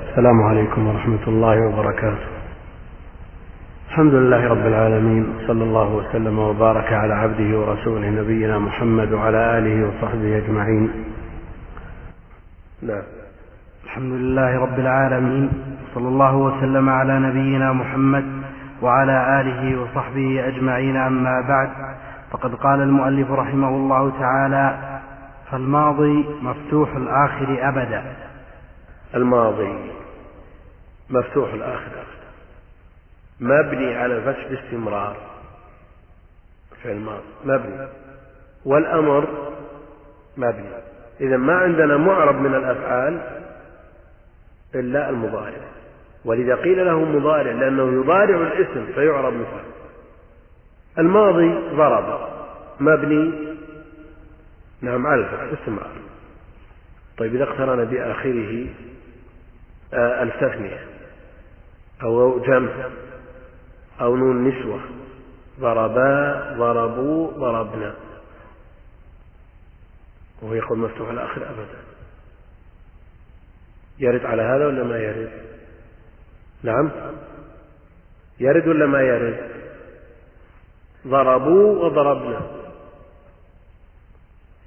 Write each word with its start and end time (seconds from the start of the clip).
السلام 0.00 0.42
عليكم 0.42 0.86
ورحمة 0.86 1.28
الله 1.28 1.66
وبركاته. 1.66 2.26
الحمد 3.88 4.14
لله 4.14 4.48
رب 4.48 4.66
العالمين 4.66 5.34
صلى 5.46 5.64
الله 5.64 5.94
وسلم 5.94 6.38
وبارك 6.38 6.92
على 6.92 7.14
عبده 7.14 7.58
ورسوله 7.58 8.10
نبينا 8.10 8.58
محمد 8.58 9.12
وعلى 9.12 9.58
آله 9.58 9.88
وصحبه 9.88 10.38
أجمعين. 10.38 10.90
نعم. 12.82 13.02
الحمد 13.84 14.12
لله 14.12 14.58
رب 14.58 14.78
العالمين 14.78 15.50
صلى 15.94 16.08
الله 16.08 16.36
وسلم 16.36 16.88
على 16.88 17.18
نبينا 17.18 17.72
محمد 17.72 18.24
وعلى 18.82 19.40
آله 19.40 19.82
وصحبه 19.82 20.48
أجمعين 20.48 20.96
أما 20.96 21.40
بعد 21.48 21.70
فقد 22.30 22.54
قال 22.54 22.82
المؤلف 22.82 23.30
رحمه 23.30 23.68
الله 23.68 24.12
تعالى 24.20 24.78
فالماضي 25.50 26.24
مفتوح 26.42 26.96
الآخر 26.96 27.68
أبدا 27.68 28.29
الماضي 29.14 29.92
مفتوح 31.10 31.52
الآخر. 31.52 32.04
مبني 33.40 33.94
على 33.94 34.16
الفتح 34.16 34.48
باستمرار 34.48 35.16
فعل 36.82 36.92
الماضي 36.92 37.24
مبني. 37.44 37.88
والأمر 38.64 39.48
مبني. 40.36 40.70
إذا 41.20 41.36
ما 41.36 41.54
عندنا 41.54 41.96
معرب 41.96 42.40
من 42.40 42.54
الأفعال 42.54 43.20
إلا 44.74 45.10
المضارع. 45.10 45.60
ولذا 46.24 46.54
قيل 46.54 46.86
له 46.86 47.04
مضارع 47.04 47.52
لأنه 47.52 48.02
يضارع 48.02 48.52
الاسم 48.52 48.86
فيعرب 48.94 49.32
مثله. 49.32 49.64
الماضي 50.98 51.76
ضرب. 51.76 52.28
مبني. 52.80 53.50
نعم 54.82 55.06
على 55.06 55.20
الفتح 55.20 55.44
باستمرار 55.44 55.90
طيب 57.18 57.34
إذا 57.34 57.44
اقترن 57.44 57.84
بآخره 57.84 58.66
التثنية 59.94 60.86
أو 62.02 62.38
جمع 62.38 62.90
أو 64.00 64.16
نون 64.16 64.48
نسوة. 64.48 64.80
ضربا 65.60 66.54
ضربوا 66.58 67.30
ضربنا. 67.32 67.94
وهو 70.42 70.54
يقول 70.54 70.78
مفتوح 70.78 71.08
الآخر 71.10 71.50
أبدا. 71.50 71.78
يرد 73.98 74.24
على 74.24 74.42
هذا 74.42 74.66
ولا 74.66 74.84
ما 74.84 74.98
يرد؟ 74.98 75.30
نعم. 76.62 76.90
يرد 78.40 78.68
ولا 78.68 78.86
ما 78.86 79.00
يرد؟ 79.00 79.50
ضربوا 81.06 81.84
وضربنا. 81.84 82.40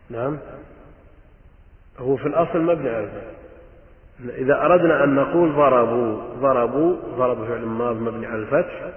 نعم. 0.10 0.40
هو 2.00 2.18
في 2.18 2.28
الأصل 2.28 2.62
مبني 2.62 2.90
على 2.90 3.04
الفتح 3.04 3.43
إذا 4.20 4.66
أردنا 4.66 5.04
أن 5.04 5.16
نقول 5.16 5.54
ضربوا 5.54 6.22
ضربوا 6.34 6.96
ضرب 7.18 7.48
فعل 7.48 7.66
ماض 7.66 7.96
مبني 7.96 8.26
على 8.26 8.42
الفتح 8.42 8.92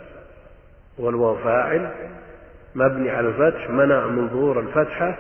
والواو 0.99 1.37
فاعل 1.37 1.91
مبني 2.75 3.11
على 3.11 3.29
الفتح 3.29 3.71
منع 3.71 4.07
من 4.07 4.29
ظهور 4.29 4.61
الفتحة 4.61 5.19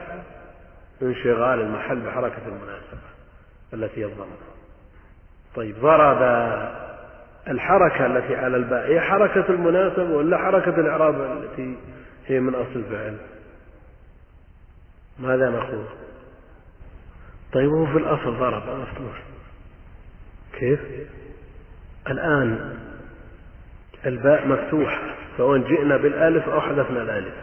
انشغال 1.02 1.61
المحل 1.61 2.00
بحركة 2.00 2.42
المناسبة 2.47 3.06
التي 3.74 4.05
الضمة 4.05 4.36
طيب 5.56 5.74
ضرب 5.80 6.22
الحركة 7.48 8.06
التي 8.06 8.36
على 8.36 8.56
الباء 8.56 8.86
هي 8.86 9.00
حركة 9.00 9.44
المناسبة 9.50 10.17
ولا 10.17 10.39
حركة 10.39 10.80
الإعراب 10.80 11.20
التي 11.20 11.77
هي 12.27 12.41
من 12.41 12.55
أصل 12.55 12.77
الفعل؟ 12.77 13.17
ماذا 15.19 15.50
نقول؟ 15.50 15.84
طيب 17.52 17.70
هو 17.70 17.86
في 17.86 17.98
الأصل 17.98 18.39
ضرب 18.39 18.62
مفتوح 18.62 19.26
كيف؟ 20.57 20.81
الآن 22.11 22.77
الباء 24.07 24.49
مفتوحة 24.49 25.03
سواء 25.37 25.59
جئنا 25.59 25.97
بالألف 25.97 26.48
أو 26.48 26.61
حذفنا 26.61 27.03
الألف. 27.03 27.35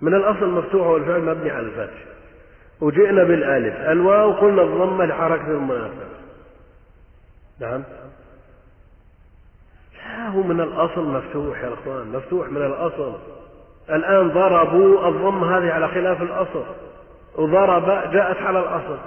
من 0.00 0.14
الأصل 0.14 0.48
مفتوحة 0.48 0.90
والفعل 0.90 1.20
مبني 1.22 1.50
على 1.50 1.66
الفتح. 1.66 1.98
وجئنا 2.80 3.24
بالألف 3.24 3.74
الواو 3.76 4.32
قلنا 4.32 4.62
الضمة 4.62 5.04
لحركة 5.04 5.50
المناسبة 5.50 6.08
نعم؟ 7.60 7.84
لا 9.96 10.28
هو 10.28 10.42
من 10.42 10.60
الأصل 10.60 11.04
مفتوح 11.04 11.62
يا 11.62 11.74
أخوان 11.74 12.12
مفتوح 12.12 12.48
من 12.48 12.62
الأصل. 12.62 13.18
الآن 13.90 14.28
ضربوا 14.28 15.08
الضمة 15.08 15.58
هذه 15.58 15.72
على 15.72 15.88
خلاف 15.88 16.22
الأصل. 16.22 16.64
وضرب 17.36 18.12
جاءت 18.12 18.36
على 18.36 18.58
الأصل. 18.58 18.98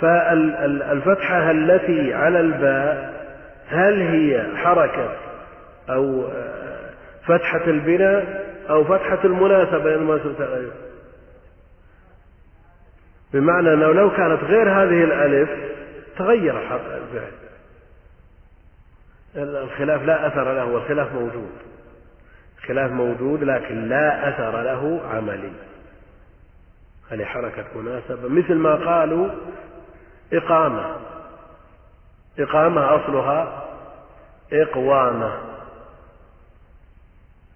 فالفتحة 0.00 1.50
التي 1.50 2.14
على 2.14 2.40
الباء 2.40 3.18
هل 3.68 4.00
هي 4.02 4.56
حركة 4.56 5.16
أو 5.90 6.28
فتحة 7.26 7.64
البناء 7.66 8.48
أو 8.70 8.84
فتحة 8.84 9.18
المناسبة 9.24 10.34
تغير 10.38 10.72
بمعنى 13.32 13.74
أنه 13.74 13.92
لو 13.92 14.10
كانت 14.10 14.44
غير 14.44 14.70
هذه 14.70 15.04
الألف 15.04 15.50
تغير 16.18 16.58
الفعل. 16.58 17.32
الخلاف 19.36 20.02
لا 20.02 20.26
أثر 20.26 20.52
له 20.52 20.64
والخلاف 20.64 21.12
موجود. 21.12 21.52
الخلاف 22.58 22.90
موجود 22.90 23.44
لكن 23.44 23.88
لا 23.88 24.28
أثر 24.28 24.62
له 24.62 25.00
عملي 25.14 25.52
هذه 27.10 27.24
حركة 27.24 27.64
مناسبة؟ 27.74 28.28
مثل 28.28 28.54
ما 28.54 28.74
قالوا 28.74 29.28
إقامة. 30.32 30.96
إقامة 32.38 32.96
أصلها 32.96 33.64
إقوامة. 34.52 35.38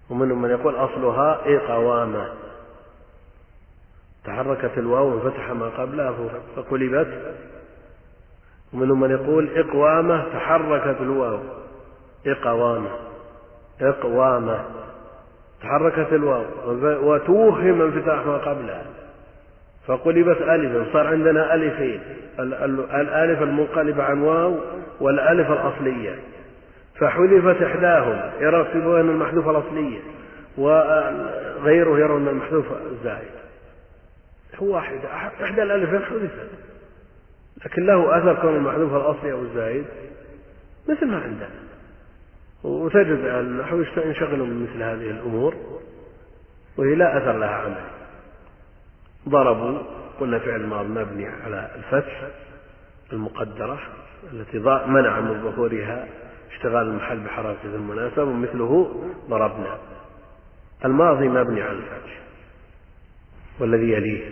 ومنهم 0.09 0.41
من 0.41 0.49
يقول 0.49 0.75
أصلها 0.75 1.39
إقوامة. 1.45 2.33
تحركت 4.25 4.77
الواو 4.77 5.07
وانفتح 5.07 5.49
ما 5.49 5.65
قبلها 5.65 6.13
فقلبت. 6.55 7.35
ومنهم 8.73 8.99
من 8.99 9.11
يقول 9.11 9.57
إقوامة 9.57 10.25
تحركت 10.33 11.01
الواو. 11.01 11.39
إقوامة. 12.27 12.89
إقوامة. 13.81 14.65
تحركت 15.61 16.13
الواو. 16.13 16.45
وتوهم 17.09 17.81
انفتاح 17.81 18.25
ما 18.25 18.37
قبلها 18.37 18.85
فقلبت 19.87 20.41
ألفا 20.41 20.93
صار 20.93 21.07
عندنا 21.07 21.55
ألفين 21.55 22.01
الألف 22.39 23.41
المنقلبة 23.41 24.03
عن 24.03 24.21
واو 24.21 24.59
والألف 24.99 25.51
الأصلية. 25.51 26.19
فحذفت 26.99 27.61
إحداهم 27.61 28.31
يرتبون 28.39 28.99
أن 28.99 29.09
المحذوفة 29.09 29.51
الأصلية 29.51 29.99
وغيره 30.57 31.99
يرون 31.99 32.27
المحذوف 32.27 32.65
الزائد 32.91 33.31
هو 34.55 34.75
واحد 34.75 34.99
إحدى 35.43 35.63
الألفين 35.63 35.99
حذفت. 35.99 36.49
لكن 37.65 37.85
له 37.85 38.17
أثر 38.17 38.41
كون 38.41 38.55
المحذوف 38.55 38.93
الأصلي 38.93 39.31
أو 39.31 39.41
الزائد 39.41 39.85
مثل 40.89 41.05
ما 41.05 41.17
عندنا. 41.17 41.63
وتجد 42.63 43.19
النحو 43.25 43.83
ينشغلوا 43.97 44.45
من 44.45 44.63
مثل 44.63 44.83
هذه 44.83 45.11
الأمور 45.11 45.55
وهي 46.77 46.95
لا 46.95 47.17
أثر 47.17 47.37
لها 47.37 47.49
عمل 47.49 47.92
ضربوا 49.29 49.79
قلنا 50.19 50.39
فعل 50.39 50.65
ماض 50.65 50.85
مبني 50.85 51.27
على 51.27 51.69
الفتح 51.75 52.21
المقدرة 53.13 53.79
التي 54.33 54.59
منع 54.87 55.19
من 55.19 55.43
ظهورها 55.43 56.07
اشتغال 56.51 56.87
المحل 56.87 57.19
بحركة 57.19 57.75
المناسبة 57.75 58.23
ومثله 58.23 59.01
ضربنا. 59.29 59.77
الماضي 60.85 61.27
مبني 61.27 61.61
على 61.61 61.77
الفتح. 61.77 62.19
والذي 63.59 63.91
يليه؟ 63.91 64.29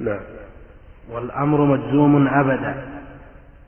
نعم. 0.00 0.20
والأمر 1.10 1.60
مجزوم 1.60 2.28
أبدا. 2.28 3.02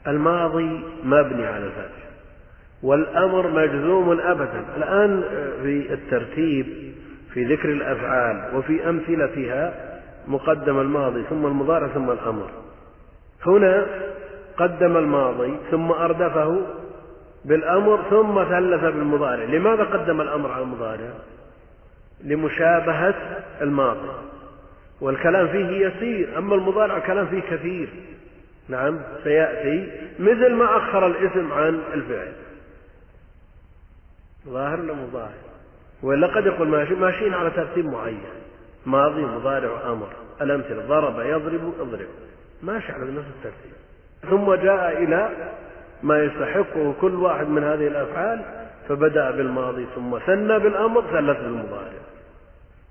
الماضي 0.06 0.81
مبني 1.04 1.47
على 1.47 1.65
الفتح. 1.65 2.09
والأمر 2.83 3.51
مجزوم 3.51 4.21
أبدا. 4.21 4.65
الآن 4.77 5.22
في 5.63 5.92
الترتيب 5.92 6.66
في 7.34 7.45
ذكر 7.45 7.69
الأفعال 7.69 8.57
وفي 8.57 8.89
أمثلتها 8.89 9.97
مقدم 10.28 10.80
الماضي 10.80 11.22
ثم 11.22 11.47
المضارع 11.47 11.89
ثم 11.89 12.10
الأمر. 12.10 12.51
هنا 13.47 13.86
قدم 14.57 14.97
الماضي 14.97 15.57
ثم 15.71 15.92
أردفه 15.92 16.66
بالأمر 17.45 18.03
ثم 18.10 18.45
ثلث 18.45 18.80
بالمضارع. 18.80 19.45
لماذا 19.45 19.84
قدم 19.84 20.21
الأمر 20.21 20.53
على 20.53 20.63
المضارع؟ 20.63 21.10
لمشابهة 22.25 23.15
الماضي. 23.60 24.09
والكلام 25.01 25.48
فيه 25.48 25.86
يسير 25.86 26.39
أما 26.39 26.54
المضارع 26.54 26.97
الكلام 26.97 27.27
فيه 27.27 27.41
كثير. 27.41 27.89
نعم 28.69 29.01
سيأتي. 29.24 29.92
مثل 30.19 30.54
ما 30.54 30.77
أخر 30.77 31.07
الاسم 31.07 31.53
عن 31.53 31.81
الفعل. 31.95 32.33
ظاهر 34.48 34.81
ولا 34.81 34.95
مظاهر 34.95 35.39
ولا 36.03 36.27
قد 36.27 36.47
يقول 36.47 36.69
ماشي 36.69 36.95
ماشيين 36.95 37.34
على 37.34 37.51
ترتيب 37.51 37.86
معين. 37.86 38.21
ماضي 38.88 39.22
مضارع 39.22 39.92
أمر. 39.92 40.08
الأمثلة. 40.40 40.86
ضرب 40.86 41.20
يضرب 41.20 41.74
أضرب. 41.80 42.06
ماشي 42.62 42.92
على 42.92 43.04
نفس 43.04 43.26
الترتيب. 43.36 43.72
ثم 44.30 44.54
جاء 44.54 45.02
إلى 45.02 45.30
ما 46.02 46.22
يستحقه 46.22 46.94
كل 47.00 47.14
واحد 47.14 47.48
من 47.48 47.64
هذه 47.64 47.86
الأفعال 47.86 48.40
فبدأ 48.88 49.30
بالماضي 49.30 49.86
ثم 49.94 50.18
ثنى 50.18 50.58
بالأمر 50.58 51.02
ثلث 51.02 51.38
بالمضارع. 51.40 51.98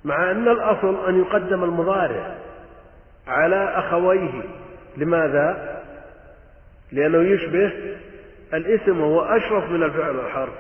مع 0.06 0.32
أن 0.32 0.48
الأصل 0.48 1.08
أن 1.08 1.20
يقدم 1.20 1.64
المضارع 1.64 2.36
على 3.28 3.74
أخويه. 3.76 4.42
لماذا؟ 4.98 5.78
لأنه 6.92 7.18
يشبه 7.18 7.72
الاسم 8.54 9.02
وهو 9.02 9.22
أشرف 9.22 9.72
من 9.72 9.84
الفعل 9.84 10.16
والحرف. 10.16 10.54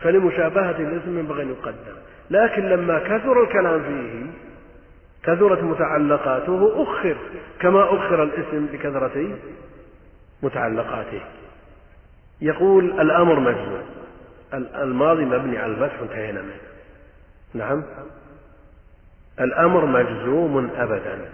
فلمشابهة 0.00 0.70
الاسم 0.70 1.18
ينبغي 1.18 1.42
أن 1.42 1.48
يقدم. 1.48 1.96
لكن 2.30 2.62
لما 2.68 2.98
كثر 2.98 3.42
الكلام 3.42 3.82
فيه 3.82 4.47
كثرت 5.22 5.62
متعلقاته 5.62 6.82
أخر 6.82 7.16
كما 7.60 7.84
أخر 7.84 8.22
الاسم 8.22 8.66
بكثرة 8.66 9.38
متعلقاته. 10.42 11.20
يقول 12.40 13.00
الأمر 13.00 13.40
مجزوم 13.40 13.82
الماضي 14.54 15.24
مبني 15.24 15.58
على 15.58 15.72
الفتح 15.72 16.00
انتهينا 16.00 16.42
منه. 16.42 16.60
نعم؟ 17.54 17.84
الأمر 19.40 19.84
مجزوم 19.84 20.70
أبدا. 20.76 21.30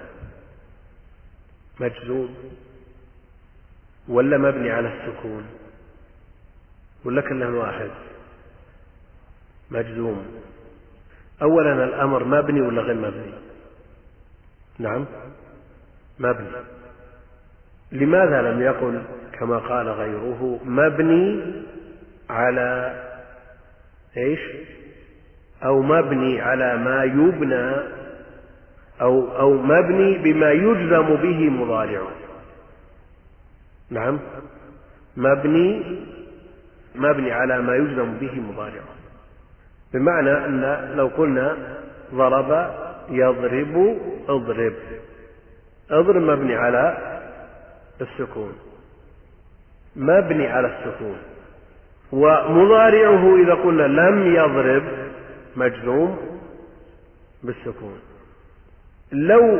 مجزوم. 1.80 2.34
ولا 4.08 4.38
مبني 4.38 4.70
على 4.70 4.88
السكون؟ 4.88 5.46
ولا 7.04 7.20
كلها 7.20 7.48
واحد؟ 7.48 7.90
مجزوم. 9.70 10.40
أولا 11.42 11.84
الأمر 11.84 12.24
مبني 12.24 12.60
ولا 12.60 12.82
غير 12.82 12.94
مبني؟ 12.94 13.43
نعم. 14.78 15.06
مبني. 16.18 16.48
لماذا 17.92 18.42
لم 18.42 18.62
يقل 18.62 19.02
كما 19.32 19.58
قال 19.58 19.88
غيره 19.88 20.60
مبني 20.64 21.52
على 22.30 23.00
إيش؟ 24.16 24.40
أو 25.64 25.82
مبني 25.82 26.40
على 26.40 26.76
ما 26.76 27.04
يبنى 27.04 27.72
أو 29.00 29.38
أو 29.38 29.52
مبني 29.52 30.18
بما 30.18 30.50
يجزم 30.50 31.16
به 31.16 31.50
مضارعه. 31.50 32.12
نعم. 33.90 34.18
مبني 35.16 35.98
مبني 36.94 37.32
على 37.32 37.62
ما 37.62 37.76
يجزم 37.76 38.14
به 38.14 38.40
مضارعه. 38.40 38.94
بمعنى 39.94 40.30
أن 40.30 40.90
لو 40.96 41.06
قلنا 41.06 41.56
ضرب 42.14 42.70
يضرب 43.08 43.98
اضرب. 44.28 44.74
اضرب 45.90 46.22
مبني 46.22 46.54
على 46.54 46.98
السكون. 48.00 48.52
مبني 49.96 50.46
على 50.46 50.66
السكون. 50.78 51.16
ومضارعه 52.12 53.36
إذا 53.36 53.54
قلنا 53.54 53.82
لم 53.82 54.34
يضرب 54.34 54.82
مجزوم 55.56 56.40
بالسكون. 57.42 57.98
لو 59.12 59.58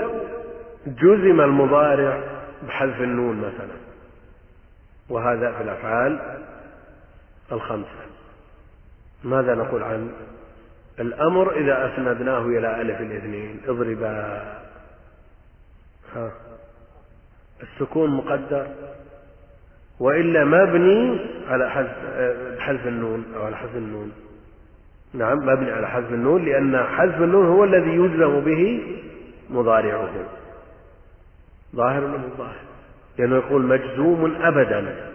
جزم 0.87 1.41
المضارع 1.41 2.21
بحذف 2.67 3.01
النون 3.01 3.37
مثلا 3.37 3.75
وهذا 5.09 5.53
في 5.53 5.63
الأفعال 5.63 6.39
الخمسة. 7.53 8.05
ماذا 9.25 9.55
نقول 9.55 9.83
عن 9.83 10.13
الأمر 11.01 11.57
إذا 11.57 11.93
أسندناه 11.93 12.47
إلى 12.47 12.81
ألف 12.81 13.01
الاثنين 13.01 13.61
اضربا. 13.69 14.43
ها. 16.15 16.33
السكون 17.63 18.11
مقدر. 18.11 18.67
وإلا 20.01 20.45
مبني 20.45 21.21
على 21.49 21.71
حذف 21.71 21.97
حذف 22.59 22.87
النون 22.87 23.25
أو 23.37 23.43
على 23.43 23.57
حذف 23.57 23.77
النون. 23.77 24.13
نعم 25.15 25.39
مبني 25.39 25.71
على 25.71 25.89
حذف 25.89 26.11
النون 26.11 26.45
لأن 26.45 26.77
حذف 26.77 27.23
النون 27.23 27.47
هو 27.47 27.65
الذي 27.65 27.91
يجزم 27.91 28.41
به 28.41 28.83
مضارعه. 29.51 30.13
ظاهر 31.77 32.05
ولا 32.05 32.19
ظاهر؟ 32.39 32.57
لأنه 33.19 33.37
يقول 33.37 33.63
مجزوم 33.63 34.43
أبدا. 34.43 35.11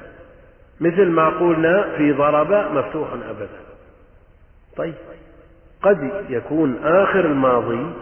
مثل 0.79 1.05
ما 1.05 1.29
قلنا 1.29 1.97
في 1.97 2.11
ضرب 2.11 2.51
مفتوح 2.51 3.13
أبدا. 3.13 3.59
طيب. 4.77 4.93
قد 5.81 6.25
يكون 6.29 6.77
آخر 6.83 7.25
الماضي 7.25 7.93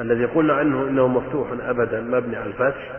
الذي 0.00 0.24
قلنا 0.24 0.54
عنه 0.54 0.82
إنه 0.82 1.08
مفتوح 1.08 1.48
أبدا 1.60 2.00
مبني 2.00 2.36
على 2.36 2.46
الفتح 2.46 2.96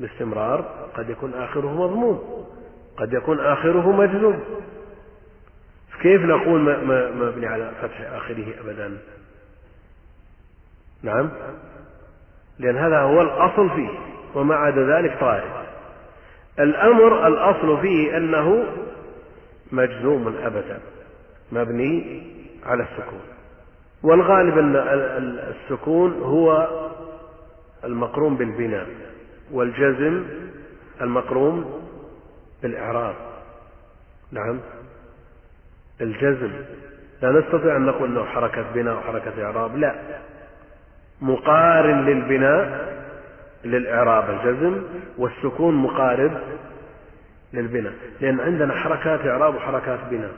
باستمرار 0.00 0.88
قد 0.96 1.10
يكون 1.10 1.34
آخره 1.34 1.74
مضموم 1.74 2.46
قد 2.96 3.12
يكون 3.12 3.40
آخره 3.40 3.92
مجزوم. 3.92 4.40
كيف 6.02 6.22
نقول 6.22 6.60
مبني 7.16 7.46
على 7.46 7.72
فتح 7.82 8.00
آخره 8.12 8.46
أبدا؟ 8.64 8.98
نعم؟ 11.02 11.30
لأن 12.58 12.76
هذا 12.76 13.00
هو 13.00 13.22
الأصل 13.22 13.70
فيه 13.70 13.88
وما 14.34 14.54
عدا 14.54 14.96
ذلك 14.96 15.20
طارئ 15.20 15.66
الأمر 16.58 17.26
الأصل 17.26 17.80
فيه 17.80 18.16
أنه 18.16 18.64
مجزوم 19.72 20.36
أبدا 20.42 20.80
مبني 21.52 22.22
على 22.66 22.82
السكون. 22.82 23.20
والغالب 24.02 24.58
أن 24.58 24.76
السكون 25.50 26.22
هو 26.22 26.68
المقرون 27.84 28.36
بالبناء 28.36 28.86
والجزم 29.52 30.24
المقرون 31.00 31.82
بالإعراب. 32.62 33.14
نعم. 34.32 34.60
الجزم. 36.00 36.50
لا 37.22 37.30
نستطيع 37.30 37.76
أن 37.76 37.86
نقول 37.86 38.10
أنه 38.10 38.24
حركة 38.24 38.64
بناء 38.74 38.96
وحركة 38.96 39.44
إعراب 39.44 39.76
لا. 39.76 39.94
مقارن 41.20 42.04
للبناء 42.06 42.96
للإعراب 43.64 44.30
الجزم 44.30 44.82
والسكون 45.18 45.74
مقارب 45.74 46.40
للبناء. 47.52 47.92
لأن 48.20 48.40
عندنا 48.40 48.74
حركات 48.74 49.20
إعراب 49.20 49.54
وحركات 49.54 49.98
بناء. 50.10 50.32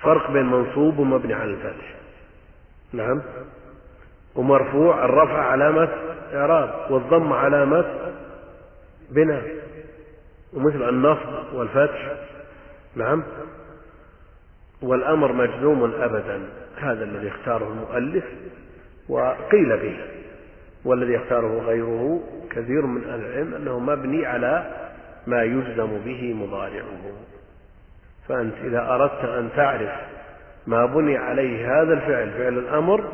فرق 0.00 0.30
بين 0.30 0.46
منصوب 0.46 0.98
ومبني 0.98 1.34
على 1.34 1.50
الفتح. 1.50 1.94
نعم. 2.92 3.22
ومرفوع 4.34 5.04
الرفع 5.04 5.42
علامة 5.42 5.88
إعراب 6.34 6.90
والضم 6.90 7.32
علامة 7.32 7.84
بناء. 9.10 9.44
ومثل 10.52 10.88
النصب 10.88 11.54
والفتح. 11.54 12.12
نعم. 12.96 13.22
والأمر 14.82 15.32
مجزوم 15.32 15.84
أبدا. 15.84 16.48
هذا 16.76 17.04
الذي 17.04 17.28
اختاره 17.28 17.68
المؤلف 17.72 18.24
وقيل 19.08 19.76
به. 19.76 19.96
والذي 20.84 21.12
يختاره 21.12 21.60
غيره 21.60 22.20
كثير 22.50 22.86
من 22.86 23.04
أهل 23.04 23.20
العلم 23.20 23.54
أنه 23.54 23.78
مبني 23.78 24.26
على 24.26 24.70
ما 25.26 25.42
يجزم 25.42 25.98
به 25.98 26.34
مضارعه. 26.34 27.12
فأنت 28.28 28.54
إذا 28.64 28.80
أردت 28.80 29.24
أن 29.24 29.48
تعرف 29.56 29.90
ما 30.66 30.86
بني 30.86 31.16
عليه 31.16 31.66
هذا 31.66 31.92
الفعل 31.92 32.30
فعل 32.30 32.58
الأمر 32.58 33.04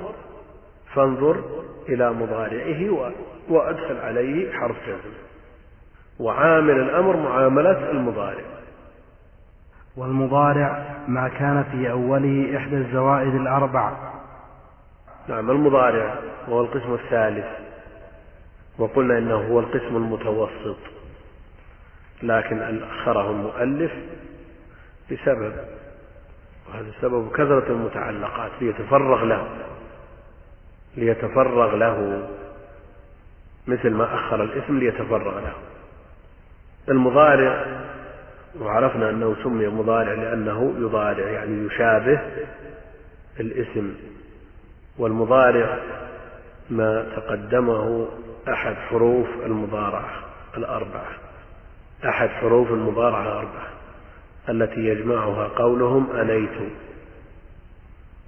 فانظر 0.94 1.44
إلى 1.88 2.12
مضارعه 2.12 3.10
وأدخل 3.48 3.96
عليه 3.98 4.52
حرف 4.52 4.76
جزم 4.86 5.14
وعامل 6.18 6.80
الأمر 6.80 7.16
معاملة 7.16 7.90
المضارع. 7.90 8.44
والمضارع 9.96 10.84
ما 11.08 11.28
كان 11.28 11.64
في 11.72 11.90
أوله 11.90 12.56
إحدى 12.56 12.76
الزوائد 12.76 13.34
الأربع. 13.34 13.92
نعم 15.28 15.50
المضارع 15.50 16.14
وهو 16.48 16.60
القسم 16.60 16.94
الثالث. 16.94 17.46
وقلنا 18.78 19.18
إنه 19.18 19.34
هو 19.34 19.60
القسم 19.60 19.96
المتوسط. 19.96 20.76
لكن 22.22 22.82
أخره 22.82 23.30
المؤلف 23.30 23.92
بسبب 25.10 25.52
وهذا 26.68 26.88
السبب 26.96 27.32
كثرة 27.32 27.66
المتعلقات 27.68 28.50
ليتفرغ 28.60 29.24
له 29.24 29.46
ليتفرغ 30.96 31.74
له. 31.74 32.28
مثل 33.66 33.90
ما 33.90 34.14
أخر 34.14 34.44
الاسم 34.44 34.78
ليتفرغ 34.78 35.40
له. 35.40 35.52
المضارع 36.88 37.66
وعرفنا 38.60 39.10
أنه 39.10 39.36
سمي 39.44 39.66
مضارع 39.66 40.12
لأنه 40.12 40.74
يضارع 40.78 41.26
يعني 41.30 41.66
يشابه 41.66 42.20
الاسم. 43.40 43.94
والمضارع 44.98 45.78
ما 46.70 47.06
تقدمه 47.16 48.08
أحد 48.48 48.74
حروف 48.74 49.28
المضارعة 49.46 50.10
الأربعة. 50.56 51.10
أحد 52.04 52.28
حروف 52.28 52.68
المضارعة 52.68 53.22
الأربعة. 53.22 53.73
التي 54.48 54.80
يجمعها 54.80 55.48
قولهم 55.48 56.10
أنيت. 56.16 56.72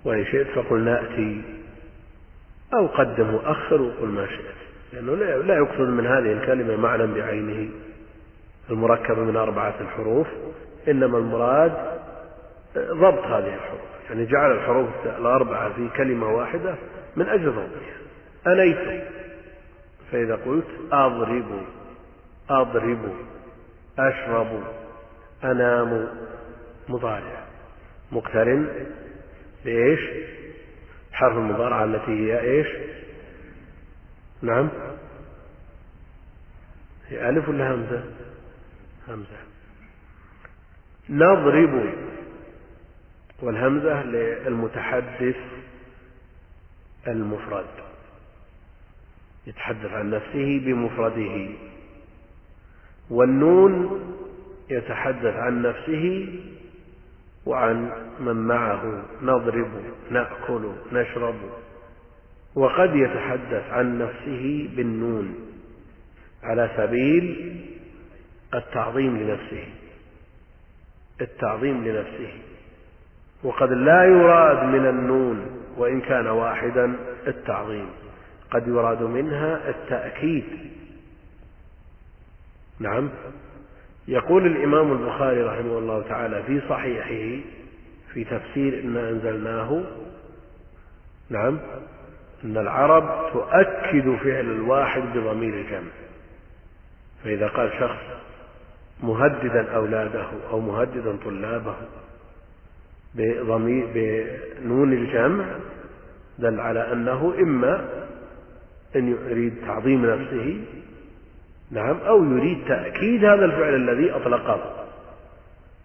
وإن 0.04 0.24
شئت 0.24 0.46
فقل 0.46 0.80
نأتي. 0.80 1.42
أو 2.74 2.86
قدم 2.86 3.34
وأخر 3.34 3.82
وقل 3.82 4.08
ما 4.08 4.26
شئت. 4.26 4.56
لأنه 4.92 5.14
لا 5.42 5.56
يقصد 5.56 5.88
من 5.88 6.06
هذه 6.06 6.32
الكلمة 6.32 6.76
معنى 6.76 7.06
بعينه. 7.06 7.68
المركبة 8.70 9.20
من 9.20 9.36
أربعة 9.36 9.74
الحروف. 9.80 10.26
إنما 10.88 11.18
المراد 11.18 11.72
ضبط 12.78 13.24
هذه 13.24 13.54
الحروف. 13.54 13.80
يعني 14.10 14.26
جعل 14.26 14.52
الحروف 14.52 14.88
الأربعة 15.18 15.72
في 15.72 15.88
كلمة 15.96 16.34
واحدة 16.34 16.74
من 17.16 17.26
أجل 17.28 17.50
ضبطها. 17.50 17.96
أنيت. 18.46 19.04
فإذا 20.12 20.34
قلت 20.46 20.66
أضرب. 20.92 21.62
أضرب. 22.50 23.12
أشرب. 23.98 24.62
أنام 25.50 26.08
مضارع. 26.88 27.46
مقترن 28.12 28.86
بإيش؟ 29.64 30.00
حرف 31.12 31.36
المضارعة 31.36 31.84
التي 31.84 32.10
هي 32.10 32.40
إيش؟ 32.40 32.66
نعم. 34.42 34.68
هي 37.08 37.28
ألف 37.28 37.48
ولا 37.48 37.74
همزة؟ 37.74 38.04
همزة. 39.08 39.38
نضرب 41.10 41.94
والهمزة 43.42 44.02
للمتحدث 44.02 45.36
المفرد. 47.06 47.66
يتحدث 49.46 49.90
عن 49.90 50.10
نفسه 50.10 50.60
بمفرده. 50.64 51.48
والنون 53.10 54.02
يتحدث 54.70 55.34
عن 55.34 55.62
نفسه 55.62 56.28
وعن 57.46 57.90
من 58.20 58.36
معه 58.36 59.02
نضرب 59.22 59.70
نأكل 60.10 60.72
نشرب. 60.92 61.34
وقد 62.54 62.94
يتحدث 62.94 63.70
عن 63.70 63.98
نفسه 63.98 64.68
بالنون 64.76 65.34
على 66.42 66.70
سبيل 66.76 67.56
التعظيم 68.54 69.16
لنفسه 69.16 69.64
التعظيم 71.20 71.84
لنفسه. 71.84 72.32
وقد 73.42 73.72
لا 73.72 74.04
يراد 74.04 74.64
من 74.64 74.86
النون 74.86 75.46
وإن 75.76 76.00
كان 76.00 76.26
واحدا 76.26 76.96
التعظيم. 77.26 77.86
قد 78.50 78.68
يراد 78.68 79.02
منها 79.02 79.70
التأكيد. 79.70 80.44
نعم. 82.80 83.10
يقول 84.08 84.46
الإمام 84.46 84.92
البخاري 84.92 85.42
رحمه 85.42 85.78
الله 85.78 86.02
تعالى 86.02 86.42
في 86.42 86.60
صحيحه 86.68 87.42
في 88.12 88.24
تفسير 88.24 88.80
إنا 88.80 89.10
أنزلناه 89.10 89.82
نعم 91.30 91.58
أن 92.44 92.56
العرب 92.56 93.32
تؤكد 93.32 94.16
فعل 94.16 94.44
الواحد 94.44 95.02
بضمير 95.02 95.54
الجمع 95.54 95.90
فإذا 97.24 97.46
قال 97.48 97.70
شخص 97.80 98.02
مهددا 99.02 99.72
أولاده 99.72 100.26
أو 100.50 100.60
مهددا 100.60 101.16
طلابه 101.24 101.74
بضمير 103.14 103.86
بنون 103.94 104.92
الجمع 104.92 105.44
دل 106.38 106.60
على 106.60 106.92
أنه 106.92 107.34
إما 107.38 107.88
أن 108.96 109.08
يريد 109.08 109.54
تعظيم 109.66 110.06
نفسه 110.06 110.60
نعم 111.70 111.96
أو 111.96 112.24
يريد 112.24 112.68
تأكيد 112.68 113.24
هذا 113.24 113.44
الفعل 113.44 113.74
الذي 113.74 114.10
أطلقه. 114.10 114.86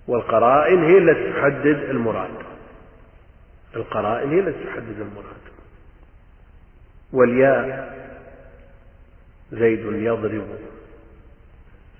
والقرائن 0.08 0.84
هي 0.84 0.98
التي 0.98 1.34
تحدد 1.34 1.90
المراد. 1.90 2.30
القرائن 3.76 4.30
هي 4.30 4.40
التي 4.40 4.66
تحدد 4.66 5.00
المراد. 5.00 5.42
والياء 7.14 7.98
زيد 9.52 9.80
يضرب 9.80 10.48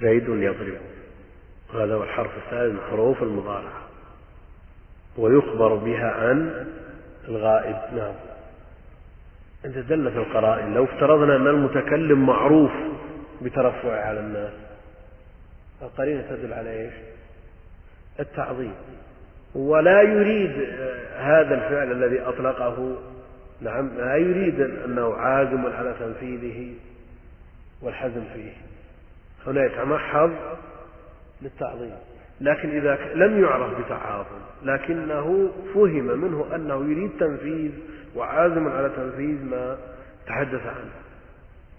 زيد 0.02 0.30
يضرب. 0.30 0.82
هذا 1.74 1.96
هو 1.96 2.04
الحرف 2.04 2.32
الثالث 2.46 2.74
من 2.74 2.82
حروف 2.92 3.24
المضارعة. 3.24 3.82
ويخبر 5.18 5.76
بها 5.76 6.12
عن 6.12 6.68
الغائب. 7.28 7.78
نعم. 7.96 8.14
أنت 9.66 9.78
دلت 9.78 10.16
القرائن 10.16 10.74
لو 10.74 10.84
افترضنا 10.84 11.36
أن 11.36 11.48
المتكلم 11.48 12.26
معروف 12.26 12.72
بترفعه 13.42 14.02
على 14.02 14.20
الناس. 14.20 14.54
القرينة 15.82 16.22
تدل 16.30 16.54
على 16.54 16.82
إيش؟ 16.82 16.94
التعظيم. 18.20 18.74
ولا 19.56 20.02
يريد 20.02 20.52
هذا 21.18 21.56
الفعل 21.56 21.92
الذي 21.92 22.22
أطلقه. 22.22 22.98
نعم 23.62 23.90
لا 23.98 24.16
يريد 24.16 24.62
أنه 24.62 25.14
عازم 25.14 25.66
على 25.66 25.96
تنفيذه 26.00 26.74
والحزم 27.82 28.24
فيه. 28.34 28.52
هنا 29.48 29.66
يتمحض 29.66 30.32
للتعظيم. 31.42 31.96
لكن 32.42 32.70
إذا 32.70 32.98
لم 33.14 33.44
يعرف 33.44 33.86
بتعاظم 33.86 34.42
لكنه 34.64 35.52
فهم 35.74 36.20
منه 36.20 36.56
أنه 36.56 36.92
يريد 36.92 37.12
تنفيذ 37.20 37.72
وعازم 38.16 38.68
على 38.68 38.90
تنفيذ 38.90 39.46
ما 39.46 39.78
تحدث 40.28 40.62
عنه. 40.66 40.92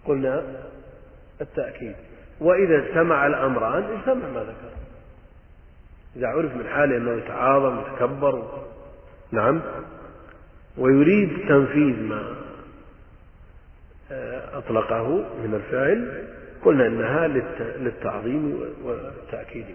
قلنا 0.04 0.45
التأكيد. 1.41 1.95
وإذا 2.41 2.77
اجتمع 2.77 3.27
الأمران 3.27 3.83
اجتمع 3.83 4.29
ما 4.29 4.41
ذكر. 4.41 4.73
إذا 6.17 6.27
عرف 6.27 6.57
من 6.57 6.69
حاله 6.69 6.97
أنه 6.97 7.12
يتعاظم 7.12 7.81
يتكبر. 7.81 8.65
نعم. 9.33 9.62
ويريد 10.79 11.49
تنفيذ 11.49 12.03
ما 12.03 12.35
آه، 14.12 14.59
أطلقه 14.59 15.09
من 15.17 15.55
الفعل 15.55 16.29
قلنا 16.65 16.87
إنها 16.87 17.29
للتعظيم 17.79 18.61
والتأكيد 18.85 19.67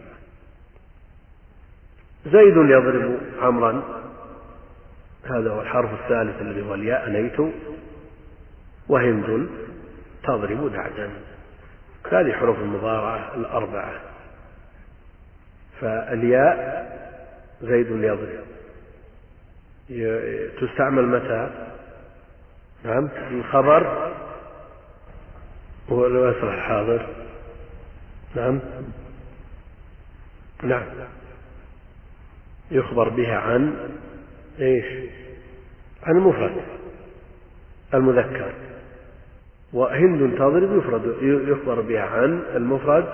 زيد 2.26 2.58
يضرب 2.58 3.20
عمرا. 3.42 3.84
هذا 5.24 5.52
هو 5.52 5.62
الحرف 5.62 5.90
الثالث 6.04 6.42
الذي 6.42 6.62
هو 6.62 6.74
الياء 6.74 7.10
نيت. 7.10 7.54
وهند 8.90 9.50
تضرب 10.24 10.74
دعجا. 10.74 11.10
هذه 12.14 12.32
حروف 12.32 12.60
المضارعة 12.60 13.36
الأربعة. 13.36 14.02
فالياء 15.82 16.88
زيد 17.62 17.88
يضرب 17.92 18.48
تستعمل 20.62 21.08
متى؟ 21.08 21.50
نعم 22.84 23.10
الخبر. 23.32 24.14
هو 25.90 26.06
الواسع 26.06 26.54
الحاضر. 26.54 27.08
نعم. 28.36 28.60
نعم. 30.64 30.84
يخبر 32.72 33.10
بها 33.10 33.38
عن 33.38 33.90
إيش؟ 34.60 35.10
عن 36.04 36.18
المفرد 36.18 36.62
المذكر. 37.94 38.54
وهند 39.74 40.36
تضرب 40.38 40.78
يفرد 40.78 41.16
يخبر 41.22 41.82
بها 41.82 42.02
عن 42.02 42.44
المفرد 42.56 43.06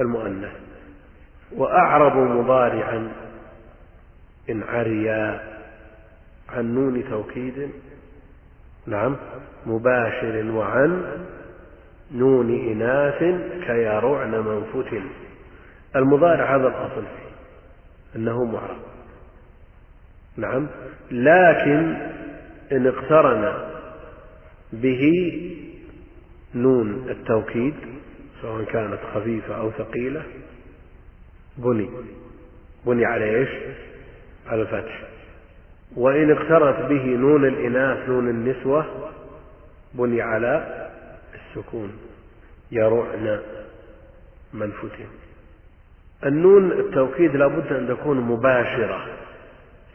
المؤنث. 0.00 0.52
وأعرب 1.56 2.16
مضارعا 2.16 3.12
إن 4.50 4.62
عريا 4.62 5.40
عن 6.48 6.74
نون 6.74 7.04
توكيد 7.10 7.70
نعم 8.86 9.16
مباشر 9.66 10.50
وعن 10.50 11.04
نون 12.14 12.50
إناث 12.50 13.18
كيرعن 13.66 14.30
منفت 14.30 15.02
المضارع 15.96 16.56
هذا 16.56 16.66
الأصل 16.66 17.02
فيه 17.02 17.32
أنه 18.16 18.44
معرب. 18.44 18.78
نعم 20.36 20.66
لكن 21.10 21.96
إن 22.72 22.86
اقترن 22.86 23.71
به 24.72 25.32
نون 26.54 27.08
التوكيد 27.10 27.74
سواء 28.42 28.64
كانت 28.64 28.98
خفيفة 29.14 29.54
أو 29.56 29.70
ثقيلة 29.70 30.22
بني. 31.58 31.90
بني 32.86 33.04
على 33.04 33.38
إيش؟ 33.38 33.48
على 34.46 34.62
الفتح. 34.62 35.02
وإن 35.96 36.30
اقترت 36.30 36.88
به 36.88 37.04
نون 37.04 37.44
الإناث 37.44 38.08
نون 38.08 38.28
النسوة 38.28 39.10
بني 39.94 40.22
على 40.22 40.88
السكون 41.34 41.92
يرعن 42.72 43.40
منفوت 44.54 44.92
النون 46.26 46.72
التوكيد 46.72 47.36
لابد 47.36 47.72
أن 47.72 47.88
تكون 47.88 48.20
مباشرة. 48.20 49.06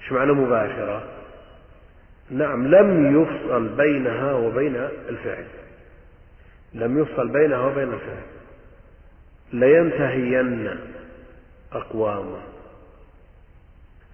إيش 0.01 0.12
معنى 0.12 0.31
مباشرة؟ 0.31 1.16
نعم 2.29 2.67
لم 2.67 3.22
يفصل 3.22 3.69
بينها 3.69 4.34
وبين 4.34 4.75
الفعل 5.10 5.46
لم 6.74 7.01
يفصل 7.01 7.29
بينها 7.29 7.60
وبين 7.60 7.93
الفعل 7.93 8.24
لينتهين 9.53 10.79
أقوام. 11.74 12.41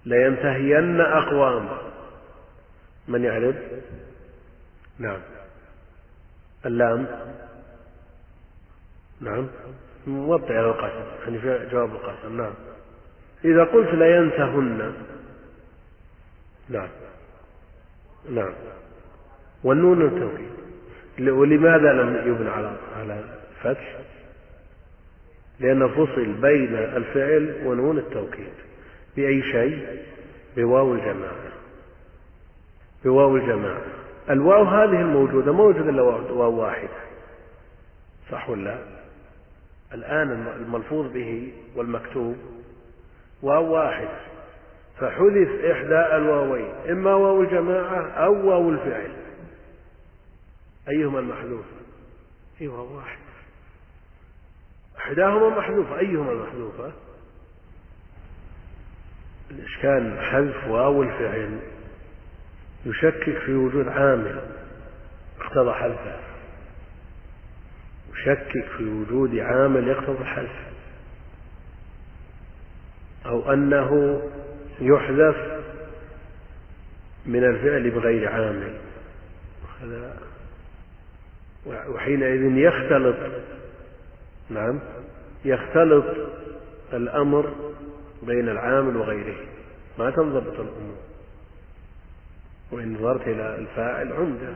لينتهين 0.04 1.00
أقوام. 1.00 1.68
من 3.08 3.24
يعرف 3.24 3.56
نعم. 4.98 5.20
اللام؟ 6.66 7.06
نعم. 9.20 9.48
موطئ 10.06 10.52
على 10.52 10.66
القسم 10.66 11.04
يعني 11.24 11.38
في 11.38 11.68
جواب 11.72 11.90
القسم 11.90 12.36
نعم. 12.36 12.54
إذا 13.44 13.64
قلت 13.64 13.94
لينسهن 13.94 14.92
نعم. 16.68 16.88
نعم. 18.30 18.52
والنون 19.64 20.02
التوكيد 20.02 20.54
ولماذا 21.18 21.92
لم 21.92 22.32
يبنى 22.34 22.50
على 22.50 22.76
على 22.96 23.24
الفتح؟ 23.64 23.96
لأن 25.60 25.88
فصل 25.88 26.32
بين 26.32 26.74
الفعل 26.74 27.66
ونون 27.66 27.98
التوكيد. 27.98 28.52
بأي 29.16 29.42
شيء؟ 29.42 30.02
بواو 30.56 30.94
الجماعة. 30.94 31.52
بواو 33.04 33.36
الجماعة. 33.36 33.82
الواو 34.30 34.64
هذه 34.64 35.00
الموجودة 35.00 35.52
ما 35.52 35.64
وجد 35.64 35.86
إلا 35.86 36.02
واو 36.02 36.60
واحدة. 36.60 37.04
صح 38.30 38.50
ولا 38.50 38.78
الآن 39.94 40.46
الملفوظ 40.56 41.12
به 41.12 41.52
والمكتوب 41.76 42.36
واو 43.42 43.72
واحد. 43.72 44.08
فحذف 45.00 45.64
إحدى 45.64 46.16
الواوين 46.16 46.74
إما 46.90 47.14
واو 47.14 47.42
الجماعة 47.42 48.10
أو 48.10 48.48
واو 48.48 48.70
الفعل. 48.70 49.12
أيهما 50.88 51.18
المحذوف؟ 51.18 51.64
أي 52.60 52.68
واو 52.68 52.96
واحد. 52.96 53.18
إحداهما 54.98 55.48
محذوفة 55.48 55.98
أيهما 55.98 56.32
المحذوفة؟ 56.32 56.92
الإشكال 59.50 60.20
حذف 60.20 60.68
واو 60.68 61.02
الفعل 61.02 61.58
يشكك 62.86 63.38
في 63.38 63.54
وجود 63.54 63.88
عامل 63.88 64.40
اقتضى 65.40 65.72
حذفه. 65.72 66.20
يشكك 68.12 68.66
في 68.76 68.84
وجود 68.84 69.38
عامل 69.38 69.88
يقتضي 69.88 70.22
الحذف 70.22 70.74
أو 73.26 73.52
أنه 73.52 74.22
يحذف 74.80 75.62
من 77.26 77.44
الفعل 77.44 77.90
بغير 77.90 78.28
عامل. 78.28 78.74
وحينئذ 81.66 82.56
يختلط 82.56 83.16
نعم 84.50 84.80
يختلط 85.44 86.04
الأمر 86.92 87.54
بين 88.22 88.48
العامل 88.48 88.96
وغيره. 88.96 89.36
ما 89.98 90.10
تنضبط 90.10 90.60
الأمور. 90.60 90.96
وإن 92.70 92.94
نظرت 92.94 93.28
إلى 93.28 93.56
الفاعل 93.58 94.12
عمدة. 94.12 94.54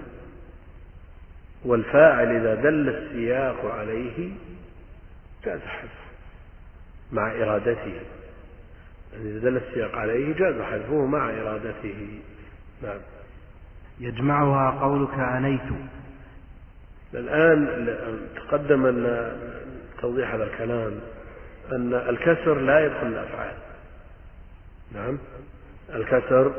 والفاعل 1.65 2.37
إذا 2.37 2.55
دل 2.55 2.89
السياق 2.89 3.65
عليه 3.65 4.31
حذفه 5.45 5.89
مع 7.13 7.33
إرادته. 7.33 8.01
يعني 9.19 9.31
إذا 9.31 9.51
دل 9.51 9.57
السياق 9.57 9.95
عليه 9.95 10.35
جاز 10.35 10.61
حذفه 10.61 11.07
مع 11.07 11.31
إرادته. 11.31 12.21
نعم. 12.83 12.99
يجمعها 14.01 14.81
قولك 14.81 15.15
أنيت. 15.15 15.61
الآن 17.15 17.97
تقدم 18.37 18.87
أن 18.87 19.33
توضيح 20.01 20.35
هذا 20.35 20.45
الكلام 20.45 21.01
أن 21.73 21.95
الكسر 21.95 22.55
لا 22.55 22.87
يدخل 22.87 23.07
الأفعال. 23.07 23.55
نعم. 24.95 25.19
الكسر 25.95 26.53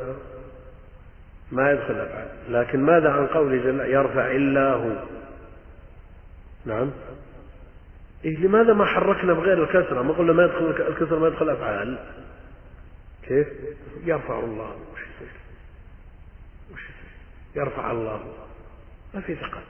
ما 1.51 1.71
يدخل 1.71 1.93
الأفعال. 1.93 2.27
لكن 2.49 2.79
ماذا 2.79 3.09
عن 3.09 3.27
قوله 3.27 3.63
جل 3.63 3.79
يرفع 3.79 4.31
إلا 4.31 4.73
هو؟ 4.73 4.95
نعم. 6.65 6.91
إيه 8.25 8.37
لماذا 8.37 8.73
ما 8.73 8.85
حركنا 8.85 9.33
بغير 9.33 9.63
الكسرة 9.63 10.01
ما 10.01 10.13
قلنا 10.13 10.33
ما 10.33 10.43
يدخل 10.43 10.83
الكسرة 10.87 11.19
ما 11.19 11.27
يدخل 11.27 11.45
الأفعال. 11.45 11.97
كيف 13.29 13.47
يرفع 14.03 14.39
الله 14.39 14.75
وش 14.93 14.99
يصير 14.99 15.31
وش 16.73 16.81
يرفع 17.55 17.91
الله. 17.91 18.23
ما 19.13 19.21
في 19.21 19.35
ثقل 19.35 19.61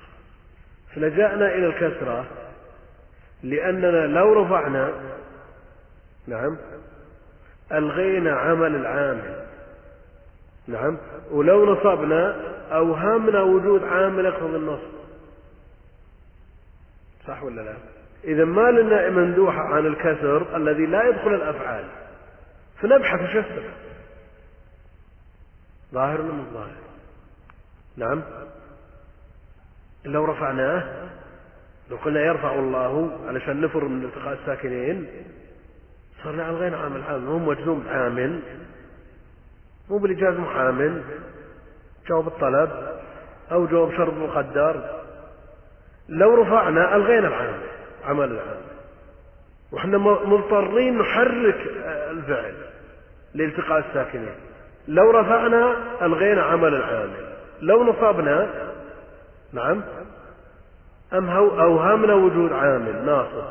فلجأنا 0.95 1.55
إلى 1.55 1.65
الكسرة 1.65 2.25
لأننا 3.43 4.07
لو 4.07 4.43
رفعنا 4.43 4.93
نعم 6.27 6.57
ألغينا 7.71 8.31
عمل 8.31 8.75
العامل 8.75 9.45
نعم 10.67 10.97
ولو 11.31 11.73
نصبنا 11.73 12.35
أوهمنا 12.71 13.41
وجود 13.41 13.83
عامل 13.83 14.25
يقتضي 14.25 14.55
النصب. 14.55 14.99
صح 17.27 17.43
ولا 17.43 17.61
لا؟ 17.61 17.73
إذا 18.23 18.45
ما 18.45 18.71
لنا 18.71 19.09
مندوح 19.09 19.55
عن 19.55 19.85
الكسر 19.85 20.57
الذي 20.57 20.85
لا 20.85 21.07
يدخل 21.07 21.33
الأفعال. 21.33 21.85
فنبحث 22.81 23.21
وش 23.21 23.45
ظاهر 25.93 26.21
ولا 26.21 26.33
مش 26.33 26.45
ظاهر؟ 26.53 26.75
نعم. 27.97 28.23
لو 30.05 30.25
رفعناه 30.25 31.09
لو 31.89 31.97
قلنا 31.97 32.21
يرفع 32.21 32.53
الله 32.53 33.19
علشان 33.27 33.61
نفر 33.61 33.85
من 33.85 34.05
التقاء 34.05 34.33
الساكنين 34.33 35.07
صرنا 36.23 36.49
ألغينا 36.49 36.77
عامل. 36.77 37.03
عامل 37.03 37.21
مو 37.21 37.39
مجزوم 37.39 37.87
عامل. 37.87 38.39
مو 39.89 39.97
بالإجاز 39.97 40.33
محامل. 40.33 41.03
جواب 42.07 42.27
الطلب 42.27 42.99
أو 43.51 43.65
جواب 43.65 43.97
شرط 43.97 44.13
مقدر. 44.13 45.01
لو 46.09 46.41
رفعنا 46.41 46.95
ألغينا 46.95 47.27
العامل 47.27 47.69
عمل 48.03 48.31
العامل 48.31 48.69
وإحنا 49.71 49.97
مضطرين 49.97 50.97
نحرك 50.97 51.59
الفعل. 51.85 52.68
لالتقاء 53.33 53.79
الساكنين. 53.89 54.35
لو 54.87 55.11
رفعنا 55.11 55.75
ألغينا 56.01 56.41
عمل 56.41 56.75
العامل. 56.75 57.29
لو 57.61 57.83
نصبنا 57.83 58.49
نعم 59.53 59.81
أم 61.13 61.29
أوهمنا 61.29 62.13
وجود 62.13 62.53
عامل 62.53 63.05
ناصب 63.05 63.43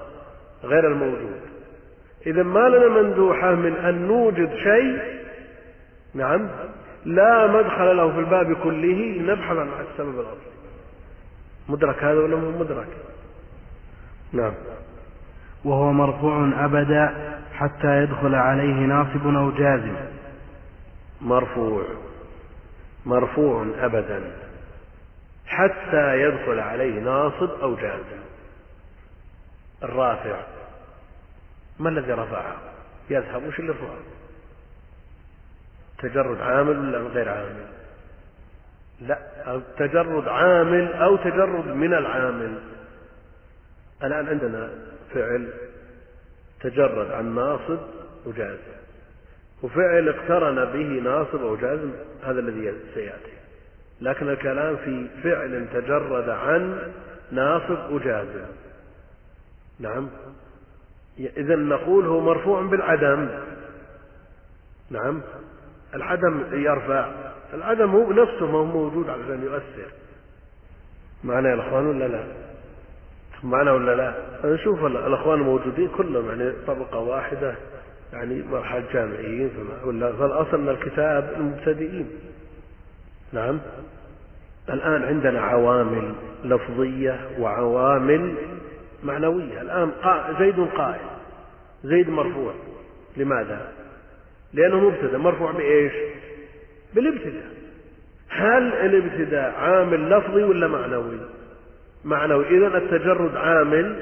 غير 0.64 0.86
الموجود. 0.86 1.40
إذا 2.26 2.42
ما 2.42 2.68
لنا 2.68 2.88
مندوحة 2.88 3.54
من 3.54 3.76
أن 3.76 4.06
نوجد 4.06 4.54
شيء 4.54 4.98
نعم 6.14 6.48
لا 7.04 7.46
مدخل 7.46 7.96
له 7.96 8.12
في 8.12 8.18
الباب 8.18 8.52
كله 8.52 9.20
نبحث 9.20 9.56
عن 9.56 9.68
السبب 9.92 10.20
الأصلي. 10.20 10.58
مدرك 11.68 12.04
هذا 12.04 12.18
ولا 12.18 12.36
مدرك؟ 12.36 12.88
نعم. 14.32 14.52
وهو 15.64 15.92
مرفوع 15.92 16.64
أبدا 16.64 17.34
حتى 17.54 18.02
يدخل 18.02 18.34
عليه 18.34 18.74
ناصب 18.86 19.26
أو 19.26 19.50
جازم. 19.50 19.96
مرفوع. 21.20 21.84
مرفوع 23.06 23.66
أبدا 23.78 24.32
حتى 25.46 26.22
يدخل 26.22 26.60
عليه 26.60 27.00
ناصب 27.00 27.50
أو 27.62 27.74
جازم. 27.74 28.20
الرافع. 29.82 30.40
ما 31.78 31.88
الذي 31.88 32.12
رفعه؟ 32.12 32.56
يذهب. 33.10 33.42
وش 33.46 33.58
اللي 33.58 33.72
رفعه؟ 33.72 33.98
تجرد 35.98 36.40
عامل 36.40 36.78
ولا 36.78 36.98
غير 36.98 37.28
عامل؟ 37.28 37.66
لا 39.00 39.18
تجرد 39.78 40.28
عامل 40.28 40.92
أو 40.92 41.16
تجرد 41.16 41.66
من 41.66 41.94
العامل. 41.94 42.58
الآن 44.02 44.28
عندنا 44.28 44.87
فعل 45.14 45.48
تجرد 46.60 47.10
عن 47.10 47.34
ناصب 47.34 47.78
وجازم 48.26 48.78
وفعل 49.62 50.08
اقترن 50.08 50.64
به 50.64 51.10
ناصب 51.10 51.42
أو 51.42 51.56
جازم 51.56 51.90
هذا 52.22 52.40
الذي 52.40 52.74
سيأتي. 52.94 53.32
لكن 54.00 54.28
الكلام 54.28 54.76
في 54.76 55.06
فعل 55.22 55.66
تجرد 55.72 56.28
عن 56.28 56.92
ناصب 57.32 57.90
وجازم 57.90 58.46
نعم. 59.80 60.08
إذا 61.18 61.56
نقول 61.56 62.06
هو 62.06 62.20
مرفوع 62.20 62.62
بالعدم. 62.62 63.28
نعم. 64.90 65.22
العدم 65.94 66.44
يرفع. 66.52 67.10
العدم 67.54 67.90
هو 67.90 68.12
نفسه 68.12 68.46
ما 68.46 68.58
هو 68.58 68.64
موجود 68.64 69.08
عشان 69.08 69.42
يؤثر. 69.42 69.92
معنا 71.24 71.48
يا 71.48 71.54
الاخوان 71.54 71.86
ولا 71.86 72.08
لا؟ 72.08 72.47
معنا 73.44 73.72
ولا 73.72 73.94
لا؟ 73.94 74.14
نشوف 74.44 74.84
الأخوان 74.84 75.40
الموجودين 75.40 75.88
كلهم 75.88 76.28
يعني 76.28 76.52
طبقة 76.66 76.98
واحدة 76.98 77.54
يعني 78.12 78.42
مرحلة 78.42 78.84
جامعيين 78.92 79.50
ولا 79.84 80.12
فالأصل 80.12 80.60
من 80.60 80.68
الكتاب 80.68 81.32
المبتدئين. 81.36 82.10
نعم. 83.32 83.60
الآن 84.70 85.02
عندنا 85.02 85.40
عوامل 85.40 86.14
لفظية 86.44 87.20
وعوامل 87.38 88.34
معنوية. 89.04 89.62
الآن 89.62 89.92
زيد 90.38 90.68
قائم 90.76 91.08
زيد 91.84 92.08
مرفوع. 92.08 92.52
لماذا؟ 93.16 93.72
لأنه 94.52 94.88
مبتدأ. 94.88 95.18
مرفوع 95.18 95.52
بإيش؟ 95.52 95.92
بالابتداء. 96.94 97.48
هل 98.28 98.72
الابتداء 98.72 99.54
عامل 99.54 100.10
لفظي 100.10 100.42
ولا 100.42 100.66
معنوي؟ 100.66 101.18
معنوي. 102.04 102.46
إذا 102.48 102.78
التجرد 102.78 103.36
عامل 103.36 104.00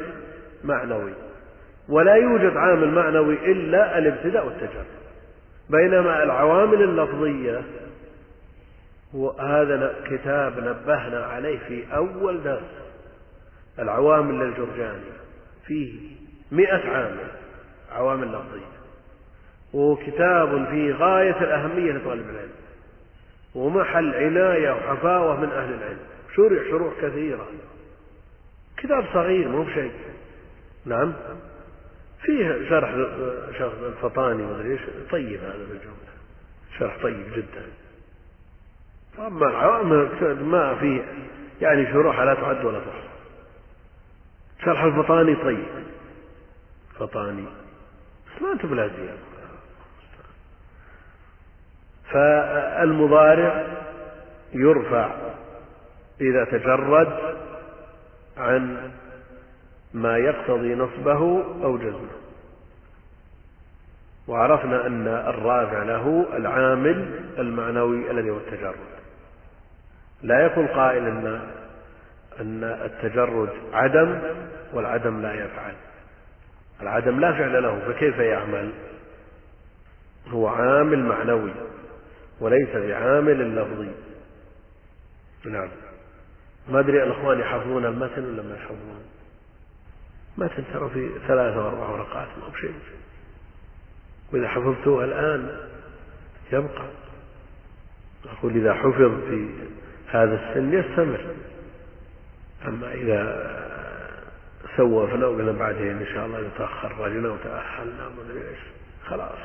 معنوي. 0.65 1.13
ولا 1.89 2.15
يوجد 2.15 2.57
عامل 2.57 2.91
معنوي 2.91 3.35
إلا 3.53 3.99
الابتداء 3.99 4.47
والتجرد. 4.47 4.87
بينما 5.71 6.23
العوامل 6.23 6.83
اللفظية 6.83 7.63
وهذا 9.15 9.95
كتاب 10.11 10.59
نبهنا 10.59 11.25
عليه 11.25 11.59
في 11.69 11.85
أول 11.97 12.43
درس. 12.43 12.87
العوامل 13.79 14.35
للجرجاني. 14.35 15.01
فيه 15.67 15.93
مئة 16.53 16.91
عامل 16.91 17.29
عوامل 17.93 18.29
لفظية. 18.29 18.77
وكتاب 19.73 20.67
في 20.71 20.93
غاية 20.93 21.41
الأهمية 21.41 21.93
لطالب 21.93 22.31
العلم. 22.31 22.51
ومحل 23.55 24.15
عناية 24.15 24.71
وحفاوة 24.71 25.41
من 25.41 25.49
أهل 25.49 25.75
العلم. 25.75 25.99
شرح 26.37 26.69
شروح 26.71 26.95
كثيرة. 27.03 27.47
كتاب 28.87 29.05
صغير 29.13 29.49
مو 29.49 29.63
بشيء. 29.63 29.93
نعم. 30.85 31.13
فيه 32.23 32.69
شرح 32.69 32.91
شرح 33.59 33.73
الفطاني 33.83 34.43
ومدري 34.43 34.73
إيش. 34.73 34.81
طيب 35.11 35.41
هذا 35.41 35.67
بالجملة. 35.69 35.97
شرح 36.79 37.03
طيب 37.03 37.33
جدا. 37.37 37.67
أما 39.19 39.51
العوام 39.51 39.89
ما 40.51 40.75
فيه 40.75 41.05
يعني 41.61 41.93
شروحها 41.93 42.25
لا 42.25 42.35
تعد 42.35 42.65
ولا 42.65 42.79
تحصى. 42.79 43.09
شرح 44.65 44.83
الفطاني 44.83 45.35
طيب. 45.35 45.67
فطاني. 46.99 47.45
بس 48.27 48.43
ما 48.43 48.57
تبلى 48.63 48.91
زيادة 48.97 49.27
فالمضارع 52.13 53.67
يرفع 54.53 55.11
إذا 56.21 56.45
تجرد 56.45 57.37
عن 58.39 58.91
ما 59.95 60.19
يقتضي 60.19 60.75
نصبه 60.75 61.45
أو 61.65 61.79
جزمه. 61.79 62.11
وعرفنا 64.29 64.87
أن 64.87 65.09
الرافع 65.09 65.83
له 65.83 66.27
العامل 66.37 67.21
المعنوي 67.39 68.11
الذي 68.11 68.31
هو 68.31 68.37
التجرد. 68.37 68.97
لا 70.23 70.47
يكون 70.47 70.67
قائل 70.67 71.07
أن 71.07 71.41
أن 72.41 72.65
التجرد 72.65 73.51
عدم 73.73 74.19
والعدم 74.73 75.23
لا 75.23 75.35
يفعل. 75.35 75.75
العدم 76.83 77.21
لا 77.21 77.33
فعل 77.33 77.63
له 77.63 77.81
فكيف 77.89 78.19
يعمل؟ 78.19 78.73
هو 80.29 80.49
عامل 80.49 80.99
معنوي 80.99 81.53
وليس 82.41 82.69
بعامل 82.69 83.57
لفظي. 83.57 83.91
نعم. 85.45 85.69
ما 86.69 86.81
أدري 86.81 87.03
الأخوان 87.03 87.41
يحفظون 87.41 87.87
المتن 87.87 88.25
ولا 88.25 88.43
ما 88.43 88.55
يحفظون. 88.55 89.05
متن 90.39 90.65
ترى 90.73 90.91
في 90.91 91.11
ثلاثة 91.29 91.65
وأربع 91.65 91.89
ورقات 91.89 92.29
ما 92.41 92.49
بشيء 92.49 92.75
وإذا 94.33 94.49
حفظتوه 94.49 95.05
الآن 95.05 95.69
يبقى. 96.53 96.89
أقول 98.39 98.57
إذا 98.57 98.75
حفظ 98.75 99.21
في 99.29 99.49
هذا 100.07 100.35
السن 100.35 100.73
يستمر. 100.73 101.35
أما 102.67 102.93
إذا 102.93 103.47
سوفنا 104.77 105.27
وقلنا 105.27 105.53
بعدين 105.53 105.97
إن 105.97 106.07
شاء 106.07 106.27
الله 106.27 106.41
نتأخر 106.41 106.99
رجلنا 106.99 107.29
وتأهلنا 107.29 108.09
ما 108.09 108.23
أدري 108.31 108.49
إيش. 108.49 108.59
خلاص. 109.07 109.39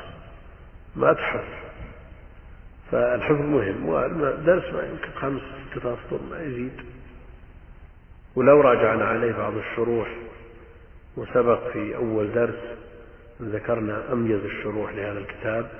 ما 0.96 1.12
تحفظ. 1.12 1.44
فالحفظ 2.92 3.40
مهم. 3.40 3.88
والدرس 3.88 4.74
ما 4.74 4.82
يمكن 4.82 5.20
خمس 5.20 5.42
ستة 5.70 5.94
أسطر 5.94 6.22
ما 6.30 6.42
يزيد. 6.42 6.91
ولو 8.36 8.60
راجعنا 8.60 9.04
عليه 9.04 9.32
بعض 9.32 9.56
الشروح 9.56 10.08
وسبق 11.16 11.68
في 11.72 11.96
أول 11.96 12.32
درس 12.32 12.78
ذكرنا 13.42 14.12
أميز 14.12 14.44
الشروح 14.44 14.92
لهذا 14.92 15.18
الكتاب 15.18 15.70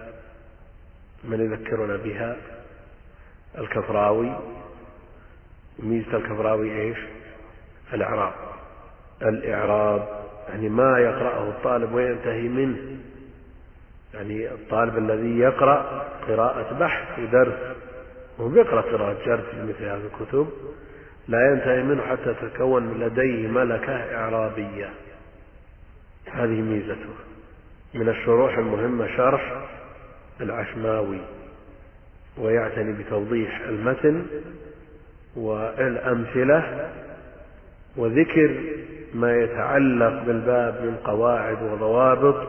من 1.24 1.40
يذكرنا 1.40 1.96
بها؟ 1.96 2.36
الكفراوي. 3.58 4.32
ميزة 5.78 6.16
الكفراوي 6.16 6.80
إيش؟ 6.80 6.98
الإعراب. 7.92 8.32
الإعراب 9.22 10.08
يعني 10.48 10.68
ما 10.68 10.98
يقرأه 10.98 11.48
الطالب 11.48 11.92
وينتهي 11.92 12.48
منه. 12.48 12.98
يعني 14.14 14.52
الطالب 14.52 14.98
الذي 14.98 15.38
يقرأ 15.38 16.08
قراءة 16.28 16.78
بحث 16.78 17.14
في 17.16 17.26
درس 17.26 17.76
وهو 18.38 18.48
بيقرأ 18.48 18.80
قراءة 18.80 19.16
جرس 19.26 19.44
في 19.44 19.62
مثل 19.62 19.84
هذه 19.84 20.10
الكتب 20.14 20.48
لا 21.32 21.50
ينتهي 21.52 21.82
منه 21.82 22.02
حتى 22.02 22.34
تتكون 22.34 23.00
لديه 23.00 23.48
ملكة 23.48 24.14
إعرابية. 24.16 24.90
هذه 26.32 26.60
ميزته. 26.60 27.14
من 27.94 28.08
الشروح 28.08 28.58
المهمة 28.58 29.16
شرح 29.16 29.68
العشماوي 30.40 31.20
ويعتني 32.38 32.92
بتوضيح 32.92 33.60
المتن 33.60 34.26
والأمثلة 35.36 36.90
وذكر 37.96 38.60
ما 39.14 39.36
يتعلق 39.36 40.22
بالباب 40.22 40.74
من 40.82 40.96
قواعد 41.04 41.62
وضوابط 41.62 42.48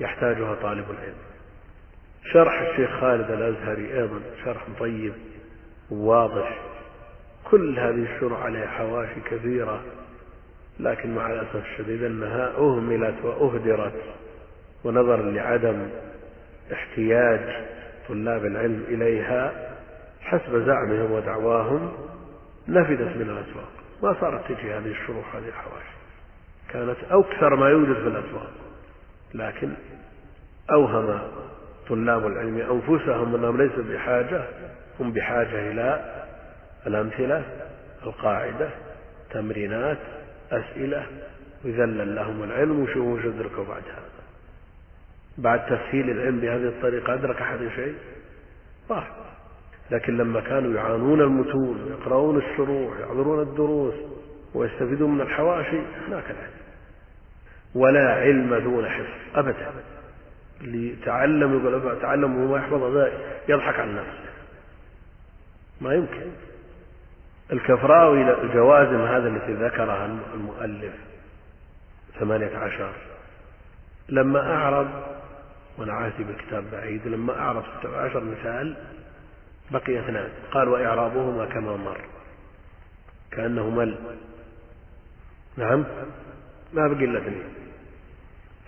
يحتاجها 0.00 0.54
طالب 0.54 0.84
العلم. 0.90 1.26
شرح 2.32 2.60
الشيخ 2.60 3.00
خالد 3.00 3.30
الأزهري 3.30 3.94
أيضا 3.94 4.20
شرح 4.44 4.66
طيب 4.80 5.12
وواضح 5.90 6.58
كل 7.50 7.78
هذه 7.78 8.14
الشروح 8.14 8.42
عليها 8.42 8.66
حواشي 8.66 9.20
كثيرة 9.30 9.80
لكن 10.80 11.14
مع 11.14 11.32
الأسف 11.32 11.56
الشديد 11.56 12.02
أنها 12.02 12.52
أهملت 12.58 13.14
وأهدرت 13.24 14.02
ونظرا 14.84 15.22
لعدم 15.22 15.88
احتياج 16.72 17.66
طلاب 18.08 18.44
العلم 18.44 18.84
إليها 18.88 19.52
حسب 20.20 20.66
زعمهم 20.66 21.12
ودعواهم 21.12 21.92
نفدت 22.68 23.16
من 23.16 23.30
الأسواق. 23.30 23.68
ما 24.02 24.20
صارت 24.20 24.44
تجي 24.48 24.72
هذه 24.72 24.90
الشروح 24.90 25.36
هذه 25.36 25.48
الحواشي 25.48 25.96
كانت 26.68 26.96
أكثر 27.10 27.56
ما 27.56 27.68
يوجد 27.68 27.94
في 27.94 28.08
الأسواق 28.08 28.50
لكن 29.34 29.72
أوهم 30.70 31.20
طلاب 31.88 32.26
العلم 32.26 32.56
أنفسهم 32.56 33.34
أنهم 33.34 33.62
ليسوا 33.62 33.82
بحاجة 33.82 34.44
هم 35.00 35.12
بحاجة 35.12 35.70
إلى 35.70 36.25
الأمثلة 36.86 37.44
القاعدة 38.06 38.68
تمرينات 39.30 39.98
أسئلة 40.52 41.06
يذلل 41.64 42.14
لهم 42.14 42.42
العلم 42.42 42.80
وشوفوا 42.80 43.18
وش 43.18 43.24
أدركوا 43.24 43.64
بعد 43.64 43.82
هذا 43.82 44.16
بعد 45.38 45.66
تسهيل 45.66 46.10
العلم 46.10 46.40
بهذه 46.40 46.68
الطريقة 46.68 47.14
أدرك 47.14 47.42
أحد 47.42 47.58
شيء؟ 47.76 47.94
ما 48.90 49.04
لكن 49.90 50.16
لما 50.16 50.40
كانوا 50.40 50.74
يعانون 50.74 51.20
المتون 51.20 51.82
ويقرؤون 51.82 52.36
الشروح 52.36 52.96
ويحضرون 52.96 53.42
الدروس 53.42 53.94
ويستفيدون 54.54 55.14
من 55.14 55.20
الحواشي 55.20 55.78
هناك 56.08 56.24
العلم. 56.24 56.56
ولا 57.74 58.14
علم 58.14 58.54
دون 58.54 58.88
حفظ 58.88 59.38
أبدا. 59.38 59.72
اللي 60.60 60.96
تعلم 61.04 61.60
يقول 61.60 62.00
تعلم 62.00 62.36
وما 62.36 62.58
يحفظ 62.58 62.82
هذا 62.82 63.12
يضحك 63.48 63.78
عن 63.78 63.96
نفسه 63.96 64.30
ما 65.80 65.94
يمكن. 65.94 66.30
الكفراوي 67.52 68.42
الجوازم 68.42 69.00
هذا 69.00 69.28
التي 69.28 69.52
ذكرها 69.52 70.18
المؤلف 70.34 70.92
ثمانية 72.20 72.56
عشر. 72.56 72.92
لما 74.08 74.54
أعرض 74.54 74.88
وأنا 75.78 75.92
عهدي 75.92 76.24
بالكتاب 76.24 76.64
بعيد 76.72 77.08
لما 77.08 77.38
أعرض 77.40 77.64
ستة 77.78 77.96
عشر 77.96 78.24
مثال 78.24 78.76
بقي 79.70 80.00
اثنان. 80.00 80.28
قال 80.52 80.68
وإعرابهما 80.68 81.46
كما 81.46 81.76
مر. 81.76 82.00
كأنه 83.30 83.70
مل. 83.70 83.96
نعم؟ 85.56 85.84
ما 86.72 86.88
بقي 86.88 87.04
إلا 87.04 87.18
اثنين. 87.18 87.44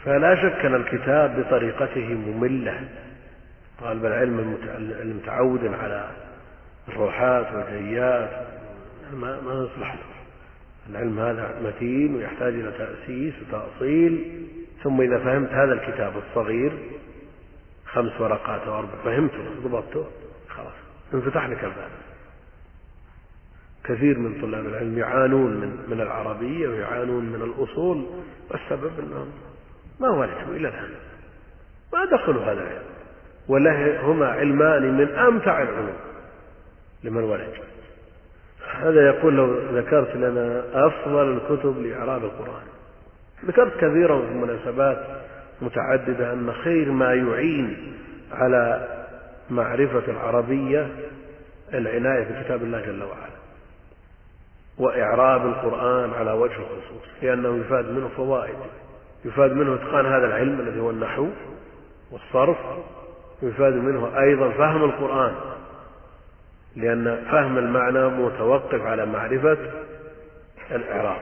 فلا 0.04 0.34
شك 0.34 0.64
أن 0.64 0.74
الكتاب 0.74 1.40
بطريقته 1.40 2.14
مملة. 2.14 2.88
طالب 3.80 4.06
العلم 4.06 4.58
المتعود 5.02 5.74
على 5.74 6.10
الروحات 6.88 7.54
والجيات. 7.54 8.46
ما 9.14 9.40
ما 9.40 9.52
يصلح 9.64 9.94
له. 9.94 10.00
العلم 10.90 11.18
هذا 11.18 11.60
متين 11.64 12.16
ويحتاج 12.16 12.54
إلى 12.54 12.72
تأسيس 12.78 13.34
وتأصيل. 13.42 14.44
ثم 14.82 15.00
إذا 15.00 15.18
فهمت 15.18 15.50
هذا 15.50 15.72
الكتاب 15.72 16.12
الصغير 16.16 16.72
خمس 17.86 18.20
ورقات 18.20 18.60
أو 18.60 18.78
أربع 18.78 19.02
فهمته 19.04 19.44
ضبطته 19.64 20.06
خلاص 20.48 20.72
انفتح 21.14 21.46
لك 21.46 21.64
الباب. 21.64 21.90
كثير 23.84 24.18
من 24.18 24.42
طلاب 24.42 24.66
العلم 24.66 24.98
يعانون 24.98 25.50
من 25.50 25.84
من 25.88 26.00
العربية 26.00 26.68
ويعانون 26.68 27.24
من 27.24 27.42
الأصول 27.42 28.06
والسبب 28.50 28.92
أنهم 28.98 29.28
ما 30.00 30.08
ولدوا 30.08 30.56
إلى 30.56 30.68
الآن 30.68 30.90
ما 31.92 32.04
دخلوا 32.04 32.42
هذا 32.44 32.62
العلم. 32.62 32.88
وله 33.48 34.00
هما 34.00 34.26
علمان 34.26 34.98
من 34.98 35.08
أمتع 35.08 35.62
العلوم 35.62 35.96
لمن 37.04 37.22
ولد. 37.22 37.52
هذا 38.76 39.06
يقول 39.06 39.36
لو 39.36 39.58
ذكرت 39.78 40.16
لنا 40.16 40.64
أفضل 40.72 41.32
الكتب 41.32 41.82
لإعراب 41.82 42.24
القرآن. 42.24 42.66
ذكرت 43.44 43.74
كثيرا 43.74 44.20
في 44.20 44.34
مناسبات 44.34 45.06
متعددة 45.62 46.32
أن 46.32 46.52
خير 46.52 46.90
ما 46.90 47.14
يعين 47.14 47.94
على 48.32 48.88
معرفة 49.50 50.02
العربية 50.08 50.88
العناية 51.74 52.24
بكتاب 52.24 52.62
الله 52.62 52.80
جل 52.80 53.02
وعلا 53.02 53.38
وإعراب 54.78 55.46
القرآن 55.46 56.10
على 56.14 56.32
وجه 56.32 56.56
الخصوص 56.56 57.08
لأنه 57.22 57.56
يفاد 57.56 57.90
منه 57.90 58.08
فوائد 58.16 58.56
يفاد 59.24 59.52
منه 59.52 59.74
إتقان 59.74 60.06
هذا 60.06 60.26
العلم 60.26 60.60
الذي 60.60 60.80
هو 60.80 60.90
النحو 60.90 61.26
والصرف 62.12 62.56
ويفاد 63.42 63.72
منه 63.72 64.20
أيضا 64.20 64.50
فهم 64.50 64.84
القرآن. 64.84 65.34
لأن 66.78 67.24
فهم 67.30 67.58
المعنى 67.58 68.08
متوقف 68.08 68.80
على 68.80 69.06
معرفة 69.06 69.58
الإعراب. 70.70 71.20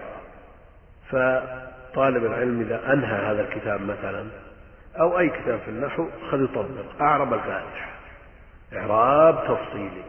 فطالب 1.10 2.24
العلم 2.24 2.60
إذا 2.60 2.92
أنهى 2.92 3.32
هذا 3.32 3.40
الكتاب 3.48 3.80
مثلا 3.80 4.26
أو 5.00 5.18
أي 5.18 5.28
كتاب 5.28 5.58
في 5.58 5.68
النحو 5.68 6.08
خذ 6.30 6.44
يطبق. 6.44 7.00
أعرب 7.00 7.34
الفاتحة 7.34 7.90
إعراب 8.72 9.44
تفصيلي. 9.44 10.04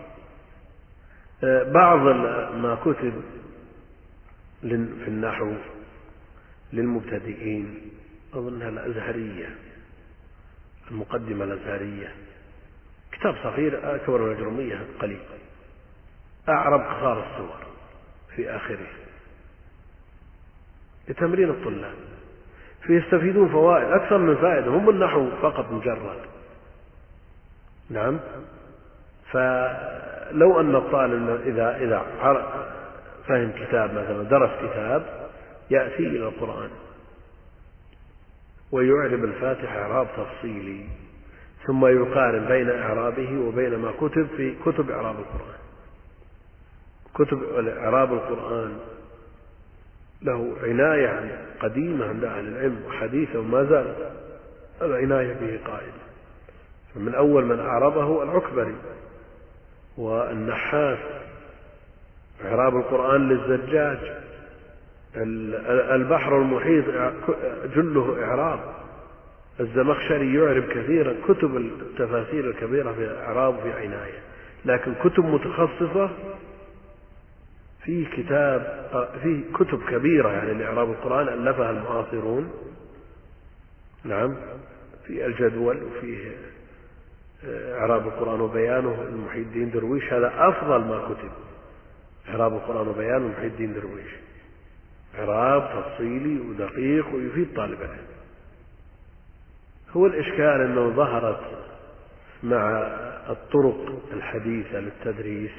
بعض 1.71 1.99
ما 2.55 2.77
كتب 2.85 3.21
في 4.61 5.07
النحو 5.07 5.53
للمبتدئين 6.73 7.91
أظنها 8.33 8.69
الأزهرية 8.69 9.49
المقدمة 10.91 11.43
الأزهرية. 11.43 12.11
كتاب 13.19 13.35
صغير 13.43 13.95
أكبر 13.95 14.21
من 14.21 14.31
الأجرمية 14.31 14.85
قليل. 14.99 15.19
أعرب 16.49 16.81
قصار 16.81 17.25
الصور 17.25 17.59
في 18.35 18.55
آخره. 18.55 18.87
لتمرين 21.07 21.49
الطلاب. 21.49 21.93
فيستفيدون 22.81 23.49
فوائد 23.49 23.87
أكثر 23.87 24.17
من 24.17 24.35
فائدة 24.35 24.67
هم 24.67 24.89
النحو 24.89 25.29
فقط 25.41 25.71
مجرد. 25.71 26.19
نعم. 27.89 28.19
فلو 29.31 30.59
أن 30.59 30.75
الطالب 30.75 31.41
إذا 31.45 31.77
إذا 31.77 32.05
فهم 33.27 33.51
كتاب 33.51 33.93
مثلا 33.93 34.23
درس 34.23 34.51
كتاب 34.59 35.29
يأتي 35.69 36.07
إلى 36.07 36.27
القرآن. 36.27 36.69
ويعرب 38.71 39.23
الفاتحة 39.23 39.79
إعراب 39.81 40.07
تفصيلي. 40.17 41.06
ثم 41.67 41.85
يقارن 41.85 42.45
بين 42.45 42.69
إعرابه 42.69 43.39
وبين 43.39 43.75
ما 43.75 43.91
كتب 43.91 44.27
في 44.37 44.55
كتب 44.65 44.91
إعراب 44.91 45.15
القرآن. 45.19 45.57
كتب 47.15 47.43
إعراب 47.77 48.13
القرآن 48.13 48.77
له 50.21 50.53
عناية 50.63 51.37
قديمة 51.59 52.07
عند 52.07 52.23
أهل 52.23 52.47
العلم 52.47 52.81
وحديثة 52.87 53.39
وما 53.39 53.63
زالت. 53.63 54.11
العناية 54.81 55.33
به 55.33 55.59
قائمة 55.65 56.07
فمن 56.95 57.15
أول 57.15 57.45
من 57.45 57.59
أعربه 57.59 58.23
العكبري 58.23 58.75
والنحاس. 59.97 60.99
إعراب 62.45 62.75
القرآن 62.75 63.29
للزجاج. 63.29 63.97
البحر 65.95 66.37
المحيط 66.41 66.85
جله 67.75 68.23
إعراب. 68.23 68.59
الزمخشري 69.59 70.35
يعرب 70.35 70.63
كثيرا 70.63 71.15
كتب 71.27 71.57
التفاسير 71.57 72.49
الكبيرة 72.49 72.93
في 72.93 73.17
إعراب 73.19 73.59
في 73.59 73.71
عناية. 73.73 74.19
لكن 74.65 74.93
كتب 75.03 75.25
متخصصة 75.25 76.09
في 77.83 78.05
كتاب 78.05 78.89
في 79.23 79.41
كتب 79.53 79.81
كبيرة 79.89 80.29
يعني 80.29 80.53
لإعراب 80.53 80.89
القرآن 80.89 81.27
ألفها 81.27 81.71
المعاصرون. 81.71 82.51
نعم. 84.03 84.35
في 85.07 85.25
الجدول 85.25 85.83
وفيه 85.83 86.31
إعراب 87.73 88.07
القرآن 88.07 88.41
وبيانه. 88.41 89.03
لمحي 89.11 89.39
الدين 89.39 89.71
درويش 89.71 90.13
هذا 90.13 90.33
أفضل 90.37 90.79
ما 90.79 91.05
كتب. 91.05 91.31
إعراب 92.29 92.53
القرآن 92.53 92.87
وبيانه 92.87 93.27
لمحي 93.27 93.47
الدين 93.47 93.73
درويش. 93.73 94.11
إعراب 95.19 95.83
تفصيلي 95.83 96.39
ودقيق 96.39 97.15
ويفيد 97.15 97.47
طالب 97.55 97.81
العلم. 97.81 98.16
هو 99.95 100.05
الإشكال 100.05 100.61
أنه 100.61 100.89
ظهرت 100.89 101.39
مع 102.43 102.69
الطرق 103.29 104.01
الحديثة 104.13 104.79
للتدريس 104.79 105.51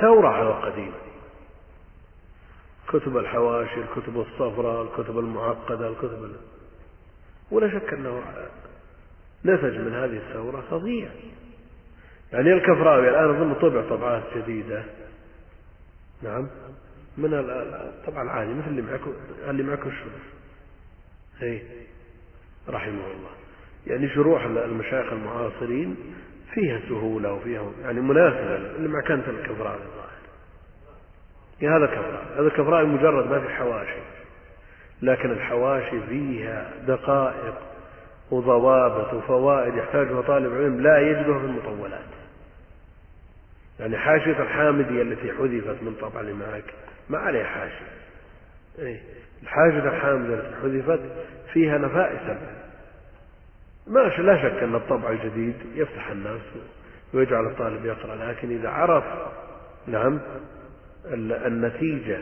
ثورة 0.00 0.28
على 0.28 0.48
القديم. 0.48 0.92
كتب 2.88 3.16
الحواشي 3.16 3.80
الكتب 3.80 4.20
الصفراء 4.20 4.82
الكتب 4.82 5.18
المعقدة 5.18 5.88
الكتب 5.88 6.32
ولا 7.50 7.78
شك 7.78 7.92
أنه 7.94 8.22
نتج 9.44 9.78
من 9.78 9.94
هذه 9.94 10.16
الثورة 10.16 10.64
فظيع. 10.70 11.08
يعني 12.32 12.52
الكفراوي 12.52 13.08
الآن 13.08 13.34
أظن 13.34 13.54
طبع 13.54 13.88
طبعات 13.88 14.22
جديدة. 14.36 14.84
نعم. 16.22 16.48
من 17.18 17.34
الطبع 17.34 18.22
العادي 18.22 18.54
مثل 18.54 18.68
اللي 18.68 18.82
معكم 18.82 19.12
اللي 19.48 19.62
معكم 19.62 19.88
الشروح 19.88 20.22
اي 21.42 21.62
رحمه 22.68 23.06
الله. 23.06 23.30
يعني 23.86 24.08
شروح 24.08 24.44
المشايخ 24.44 25.12
المعاصرين 25.12 25.96
فيها 26.54 26.80
سهولة 26.88 27.32
وفيها 27.32 27.72
يعني 27.82 28.00
مناسبة 28.00 29.00
كانت 29.00 29.28
الكفراوي 29.28 29.80
الظاهر 29.82 30.04
يعني 31.60 31.76
هذا 31.76 31.86
كفراوي 31.86 32.38
هذا 32.38 32.48
كفراوي 32.48 32.86
مجرد 32.86 33.30
ما 33.30 33.40
في 33.40 33.48
حواشي. 33.48 34.00
لكن 35.02 35.30
الحواشي 35.30 36.00
فيها 36.08 36.70
دقائق 36.86 37.54
وضوابط 38.30 39.14
وفوائد 39.14 39.74
يحتاجها 39.74 40.20
طالب 40.22 40.54
علم 40.54 40.80
لا 40.80 40.98
يجدها 40.98 41.38
في 41.38 41.44
المطولات. 41.44 42.00
يعني 43.80 43.98
حاشية 43.98 44.42
الحامدية 44.42 45.02
التي 45.02 45.32
حذفت 45.32 45.82
من 45.82 45.96
طبع 46.00 46.22
معك 46.22 46.74
ما 47.08 47.18
عليها 47.18 47.44
حاشية. 47.44 47.94
إيه؟ 48.78 49.00
الحاشية 49.42 49.88
الحامدية 49.88 50.34
التي 50.34 50.56
حذفت 50.62 51.00
فيها 51.54 51.78
نفائس. 51.78 52.38
ما 53.86 54.00
لا 54.00 54.42
شك 54.42 54.62
أن 54.62 54.74
الطبع 54.74 55.10
الجديد 55.10 55.54
يفتح 55.74 56.10
الناس 56.10 56.40
ويجعل 57.14 57.46
الطالب 57.46 57.84
يقرأ 57.84 58.16
لكن 58.16 58.50
إذا 58.50 58.68
عرف 58.68 59.04
نعم 59.86 60.20
النتيجة 61.46 62.18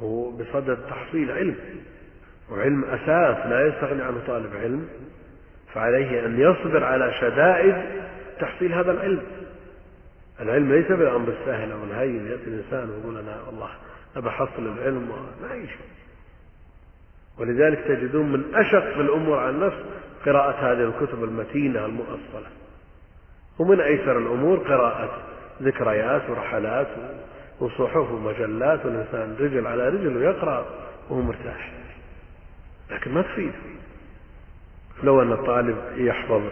هو 0.00 0.30
بصدد 0.30 0.78
تحصيل 0.90 1.32
علم. 1.32 1.56
وعلم 2.50 2.84
أساس 2.84 3.46
لا 3.46 3.66
يستغني 3.66 4.02
عنه 4.02 4.20
طالب 4.26 4.56
علم. 4.56 4.88
فعليه 5.74 6.26
أن 6.26 6.40
يصبر 6.40 6.84
على 6.84 7.14
شدائد 7.20 7.74
تحصيل 8.40 8.72
هذا 8.72 8.90
العلم. 8.90 9.22
العلم 10.40 10.72
ليس 10.72 10.86
بالأمر 10.86 11.28
السهل 11.28 11.72
أو 11.72 11.84
الهين 11.84 12.26
يأتي 12.26 12.44
الإنسان 12.44 12.90
ويقول 12.90 13.18
أنا 13.18 13.42
والله 13.46 13.70
أبى 14.16 14.28
أحصل 14.28 14.66
العلم 14.78 15.12
ما 15.42 15.54
يجي 15.54 15.68
ولذلك 17.38 17.78
تجدون 17.78 18.32
من 18.32 18.54
أشق 18.54 18.98
الأمور 18.98 19.38
على 19.38 19.50
النفس 19.50 19.76
قراءة 20.26 20.72
هذه 20.72 20.88
الكتب 20.88 21.24
المتينة 21.24 21.86
المؤصلة. 21.86 22.46
ومن 23.58 23.80
أيسر 23.80 24.18
الأمور 24.18 24.58
قراءة 24.58 25.18
ذكريات 25.62 26.30
ورحلات 26.30 26.88
وصحف 27.60 28.10
ومجلات 28.10 28.86
والإنسان 28.86 29.36
رجل 29.40 29.66
على 29.66 29.88
رجل 29.88 30.16
ويقرأ 30.16 30.66
وهو 31.10 31.20
مرتاح. 31.20 31.72
لكن 32.90 33.14
ما 33.14 33.22
تفيد. 33.22 33.52
لو 35.02 35.22
أن 35.22 35.32
الطالب 35.32 35.76
يحفظ 35.96 36.42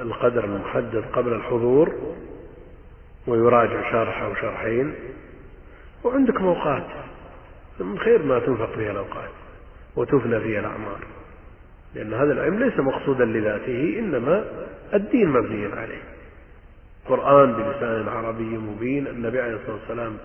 القدر 0.00 0.44
المحدد 0.44 1.04
قبل 1.12 1.32
الحضور 1.32 1.94
ويراجع 3.26 3.92
شرح 3.92 4.22
أو 4.22 4.34
شرحين 4.34 4.94
وعندك 6.04 6.40
أوقات 6.40 6.86
من 7.80 7.98
خير 7.98 8.22
ما 8.22 8.38
تنفق 8.38 8.72
فيها 8.74 8.90
الأوقات. 8.90 9.30
وتفنى 9.96 10.40
فيها 10.40 10.60
الأعمار. 10.60 10.98
لأن 11.94 12.14
هذا 12.14 12.32
العلم 12.32 12.58
ليس 12.58 12.78
مقصودا 12.78 13.24
لذاته 13.24 13.98
إنما 13.98 14.44
الدين 14.94 15.28
مبني 15.28 15.66
عليه. 15.66 16.02
قرآن 17.08 17.52
بلسان 17.52 18.08
عربي 18.08 18.58
مبين 18.58 19.06
النبي 19.06 19.40
عليه 19.40 19.54
الصلاة 19.54 19.76
والسلام 19.76 20.16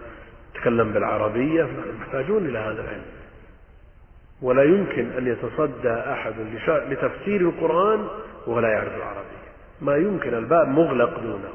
تكلم 0.54 0.94
بالعربية 0.94 1.68
محتاجون 2.00 2.46
إلى 2.46 2.60
هذا 2.60 2.82
العلم. 2.82 3.06
ولا 4.42 4.64
يمكن 4.64 5.12
أن 5.18 5.28
يتصدى 5.28 5.92
أحد 5.92 6.34
لتفسير 6.68 7.42
القرآن 7.42 8.08
ولا 8.48 8.68
يعرف 8.68 8.96
العربية. 8.96 9.50
ما 9.82 9.96
يمكن 9.96 10.34
الباب 10.34 10.68
مغلق 10.68 11.20
دونه. 11.20 11.54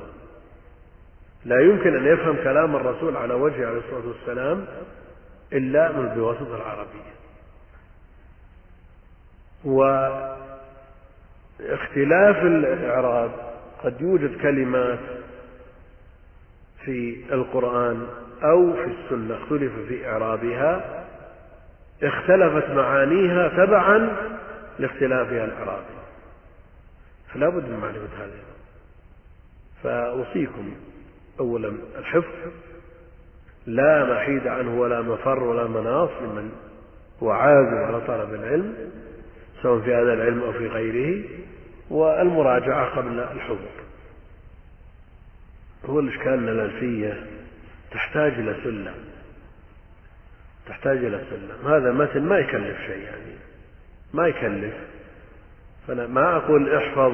لا 1.44 1.60
يمكن 1.60 1.96
أن 1.96 2.06
يفهم 2.06 2.36
كلام 2.36 2.76
الرسول 2.76 3.16
على 3.16 3.34
وجه 3.34 3.66
عليه 3.66 3.78
الصلاة 3.78 4.06
والسلام 4.06 4.66
إلا 5.52 5.92
من 5.92 6.08
بواسطة 6.08 6.56
العربية. 6.56 7.13
واختلاف 9.64 10.26
الإعراب 12.42 13.30
قد 13.84 14.00
يوجد 14.00 14.40
كلمات 14.40 14.98
في 16.84 17.24
القرآن 17.32 18.06
أو 18.42 18.72
في 18.72 18.84
السنة 18.84 19.36
اختلف 19.36 19.72
في 19.88 20.08
إعرابها 20.08 21.04
اختلفت 22.02 22.70
معانيها 22.70 23.48
تبعا 23.48 24.16
لاختلافها 24.78 25.44
الإعرابي 25.44 25.94
فلا 27.34 27.48
بد 27.48 27.68
من 27.68 27.78
معرفة 27.78 28.24
هذه 28.24 28.42
فأوصيكم 29.82 30.74
أولا 31.40 31.72
الحفظ 31.98 32.52
لا 33.66 34.14
محيد 34.14 34.46
عنه 34.46 34.80
ولا 34.80 35.02
مفر 35.02 35.42
ولا 35.42 35.66
مناص 35.66 36.10
لمن 36.22 36.52
هو 37.22 37.30
عازم 37.30 37.76
على 37.76 38.00
طلب 38.00 38.34
العلم. 38.34 38.74
سواء 39.62 39.80
في 39.80 39.94
هذا 39.94 40.12
العلم 40.12 40.42
أو 40.42 40.52
في 40.52 40.66
غيره 40.66 41.24
والمراجعة 41.90 42.96
قبل 42.96 43.20
الحضور. 43.20 43.84
هو 45.86 46.00
الإشكال 46.00 46.32
أن 46.32 46.48
الألفية 46.48 47.26
تحتاج 47.90 48.32
إلى 48.32 48.56
سلم 48.64 48.94
تحتاج 50.66 50.96
إلى 50.96 51.24
سلم 51.30 51.72
هذا 51.72 51.92
مثل 51.92 52.20
ما 52.20 52.38
يكلف 52.38 52.78
شيء 52.86 53.02
يعني 53.02 53.34
ما 54.14 54.26
يكلف. 54.26 54.74
فأنا 55.86 56.06
ما 56.06 56.36
أقول 56.36 56.74
احفظ 56.74 57.12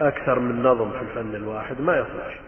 أكثر 0.00 0.38
من 0.38 0.62
نظم 0.62 0.90
في 0.90 1.00
الفن 1.00 1.34
الواحد 1.34 1.80
ما 1.80 1.96
يصلح 1.98 2.40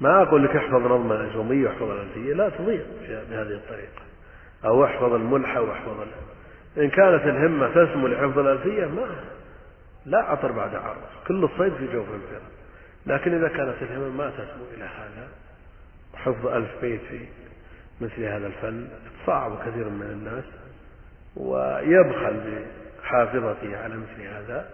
ما 0.00 0.22
أقول 0.22 0.44
لك 0.44 0.56
احفظ 0.56 0.74
نظم 0.74 1.12
الأجرمية 1.12 1.68
واحفظ 1.68 1.90
الألفية 1.90 2.34
لا 2.34 2.48
تضيع 2.48 2.82
بهذه 3.30 3.54
الطريقة. 3.54 4.02
أو 4.64 4.84
احفظ 4.84 5.12
الملحة 5.12 5.60
واحفظ 5.60 6.00
إن 6.78 6.90
كانت 6.90 7.22
الهمة 7.22 7.68
تسمو 7.68 8.06
لحفظ 8.06 8.38
الألفية 8.38 8.86
ما 8.86 9.08
لا 10.06 10.18
عطر 10.18 10.52
بعد 10.52 10.74
عرض 10.74 11.02
كل 11.26 11.44
الصيد 11.44 11.74
في 11.74 11.92
جوف 11.92 12.06
الفرق. 12.08 12.42
لكن 13.06 13.34
إذا 13.34 13.48
كانت 13.48 13.82
الهمة 13.82 14.08
ما 14.08 14.30
تسمو 14.30 14.64
إلى 14.76 14.84
هذا 14.84 15.28
حفظ 16.14 16.46
ألف 16.46 16.70
بيت 16.80 17.00
في 17.08 17.20
مثل 18.00 18.22
هذا 18.24 18.46
الفن 18.46 18.88
صعب 19.26 19.58
كثير 19.58 19.88
من 19.88 20.06
الناس 20.06 20.44
ويبخل 21.36 22.64
بحافظته 23.02 23.76
على 23.76 23.94
مثل 23.94 24.22
هذا. 24.22 24.68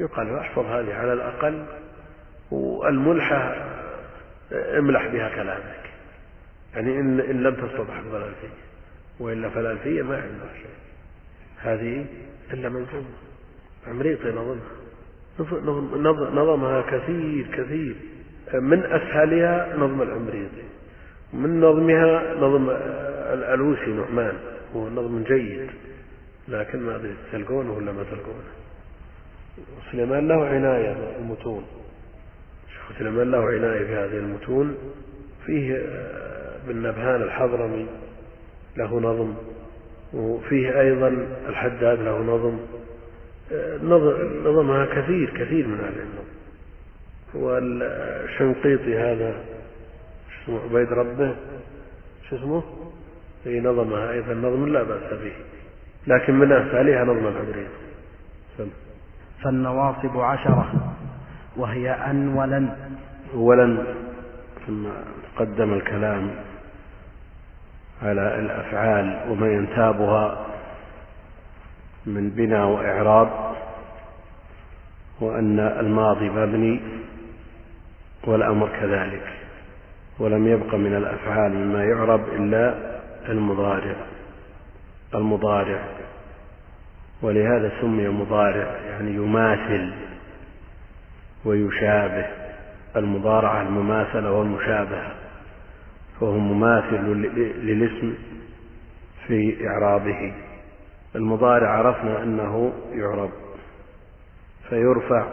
يقال 0.00 0.38
احفظ 0.38 0.66
هذه 0.66 0.94
على 0.94 1.12
الأقل 1.12 1.64
والملحة 2.50 3.54
املح 4.52 5.06
بها 5.06 5.28
كلامك. 5.28 5.90
يعني 6.74 7.00
إن, 7.00 7.20
إن 7.20 7.42
لم 7.42 7.54
تستطع 7.54 7.94
حفظ 7.94 8.14
الألفية 8.14 8.48
وإلا 9.20 9.48
فالألفية 9.48 10.02
ما 10.02 10.16
عندها 10.16 10.54
شيء. 10.54 10.83
هذه 11.64 12.06
إلا 12.52 12.68
منظومة 12.68 13.04
عمريطي 13.86 14.28
نظمها 14.28 14.56
نظمها 16.30 16.82
كثير 16.82 17.46
كثير. 17.52 17.94
من 18.54 18.84
أسهلها 18.84 19.76
نظم 19.76 20.02
العمريطي 20.02 20.62
من 21.32 21.60
نظمها 21.60 22.34
نظم 22.34 22.70
الألوسي 23.34 23.86
نعمان. 23.86 24.34
هو 24.76 24.88
نظم 24.88 25.22
جيد. 25.22 25.70
لكن 26.48 26.80
ما 26.80 26.96
أدري 26.96 27.14
تلقونه 27.32 27.72
ولا 27.72 27.92
ما 27.92 28.02
تلقونه. 28.02 28.44
سليمان 29.92 30.28
له 30.28 30.46
عناية 30.46 30.96
بالمتون. 31.18 31.64
شيخ 32.72 32.98
سليمان 32.98 33.30
له 33.30 33.38
عناية 33.38 33.82
بهذه 33.82 34.18
المتون. 34.18 34.76
فيه 35.46 35.76
ابن 36.64 36.82
نبهان 36.82 37.22
الحضرمي 37.22 37.86
له 38.76 39.00
نظم. 39.00 39.34
وفيه 40.14 40.80
أيضا 40.80 41.26
الحداد 41.48 42.00
له 42.00 42.18
نظم 42.18 42.58
نظمها 44.44 44.86
كثير 44.86 45.30
كثير 45.30 45.66
من 45.66 45.80
أهل 45.80 45.94
النظم. 46.00 46.34
والشنقيطي 47.34 48.98
هذا 48.98 49.34
شو 50.30 50.42
اسمه 50.42 50.60
عبيد 50.64 50.92
ربه 50.92 51.34
شو 52.30 52.36
اسمه؟ 52.36 52.62
في 53.44 53.60
نظمها 53.60 54.12
أيضا 54.12 54.34
نظم 54.34 54.68
لا 54.68 54.82
بأس 54.82 55.12
به 55.12 55.32
لكن 56.06 56.34
من 56.34 56.52
أسهلها 56.52 57.04
نظم 57.04 57.26
العبرية 57.26 57.68
فالنواصب 59.42 60.18
عشرة 60.20 60.94
وهي 61.56 61.90
أن 61.90 62.28
ولن. 62.28 62.76
ولن 63.34 63.84
ثم 64.66 64.86
قدم 65.36 65.74
الكلام. 65.74 66.30
على 68.04 68.38
الأفعال 68.38 69.20
وما 69.28 69.46
ينتابها 69.46 70.46
من 72.06 72.30
بناء 72.30 72.66
وإعراب 72.66 73.54
وأن 75.20 75.60
الماضي 75.60 76.28
مبني 76.30 76.80
والأمر 78.24 78.68
كذلك 78.68 79.22
ولم 80.18 80.46
يبق 80.48 80.74
من 80.74 80.96
الأفعال 80.96 81.52
مما 81.52 81.84
يعرب 81.84 82.28
إلا 82.28 82.74
المضارع 83.28 83.96
المضارع 85.14 85.78
ولهذا 87.22 87.72
سمي 87.80 88.08
مضارع 88.08 88.66
يعني 88.90 89.14
يماثل 89.14 89.92
ويشابه 91.44 92.26
المضارعة 92.96 93.62
المماثلة 93.62 94.32
والمشابهة. 94.32 95.12
فهو 96.20 96.38
مماثل 96.38 97.04
للاسم 97.62 98.14
في 99.26 99.68
إعرابه. 99.68 100.34
المضارع 101.16 101.70
عرفنا 101.70 102.22
أنه 102.22 102.72
يعرب 102.92 103.30
فيرفع 104.68 105.26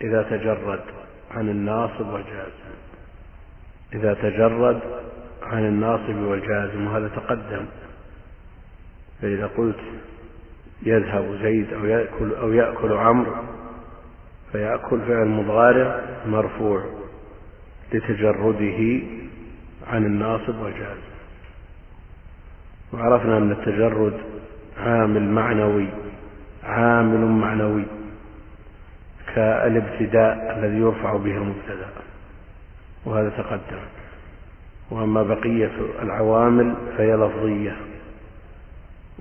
إذا 0.00 0.22
تجرد 0.22 0.80
عن 1.30 1.48
الناصب 1.48 2.06
والجازم 2.06 2.70
إذا 3.94 4.14
تجرد 4.14 4.80
عن 5.42 5.66
الناصب 5.66 6.16
والجازم 6.16 6.86
وهذا 6.86 7.08
تقدم. 7.08 7.66
فإذا 9.22 9.46
قلت 9.46 9.80
يذهب 10.82 11.38
زيد 11.42 11.72
أو 11.72 11.84
يأكل 11.84 12.34
أو 12.34 12.52
يأكل 12.52 12.92
عمرو 12.92 13.34
فيأكل 14.52 15.00
فعل 15.00 15.26
مضارع 15.26 16.00
مرفوع 16.26 16.84
لتجرده 17.92 19.00
عن 19.90 20.06
الناصب 20.06 20.58
والجازم 20.58 21.10
وعرفنا 22.92 23.38
أن 23.38 23.52
التجرد 23.52 24.20
عامل 24.78 25.28
معنوي 25.28 25.88
عامل 26.64 27.26
معنوي 27.26 27.84
كالابتداء 29.34 30.58
الذي 30.58 30.80
يرفع 30.80 31.16
به 31.16 31.36
المبتدأ 31.36 31.88
وهذا 33.04 33.30
تقدم. 33.30 33.82
وأما 34.90 35.22
بقية 35.22 35.70
العوامل 36.02 36.74
فهي 36.96 37.16
لفظية 37.16 37.76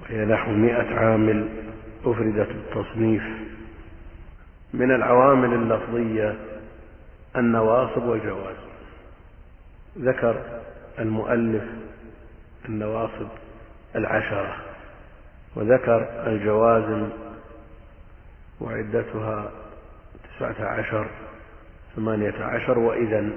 وهي 0.01 0.25
نحو 0.25 0.51
مئة 0.51 0.99
عامل 0.99 1.49
أفردت 2.05 2.47
بالتصنيف. 2.47 3.23
من 4.73 4.91
العوامل 4.91 5.53
اللفظية 5.53 6.35
النواصب 7.35 8.03
والجوازم 8.03 8.68
ذكر 9.97 10.61
المؤلف 10.99 11.63
النواصب 12.69 13.27
العشرة 13.95 14.55
وذكر 15.55 16.07
الجوازم 16.27 17.09
وعدتها 18.61 19.51
تسعة 20.23 20.65
عشر 20.65 21.07
ثمانية 21.95 22.43
عشر 22.43 22.79
وإذا 22.79 23.29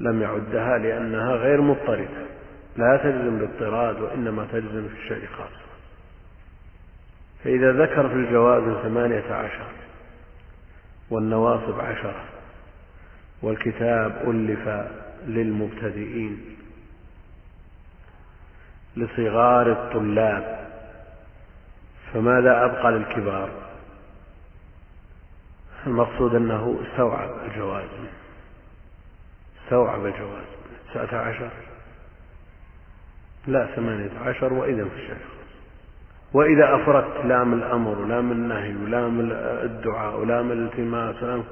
لم 0.00 0.22
يعدها 0.22 0.78
لأنها 0.78 1.32
غير 1.32 1.60
مضطردة 1.60 2.26
لا 2.76 2.96
تجزم 2.96 3.36
الاضطراد 3.36 4.00
وإنما 4.00 4.46
تجزم 4.52 4.88
في 4.88 4.94
الشيء 4.94 5.26
خاصة 5.26 5.60
فإذا 7.44 7.72
ذكر 7.72 8.08
في 8.08 8.14
الجوازم 8.14 8.82
ثمانية 8.82 9.32
عشر 9.32 9.66
والنواصب 11.10 11.80
عشرة 11.80 12.24
والكتاب 13.42 14.30
ألف 14.30 14.68
للمبتدئين 15.26 16.56
لصغار 18.96 19.72
الطلاب 19.72 20.68
فماذا 22.12 22.64
أبقى 22.64 22.92
للكبار؟ 22.92 23.50
المقصود 25.86 26.34
أنه 26.34 26.80
استوعب 26.86 27.30
الجوازم 27.44 28.06
استوعب 29.64 30.06
الجوازم 30.06 30.60
تسعة 30.90 31.18
عشر 31.20 31.50
لا 33.46 33.66
ثمانية 33.76 34.18
عشر 34.18 34.52
وإذا 34.52 34.82
الشيخ 34.82 35.18
وإذا 36.32 36.74
أفردت 36.74 37.26
لام 37.26 37.54
الأمر 37.54 37.98
ولام 37.98 38.32
النهي 38.32 38.76
ولام 38.76 39.20
الدعاء 39.42 40.20
ولام 40.20 40.52
الالتماس 40.52 41.22
ولام 41.22 41.44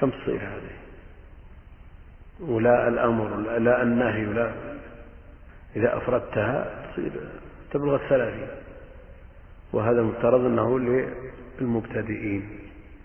كم 0.00 0.10
تصير 0.10 0.36
هذه؟ 0.36 0.83
ولا 2.40 2.88
الأمر 2.88 3.36
لا 3.36 3.82
النهي 3.82 4.26
ولا 4.26 4.52
إذا 5.76 5.96
أفردتها 5.96 6.86
تصير 6.92 7.12
تبلغ 7.70 7.94
الثلاثين 7.94 8.48
وهذا 9.72 10.02
مفترض 10.02 10.44
أنه 10.44 10.78
للمبتدئين. 11.60 12.48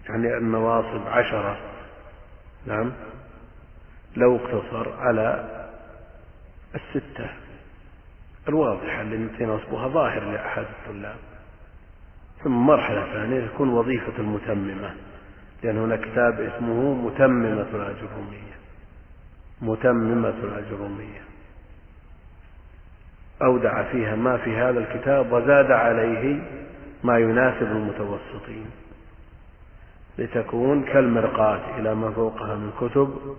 يعني 0.10 0.38
النواصب 0.38 1.08
عشرة. 1.08 1.58
نعم. 2.66 2.92
لو 4.16 4.36
اقتصر 4.36 5.00
على 5.00 5.46
الستة. 6.76 7.30
الواضحة 8.48 9.02
التي 9.02 9.46
نصبها 9.46 9.88
ظاهر 9.88 10.24
لأحد 10.24 10.66
الطلاب. 10.80 11.16
ثم 12.44 12.52
مرحلة 12.52 13.14
ثانية 13.14 13.48
تكون 13.48 13.70
وظيفة 13.70 14.18
المتممة. 14.20 14.96
لأن 15.64 15.78
هناك 15.78 16.00
كتاب 16.00 16.42
اسمه 16.42 16.94
متممة 16.94 17.68
الأجرومية 17.74 18.49
متممة 19.62 20.30
الأجرومية. 20.44 21.22
أودع 23.42 23.92
فيها 23.92 24.16
ما 24.16 24.38
في 24.38 24.56
هذا 24.56 24.80
الكتاب 24.80 25.32
وزاد 25.32 25.72
عليه 25.72 26.42
ما 27.04 27.18
يناسب 27.18 27.68
المتوسطين. 27.72 28.66
لتكون 30.18 30.84
كالمرقاة 30.84 31.80
إلى 31.80 31.96
ما 31.96 32.12
فوقها 32.12 32.56
من 32.56 32.72
كتب 32.80 33.38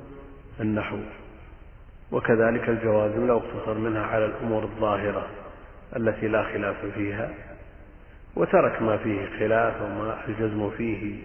النحو. 0.60 0.98
وكذلك 2.12 2.68
الجوازم 2.68 3.26
لو 3.26 3.38
اقتصر 3.38 3.74
منها 3.74 4.06
على 4.06 4.24
الأمور 4.24 4.62
الظاهرة 4.62 5.26
التي 5.96 6.28
لا 6.28 6.42
خلاف 6.42 6.86
فيها. 6.94 7.30
وترك 8.36 8.82
ما 8.82 8.96
فيه 8.96 9.26
خلاف 9.38 9.82
وما 9.82 10.18
الجزم 10.28 10.70
فيه 10.70 11.22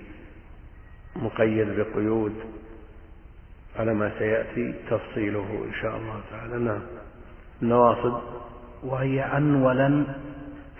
مقيد 1.15 1.67
بقيود. 1.79 2.35
على 3.75 3.93
ما 3.93 4.11
سيأتي 4.19 4.73
تفصيله 4.89 5.65
إن 5.65 5.73
شاء 5.81 5.97
الله 5.97 6.21
تعالى. 6.31 6.59
نعم. 6.59 6.81
النواصب. 7.61 8.21
وهي 8.83 9.23
أن 9.23 9.55
ولن. 9.55 10.15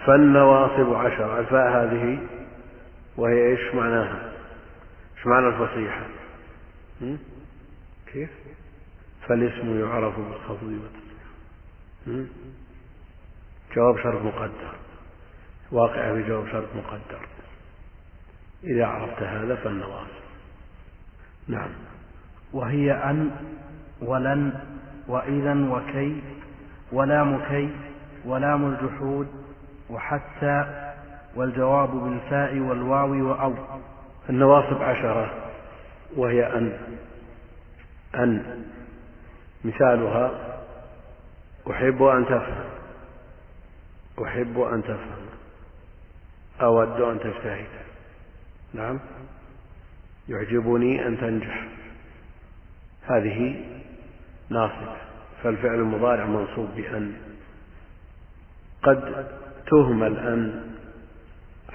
فالنواصب 0.05 0.93
عشر. 0.93 1.39
الفاء 1.39 1.83
هذه 1.83 2.19
وهي 3.17 3.51
إيش 3.51 3.75
معناها؟ 3.75 4.31
إيش 5.17 5.27
معنى 5.27 5.47
الفصيحة؟ 5.47 6.05
كيف؟ 8.13 8.29
فالاسم 9.27 9.79
يعرف 9.79 10.19
بالخفض 10.19 10.63
والتسليم 10.63 12.29
جواب 13.75 13.97
شرط 14.03 14.21
مقدر. 14.21 14.75
واقع 15.71 16.13
في 16.13 16.23
جواب 16.27 16.47
شرط 16.47 16.67
مقدر. 16.75 17.27
إذا 18.63 18.85
عرفت 18.85 19.23
هذا 19.23 19.55
فالنواصب. 19.55 20.25
نعم. 21.47 21.69
وهي 22.55 22.91
أن 22.91 23.31
ولن 24.01 24.53
وإذا 25.07 25.53
وكي 25.53 26.21
ولام 26.91 27.39
كي 27.49 27.69
ولام 28.25 28.65
الجحود 28.65 29.27
وحتى 29.89 30.91
والجواب 31.35 31.89
بالفاء 31.91 32.59
والواو 32.59 33.29
وأو. 33.29 33.53
النواصب 34.29 34.81
عشرة 34.81 35.33
وهي 36.15 36.57
أن. 36.57 36.77
أن. 38.15 38.63
مثالها 39.65 40.31
أحب 41.71 42.03
أن 42.03 42.25
تفهم. 42.25 42.65
أحب 44.23 44.59
أن 44.59 44.83
تفهم. 44.83 45.25
أود 46.61 47.01
أن 47.01 47.19
تجتهد. 47.19 47.67
نعم. 48.73 48.99
يعجبني 50.29 51.07
أن 51.07 51.17
تنجح. 51.17 51.84
هذه 53.07 53.65
ناصبة 54.49 54.95
فالفعل 55.43 55.75
المضارع 55.75 56.25
منصوب 56.25 56.69
بأن. 56.75 57.13
قد 58.83 59.27
تهمل 59.67 60.17
أن 60.17 60.71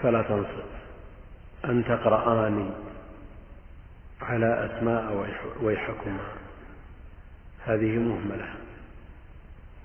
فلا 0.03 0.23
تنصب 0.23 0.71
أن 1.65 1.85
تقرآني 1.85 2.71
على 4.23 4.67
أسماء 4.67 5.27
ويحكما. 5.63 6.21
هذه 7.67 7.99
مهملة. 7.99 8.49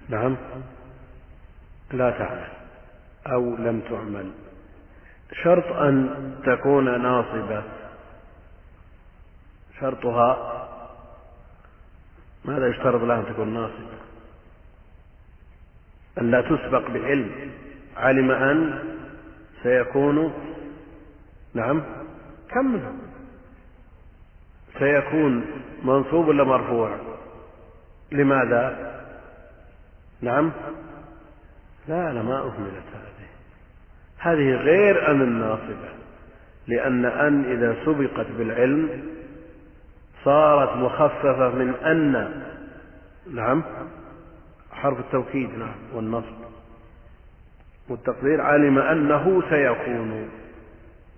نعم؟ 0.10 0.38
لا 1.92 2.10
تعمل 2.12 2.48
أو 3.28 3.56
لم 3.56 3.82
تعمل. 3.90 4.32
شرط 5.44 5.76
أن 5.76 6.10
تكون 6.46 7.02
ناصبة. 7.02 7.64
شرطها 9.80 10.66
ماذا 12.48 12.68
يشترط 12.68 13.02
لها 13.02 13.20
أن 13.20 13.26
تكون 13.26 13.54
ناصبة 13.54 13.96
أن 16.22 16.32
لا 16.32 16.42
تسبق 16.42 16.90
بعلم. 16.90 17.52
علم 17.98 18.32
أن 18.32 18.80
سيكون 19.64 20.34
نعم. 21.54 21.84
كمل 22.50 22.82
سيكون 24.80 25.46
منصوب 25.84 26.28
ولا 26.28 26.44
مرفوع؟ 26.44 26.98
لماذا؟ 28.12 28.92
نعم. 30.22 30.52
لا 31.88 32.14
لا 32.14 32.22
ما 32.22 32.38
أهملت 32.40 32.84
هذه. 32.94 33.28
هذه 34.18 34.56
غير 34.56 35.12
أن 35.12 35.22
الناصبة 35.22 35.90
لأن 36.68 37.06
أن 37.06 37.44
إذا 37.46 37.86
سبقت 37.86 38.28
بالعلم 38.38 39.15
صارت 40.26 40.78
مخففة 40.78 41.50
من 41.50 41.76
أن 41.76 42.32
نعم 43.32 43.64
حرف 44.72 45.00
التوكيد 45.00 45.50
نعم 45.50 45.76
والنصب. 45.94 46.46
والتقدير 47.90 48.42
علم 48.42 48.80
أنه 48.80 49.44
سيكون 49.50 50.30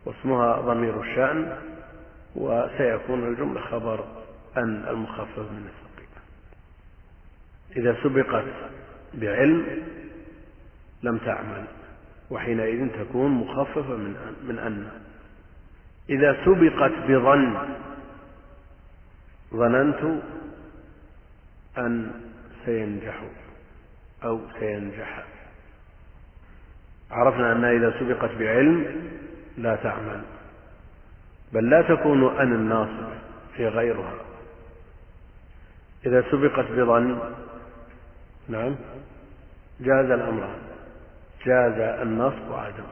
واسمها 0.05 0.61
ضمير 0.61 1.01
الشأن 1.01 1.57
وسيكون 2.35 3.27
الجملة 3.27 3.61
خبر 3.61 4.05
أن 4.57 4.85
المخفف 4.87 5.39
من 5.39 5.67
الثقيل 5.67 6.07
إذا 7.77 8.03
سبقت 8.03 8.45
بعلم 9.13 9.83
لم 11.03 11.17
تعمل 11.17 11.63
وحينئذ 12.29 12.87
تكون 12.89 13.31
مخففة 13.31 13.95
من 14.43 14.59
أن, 14.59 14.87
إذا 16.09 16.37
سبقت 16.45 16.91
بظن 17.07 17.57
ظننت 19.53 20.23
أن 21.77 22.11
سينجح 22.65 23.23
أو 24.23 24.41
سينجح. 24.59 25.23
عرفنا 27.11 27.51
أنها 27.51 27.71
إذا 27.71 27.99
سبقت 27.99 28.31
بعلم 28.39 29.09
لا 29.57 29.75
تعمل 29.75 30.21
بل 31.53 31.69
لا 31.69 31.81
تكون 31.81 32.37
أن 32.39 32.53
الناصب 32.53 33.09
في 33.55 33.67
غيرها. 33.67 34.13
إذا 36.05 36.23
سبقت 36.31 36.71
بظن 36.71 37.19
نعم 38.49 38.75
جاز 39.79 40.09
الأمران 40.09 40.57
جاز 41.45 41.79
النصب 42.01 42.51
وعدم 42.51 42.83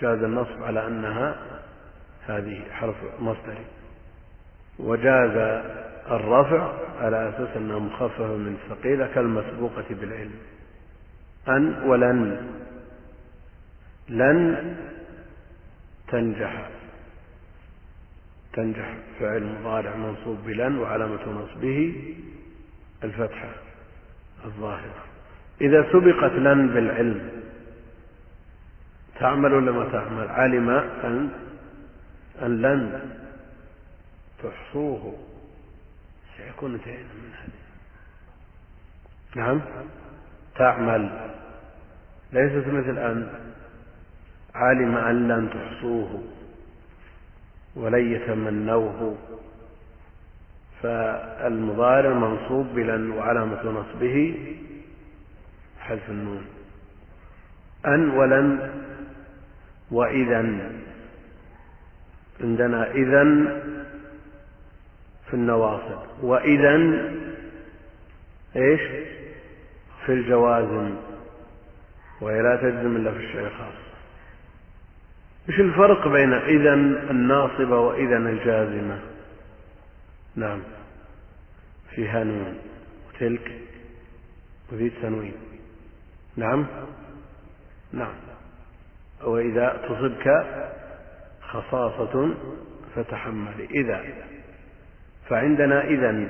جاز 0.00 0.22
النصب 0.22 0.62
على 0.62 0.86
أنها 0.86 1.36
هذه 2.26 2.62
حرف 2.72 2.96
مصدري. 3.20 3.64
وجاز 4.84 5.62
الرفع 6.10 6.72
على 7.00 7.28
أساس 7.28 7.56
أنها 7.56 7.78
مخففة 7.78 8.36
من 8.36 8.56
ثقيلة 8.68 9.06
كالمسبوقة 9.06 9.84
بالعلم. 9.90 10.34
أن 11.48 11.82
ولن. 11.82 12.46
لن 14.08 14.76
تنجح. 16.08 16.70
تنجح 18.52 18.94
فعل 19.20 19.42
مضارع 19.42 19.96
منصوب 19.96 20.38
بلن 20.46 20.78
وعلامة 20.78 21.32
نصبه 21.32 21.94
الفتحة 23.04 23.48
الظاهرة. 24.44 25.04
إذا 25.60 25.92
سبقت 25.92 26.32
لن 26.32 26.68
بالعلم 26.68 27.30
تعمل 29.18 29.54
ولا 29.54 29.72
ما 29.72 29.88
تعمل؟ 29.92 30.28
علم 30.28 30.70
أن 31.04 31.30
أن 32.42 32.62
لن 32.62 33.00
تحصوه. 34.42 35.14
سيكون 36.36 36.74
انتهينا 36.74 37.02
من 37.02 37.32
هذه. 37.42 37.60
نعم. 39.36 39.60
تعمل. 40.56 41.30
ليست 42.32 42.66
مثل 42.68 42.98
أن 42.98 43.32
علم 44.54 44.96
أن 44.96 45.28
لن 45.28 45.50
تحصوه 45.50 46.22
ولن 47.76 48.12
يتمنوه. 48.12 49.16
فالمضارع 50.82 52.14
منصوب 52.14 52.66
بلن 52.66 53.10
وعلامة 53.10 53.70
نصبه 53.70 54.36
حذف 55.80 56.10
النون. 56.10 56.46
أن 57.86 58.10
ولن 58.10 58.70
وإذا 59.90 60.70
عندنا 62.40 62.90
إذا 62.90 63.22
في 65.30 65.36
النواصب 65.36 65.98
وإذا 66.22 66.76
إيش؟ 68.56 68.80
في 70.06 70.12
الجوازم. 70.12 70.94
وهي 72.20 72.42
لا 72.42 72.56
تجزم 72.56 72.96
إلا 72.96 73.12
في 73.12 73.18
الشيء 73.18 73.40
الخاص. 73.40 73.74
إيش 75.48 75.60
الفرق 75.60 76.08
بين 76.08 76.32
إذا 76.32 76.74
الناصبة 77.10 77.78
وإذا 77.78 78.16
الجازمة؟ 78.16 79.00
نعم. 80.36 80.62
فيها 81.94 82.24
نون. 82.24 82.58
وتلك 83.08 83.60
وذي 84.72 84.90
تنوين. 84.90 85.34
نعم؟ 86.36 86.66
نعم. 87.92 88.14
وإذا 89.24 89.80
تصبك 89.88 90.46
خصاصة 91.42 92.34
فتحمل. 92.94 93.68
إذا 93.70 94.04
فعندنا 95.30 95.84
إذا 95.84 96.28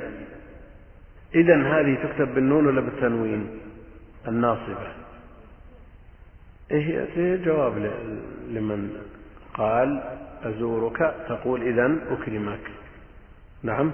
إذا 1.35 1.57
هذه 1.63 1.95
تكتب 1.95 2.35
بالنون 2.35 2.67
ولا 2.67 2.81
بالتنوين؟ 2.81 3.61
الناصبة. 4.29 4.93
إيه 6.71 7.09
هي؟ 7.15 7.37
جواب 7.37 7.79
لمن 8.49 8.97
قال 9.55 10.03
أزورك؟ 10.43 11.15
تقول 11.29 11.63
إذا 11.63 11.97
أكرمك. 12.11 12.71
نعم. 13.63 13.93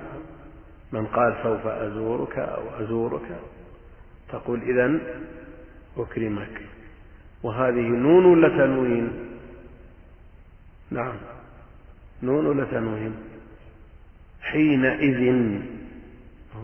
من 0.93 1.07
قال 1.07 1.35
سوف 1.43 1.67
أزورك 1.67 2.39
أو 2.39 2.63
أزورك 2.81 3.41
تقول 4.29 4.63
إذا 4.63 4.99
أكرمك. 5.97 6.61
وهذه 7.43 7.89
نون 7.89 8.25
ولا 8.25 8.49
تنوين؟ 8.49 9.13
نعم. 10.91 11.15
نون 12.23 12.47
ولا 12.47 12.65
تنوين؟ 12.65 13.15
حينئذ. 14.53 15.51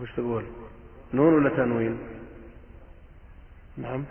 وش 0.02 0.12
تقول. 0.16 0.44
نون 1.14 1.34
ولا 1.34 1.48
تنوين؟ 1.48 1.98
نعم. 3.76 4.04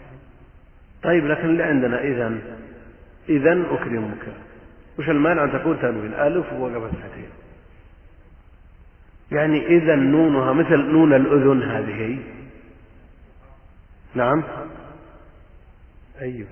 طيب 1.03 1.25
لكن 1.25 1.45
اللي 1.45 1.63
عندنا 1.63 2.01
إذا 2.01 2.39
إذا 3.29 3.65
أكرمك. 3.71 4.27
وش 4.99 5.09
المانع 5.09 5.43
أن 5.43 5.51
تكون 5.51 5.79
تنوين؟ 5.81 6.13
ألف 6.13 6.53
وقبل 6.53 6.89
فتحتين. 6.89 7.29
يعني 9.31 9.67
إذا 9.67 9.95
نونها 9.95 10.53
مثل 10.53 10.77
نون 10.77 11.13
الأذن 11.13 11.63
هذه. 11.63 12.19
نعم. 14.15 14.43
أيوه. 16.21 16.47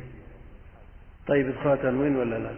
طيب 1.27 1.47
ادخلها 1.47 1.75
تنوين 1.75 2.15
ولا 2.15 2.39
لا؟ 2.39 2.51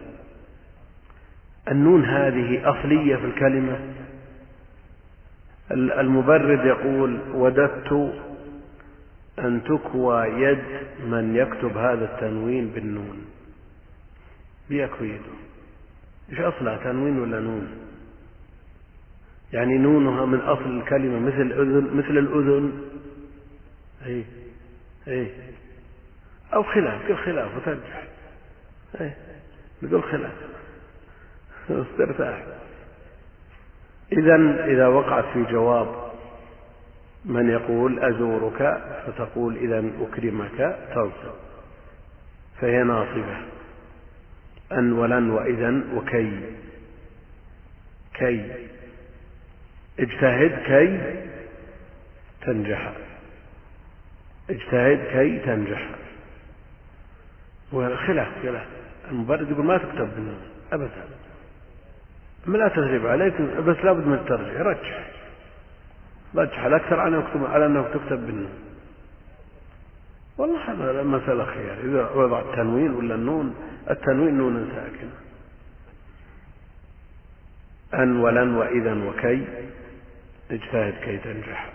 النون 1.70 2.04
هذه 2.04 2.70
أصلية 2.70 3.16
في 3.16 3.24
الكلمة؟ 3.24 3.78
المبرد 5.72 6.66
يقول 6.66 7.20
وددت 7.34 8.12
أن 9.38 9.64
تكوى 9.64 10.26
يد 10.26 10.64
من 11.06 11.36
يكتب 11.36 11.76
هذا 11.76 12.04
التنوين 12.04 12.68
بالنون. 12.68 13.24
بيكوي 14.68 15.08
يده. 15.08 15.42
إيش 16.30 16.40
أصلها 16.40 16.76
تنوين 16.76 17.18
ولا 17.18 17.40
نون؟ 17.40 17.68
يعني 19.52 19.78
نونها 19.78 20.26
من 20.26 20.38
أصل 20.40 20.78
الكلمة 20.78 21.18
مثل 21.18 21.52
أذن 21.52 21.96
مثل 21.96 22.18
الأذن. 22.18 22.72
أي 24.06 24.24
أي. 25.08 25.30
أو 26.54 26.62
خلاف 26.62 27.08
كل 27.08 27.16
خلاف 27.16 27.56
وترجح. 27.56 28.04
أي 29.00 29.12
بدون 29.82 30.02
خلاف. 30.02 30.32
استرتاح. 31.92 32.61
إذا 34.12 34.64
إذا 34.66 34.86
وقعت 34.86 35.24
في 35.32 35.44
جواب 35.44 36.12
من 37.24 37.50
يقول 37.50 37.98
أزورك 38.04 38.82
فتقول 39.06 39.56
إذا 39.56 39.90
أكرمك 40.00 40.76
تنصب 40.94 41.34
فهي 42.60 42.82
ناصبة. 42.82 43.36
أن 44.72 44.92
ولن 44.92 45.30
وإذا 45.30 45.80
وكي. 45.94 46.40
كي. 48.14 48.52
اجتهد 49.98 50.62
كي 50.66 51.00
تنجح. 52.46 52.92
اجتهد 54.50 54.98
كي 55.12 55.38
تنجح. 55.38 55.88
وخلاف 57.72 58.28
خلاف. 58.42 58.66
المبرد 59.10 59.50
يقول 59.50 59.64
ما 59.64 59.78
تكتب 59.78 60.14
بالنون 60.14 60.40
أبدا. 60.72 61.21
ما 62.46 62.58
لا 62.58 62.68
تغلب 62.68 63.06
عليك 63.06 63.40
بس 63.40 63.76
لابد 63.76 64.06
من 64.06 64.14
الترجيح. 64.14 64.60
رجح. 64.60 65.10
رجح. 66.34 66.64
الأكثر 66.64 67.00
على 67.46 67.66
أنه 67.66 67.82
تكتب 67.82 68.26
بالنون. 68.26 68.52
والله 70.38 70.72
هذا 70.72 71.02
مسألة 71.02 71.44
خيار. 71.44 71.78
إذا 71.84 72.10
وضع 72.10 72.40
التنوين 72.40 72.90
ولا 72.94 73.14
النون 73.14 73.54
التنوين 73.90 74.34
نون 74.38 74.70
ساكنة. 74.74 75.12
أن 77.94 78.16
ولن 78.16 78.54
وإذا 78.54 78.94
وكي. 78.94 79.44
اجتهد 80.50 80.94
كي 81.04 81.18
تنجح. 81.18 81.72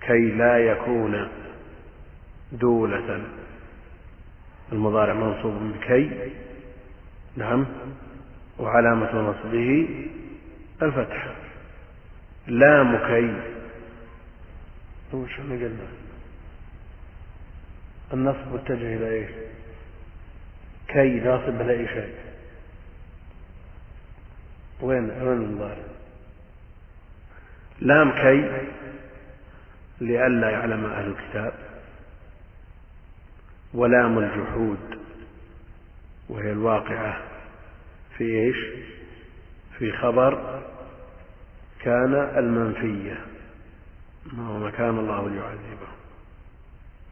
كي 0.00 0.30
لا 0.30 0.58
يكون 0.58 1.28
دولة. 2.52 3.22
المضارع 4.72 5.14
منصوب 5.14 5.54
بكي. 5.54 6.32
نعم. 7.36 7.66
وعلامة 8.60 9.14
نصبه 9.14 9.88
الفتح. 10.82 11.34
لام 12.46 12.96
كي. 12.96 13.42
وش 15.12 15.40
قلنا. 15.40 15.86
النصب 18.12 18.54
متجه 18.54 18.96
إلى 18.96 19.10
إيش؟ 19.10 19.30
كي 20.88 21.20
ناصب 21.20 21.60
إلى 21.60 21.72
أي 21.72 21.88
شيء. 21.88 22.14
وين؟ 24.80 25.10
وين 25.10 25.42
المضارع 25.42 25.84
لام 27.80 28.10
كي. 28.10 28.66
لئلا 30.00 30.50
يعلم 30.50 30.86
أهل 30.86 31.06
الكتاب. 31.06 31.52
ولام 33.74 34.18
الجحود. 34.18 34.98
وهي 36.28 36.52
الواقعة. 36.52 37.29
في 38.20 38.40
إيش؟ 38.40 38.56
في 39.78 39.92
خبر 39.92 40.62
كان 41.82 42.14
المنفية. 42.14 43.18
ما 44.32 44.46
هو 44.46 44.58
مكان 44.58 44.98
الله 44.98 45.28
ليعذبه. 45.28 45.88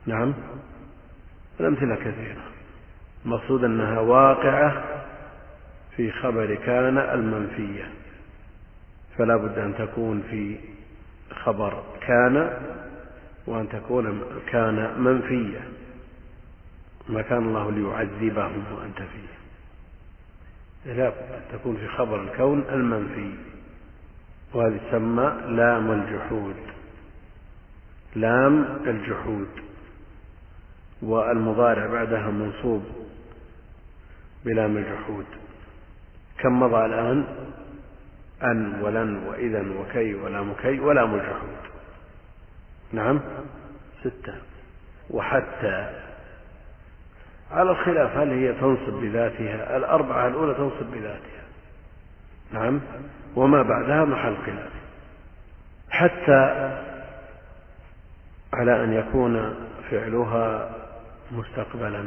نعم؟ 0.06 0.34
الأمثلة 1.60 1.96
كثيرة. 1.96 2.42
المقصود 3.24 3.64
أنها 3.64 4.00
واقعة 4.00 4.84
في 5.96 6.12
خبر 6.12 6.54
كان 6.54 6.98
المنفية. 6.98 7.90
فلا 9.18 9.36
بد 9.36 9.58
أن 9.58 9.74
تكون 9.78 10.22
في 10.30 10.56
خبر 11.30 11.82
كان 12.06 12.58
وأن 13.46 13.68
تكون 13.68 14.22
كان 14.46 15.00
منفية. 15.00 15.60
ما 17.08 17.22
كان 17.22 17.38
الله 17.38 17.70
ليعذبهم 17.70 18.64
وأنت 18.72 18.98
فيه. 18.98 19.37
لا 20.86 21.12
تكون 21.52 21.76
في 21.76 21.88
خبر 21.88 22.22
الكون 22.22 22.64
المنفي 22.68 23.34
وهذه 24.54 24.80
تسمى 24.88 25.40
لام 25.46 25.90
الجحود. 25.90 26.56
لام 28.16 28.62
الجحود. 28.86 29.48
والمضارع 31.02 31.86
بعدها 31.86 32.30
منصوب 32.30 32.84
بلام 34.44 34.76
الجحود. 34.76 35.26
كم 36.38 36.60
مضى 36.60 36.86
الآن؟ 36.86 37.24
أن 38.42 38.82
ولن 38.82 39.16
وإذا 39.16 39.64
وكي 39.80 40.14
ولام 40.14 40.54
كي 40.54 40.80
ولام 40.80 41.14
الجحود. 41.14 41.58
نعم؟ 42.92 43.20
ستة. 44.00 44.34
وحتى 45.10 46.07
على 47.50 47.70
الخلاف 47.70 48.16
هل 48.16 48.30
هي 48.30 48.52
تنصب 48.52 48.92
بذاتها؟ 48.92 49.76
الأربعة 49.76 50.28
الأولى 50.28 50.54
تنصب 50.54 50.86
بذاتها. 50.92 51.42
نعم. 52.52 52.80
وما 53.36 53.62
بعدها 53.62 54.04
محل 54.04 54.36
خلاف. 54.46 54.72
حتى 55.90 56.70
على 58.52 58.84
أن 58.84 58.92
يكون 58.92 59.54
فعلها 59.90 60.70
مستقبلا. 61.32 62.04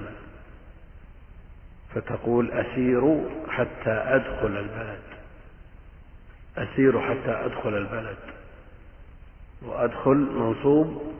فتقول 1.96 2.52
أسير 2.52 3.30
حتى 3.50 3.92
أدخل 3.92 4.58
البلد. 4.58 5.02
أسير 6.58 7.02
حتى 7.02 7.46
أدخل 7.46 7.78
البلد. 7.78 8.18
وأدخل 9.62 10.18
منصوب 10.18 11.14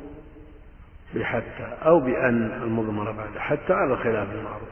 بحتى 1.16 1.78
أو 1.86 2.00
بأن 2.00 2.62
المضمرة 2.64 3.12
بعد 3.12 3.38
حتى 3.38 3.74
على 3.74 3.94
الخلاف 3.94 4.28
المعروف 4.32 4.70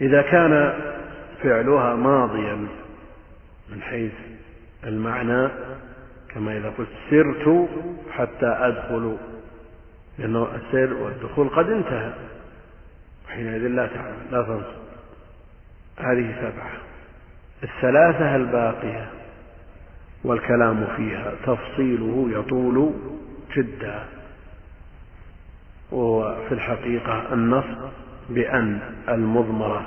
إذا 0.00 0.22
كان 0.22 0.80
فعلها 1.42 1.94
ماضيا 1.94 2.66
من 3.68 3.82
حيث 3.82 4.12
المعنى 4.86 5.48
كما 6.28 6.56
إذا 6.56 6.72
قلت 6.78 6.88
سرت 7.10 7.68
حتى 8.12 8.46
أدخل 8.46 9.16
لأنه 10.18 10.48
السير 10.54 10.94
والدخول 10.94 11.48
قد 11.48 11.70
انتهى 11.70 12.12
حينئذ 13.28 13.68
لا 13.68 13.86
تعمل 13.86 14.14
لا 14.30 14.42
تنصب. 14.42 14.80
هذه 15.98 16.34
سبعة. 16.40 16.72
الثلاثة 17.62 18.36
الباقية 18.36 19.10
والكلام 20.24 20.86
فيها 20.96 21.32
تفصيله 21.46 22.28
يطول 22.30 22.92
جدا. 23.56 24.04
وفي 25.92 26.52
الحقيقة 26.52 27.32
النصب 27.32 27.90
بأن 28.28 28.80
المضمرة 29.08 29.86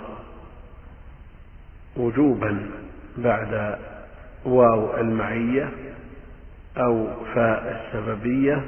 وجوبا 1.97 2.69
بعد 3.17 3.77
واو 4.45 4.97
المعية 4.97 5.69
أو 6.77 7.07
فاء 7.35 7.85
السببية 7.93 8.63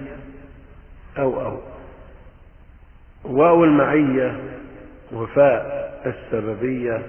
أو 1.17 1.41
أو. 1.41 1.59
واو 3.23 3.63
المعية 3.63 4.39
وفاء 5.13 5.86
السببية 6.05 7.01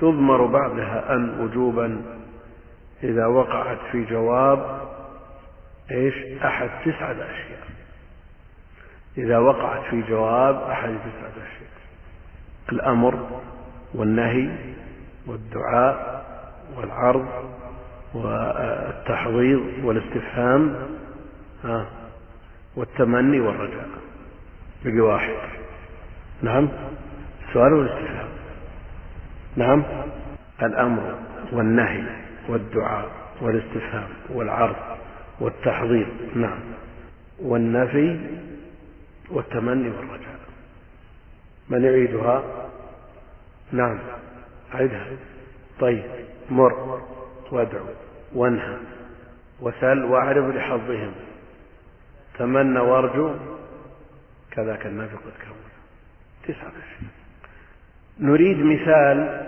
تضمر 0.00 0.46
بعدها 0.46 1.14
أن 1.14 1.40
وجوبا 1.40 2.02
إذا 3.02 3.26
وقعت 3.26 3.78
في 3.92 4.04
جواب 4.04 4.80
إيش؟ 5.90 6.14
أحد 6.44 6.70
تسعة 6.84 7.12
أشياء. 7.12 7.71
إذا 9.18 9.38
وقعت 9.38 9.84
في 9.90 10.02
جواب 10.02 10.62
أحد 10.70 10.88
تسعة 10.88 11.30
أشياء 11.30 11.72
الأمر 12.72 13.40
والنهي 13.94 14.48
والدعاء 15.26 16.24
والعرض 16.76 17.28
والتحضيض 18.14 19.62
والاستفهام 19.84 20.76
ها 21.64 21.86
والتمني 22.76 23.40
والرجاء 23.40 23.88
بقي 24.84 25.00
واحد. 25.00 25.34
نعم؟ 26.42 26.68
السؤال 27.48 27.72
والاستفهام. 27.72 28.28
نعم؟ 29.56 29.82
الأمر 30.62 31.14
والنهي 31.52 32.02
والدعاء 32.48 33.10
والاستفهام 33.40 34.08
والعرض 34.30 34.76
والتحضير 35.40 36.06
نعم. 36.34 36.58
والنفي 37.42 38.20
والتمني 39.30 39.90
والرجاء. 39.90 40.40
من 41.68 41.84
يعيدها؟ 41.84 42.42
نعم. 43.72 43.98
عيدها 44.72 45.06
طيب. 45.80 46.04
مر. 46.50 47.00
وادعو. 47.50 47.86
وانهى. 48.34 48.76
وسل. 49.60 50.04
واعرف 50.04 50.56
لحظهم. 50.56 51.12
تمنى 52.38 52.80
وارجو. 52.80 53.34
كذاك 54.50 54.86
النبي 54.86 55.14
قد 55.14 55.32
كون 55.46 55.62
تسعة 56.44 56.68
أشياء 56.68 57.10
نريد 58.20 58.58
مثال 58.58 59.46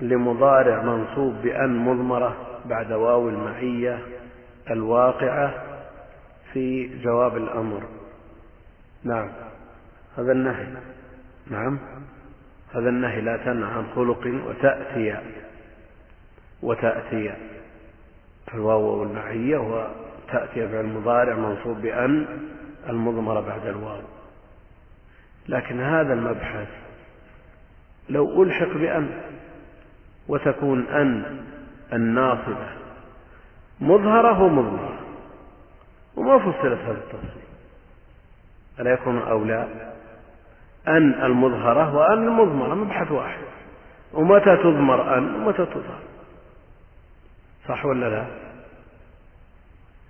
لمضارع 0.00 0.82
منصوب 0.82 1.34
بأن 1.42 1.76
مضمرة 1.76 2.60
بعد 2.64 2.92
واو 2.92 3.28
المعية 3.28 3.98
الواقعة 4.70 5.54
في 6.52 6.90
جواب 7.02 7.36
الأمر. 7.36 7.82
نعم. 9.06 9.28
هذا 10.18 10.32
النهي. 10.32 10.66
نعم. 11.50 11.78
هذا 12.74 12.88
النهي 12.88 13.20
لا 13.20 13.36
تنهى 13.36 13.72
عن 13.72 13.86
خلق 13.94 14.42
وتأتي. 14.46 15.18
وتأتي 16.62 17.34
الواو 18.54 19.02
المعية 19.02 19.58
وتأتي 19.58 20.68
فعل 20.68 20.84
المضارع 20.84 21.34
منصوب 21.34 21.82
بأن 21.82 22.26
المضمرة 22.88 23.40
بعد 23.40 23.66
الواو. 23.66 24.00
لكن 25.48 25.80
هذا 25.80 26.12
المبحث 26.12 26.68
لو 28.08 28.42
ألحق 28.42 28.68
بأن 28.68 29.20
وتكون 30.28 30.86
أن 30.86 31.40
الناصبة 31.92 32.68
مظهرة 33.80 34.42
ومضمرة. 34.42 34.98
وما 36.16 36.38
فصلت 36.38 36.80
هذا 36.80 36.98
التفصيل 36.98 37.45
ألا 38.80 38.92
يكون 38.92 39.18
أولى 39.18 39.68
أن 40.88 41.24
المظهرة 41.24 41.94
وأن 41.94 42.28
المضمرة 42.28 42.74
مبحث 42.74 43.10
واحد. 43.10 43.42
ومتى 44.12 44.56
تضمر 44.56 45.18
أن 45.18 45.34
ومتى 45.34 45.66
تظهر؟ 45.66 46.00
صح 47.68 47.86
ولا 47.86 48.10
لا؟ 48.10 48.26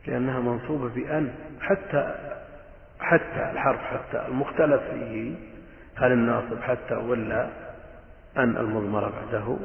لأنها 0.06 0.40
منصوبة 0.40 0.88
بأن. 0.88 1.34
حتى 1.60 2.14
حتى 3.00 3.50
الحرف 3.52 3.80
حتى 3.80 4.26
المختلف 4.28 4.82
فيه. 4.82 5.34
هل 5.96 6.12
الناصب 6.12 6.60
حتى 6.62 6.94
ولا؟ 6.94 7.48
أن 8.36 8.56
المضمرة 8.56 9.10
بعده. 9.10 9.56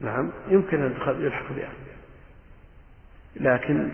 نعم 0.00 0.32
يمكن 0.48 0.82
أن 0.82 0.94
يلحق 1.20 1.52
بأن. 1.52 1.74
لكن 3.36 3.90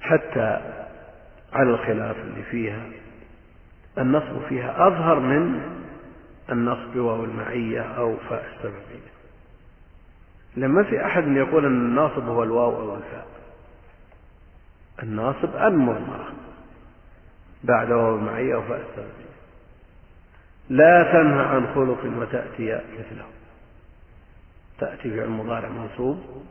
حتى 0.00 0.79
على 1.52 1.70
الخلاف 1.70 2.16
اللي 2.16 2.42
فيها. 2.42 2.86
النصب 3.98 4.48
فيها 4.48 4.86
أظهر 4.86 5.20
من 5.20 5.60
النصب 6.52 6.96
واو 6.96 7.24
المعية 7.24 7.80
أو 7.80 8.16
فاء 8.16 8.52
السببية 8.56 9.10
لما 10.56 10.82
في 10.82 11.04
أحد 11.06 11.26
يقول 11.26 11.64
أن 11.64 11.72
الناصب 11.72 12.28
هو 12.28 12.42
الواو 12.42 12.80
أو 12.80 12.96
الفاء 12.96 13.26
الناصب 15.02 15.56
المضمرة 15.56 16.32
بعد 17.64 17.92
واو 17.92 18.16
المعية 18.16 18.54
أو 18.54 18.62
فاء 18.62 18.80
السببية 18.80 19.30
لا 20.68 21.12
تنهى 21.12 21.44
عن 21.44 21.66
خلق 21.74 22.04
وتأتي 22.18 22.80
مثله. 22.98 23.24
تأتي 24.78 25.10
فعل 25.10 25.28
مضارع 25.28 25.68
منصوب 25.68 26.44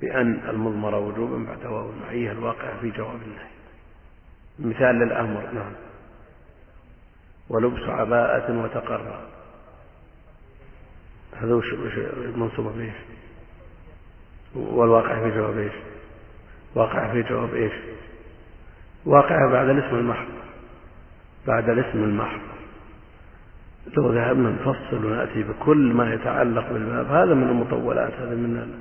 بأن 0.00 0.40
المضمرة 0.48 0.98
وجوبا 0.98 1.44
بعد 1.44 1.66
واو 1.66 1.90
المعية 1.90 2.32
الواقع 2.32 2.76
في 2.80 2.90
جواب 2.90 3.18
النهي 3.26 3.51
مثال 4.58 4.94
للأمر 4.94 5.40
نعم. 5.52 5.72
ولبس 7.48 7.88
عباءة 7.88 8.58
وتقرى 8.58 9.32
هذا 11.36 11.54
وش 11.54 11.74
منصوب 12.36 12.66
بإيش؟ 12.76 12.94
والواقع 14.54 15.22
في 15.22 15.36
جواب 15.36 15.58
إيش؟ 15.58 15.72
واقع 16.74 17.12
في 17.12 17.22
جواب 17.22 17.54
إيش؟ 17.54 17.72
واقع 19.04 19.50
بعد 19.52 19.68
الاسم 19.68 19.96
المحض. 19.96 20.28
بعد 21.46 21.68
الاسم 21.68 22.04
المحض. 22.04 22.40
لو 23.96 24.12
ذهبنا 24.12 24.50
نفصل 24.50 25.04
ونأتي 25.04 25.42
بكل 25.42 25.92
ما 25.92 26.14
يتعلق 26.14 26.72
بالباب 26.72 27.06
هذا 27.06 27.34
من 27.34 27.48
المطولات 27.48 28.12
هذا 28.12 28.34
من 28.34 28.74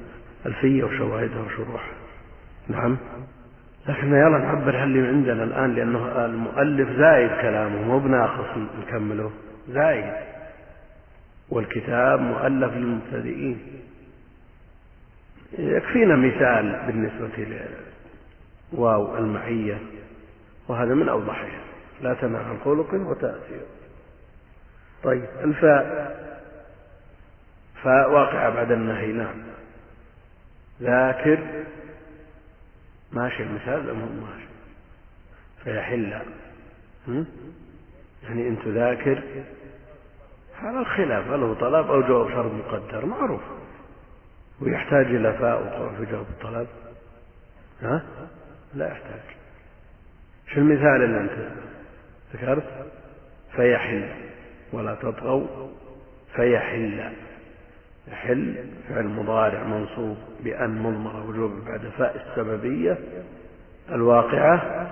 ألفية 0.46 0.84
وشواهدها 0.84 1.42
وشروحها. 1.42 1.94
نعم؟ 2.68 2.98
لكن 3.88 4.08
يلا 4.08 4.38
نعبر 4.38 4.84
اللي 4.84 5.08
عندنا 5.08 5.44
الآن 5.44 5.76
لأنه 5.76 6.26
المؤلف 6.26 6.90
زايد 6.90 7.30
كلامه 7.30 7.82
مو 7.82 8.00
بناقص 8.00 8.58
نكمله. 8.80 9.32
زايد. 9.70 10.14
والكتاب 11.50 12.22
مؤلف 12.22 12.74
للمبتدئين. 12.74 13.60
يكفينا 15.60 16.16
مثال 16.16 16.84
بالنسبة 16.88 17.48
لواو 18.74 19.18
المعية 19.18 19.78
وهذا 20.68 20.94
من 20.94 21.10
أوضحها 21.10 21.62
لا 22.02 22.14
تنهى 22.14 22.44
عن 22.44 22.58
خلق 22.66 22.94
وتأثير. 22.94 23.62
طيب 25.04 25.26
الفاء. 25.44 26.12
فاء 27.84 28.12
واقعة 28.12 28.50
بعد 28.50 28.72
النهي 28.72 29.12
نعم. 29.12 29.36
ذاكر. 30.82 31.40
ماشي 33.14 33.44
المثال 33.44 33.90
أم 33.90 33.98
ماشي؟ 33.98 34.48
فيحل. 35.64 36.22
يعني 38.24 38.48
أن 38.48 38.58
تذاكر 38.66 39.24
على 40.62 40.80
الخلاف 40.80 41.28
هل 41.28 41.44
هو 41.44 41.54
طلب 41.54 41.92
أو 41.92 42.02
جواب 42.02 42.30
شرط 42.30 42.52
مقدر؟ 42.52 43.06
معروف. 43.06 43.42
ويحتاج 44.62 45.06
إلى 45.06 45.34
فاء 45.34 45.94
في 45.98 46.12
جواب 46.12 46.26
الطلب. 46.30 46.68
ها؟ 47.82 48.04
لا 48.74 48.88
يحتاج. 48.88 49.22
شو 50.54 50.60
المثال 50.60 51.04
اللي 51.04 51.18
أنت 51.22 51.52
ذكرت؟ 52.34 52.92
فيحل. 53.56 54.10
ولا 54.74 54.96
تطغوا. 54.96 55.70
فيحل. 56.36 57.12
يحل 58.12 58.56
فعل 58.90 59.06
مضارع 59.06 59.64
منصوب 59.64 60.18
بأن 60.40 60.70
مضمرة 60.70 61.30
وجوب 61.30 61.66
بعد 61.66 61.92
فاء 61.98 62.26
السببية 62.26 62.98
الواقعة 63.90 64.88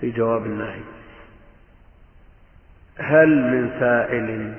في 0.00 0.10
جواب 0.10 0.46
النهي. 0.46 0.80
هل 2.98 3.28
من 3.28 3.70
سائل 3.80 4.54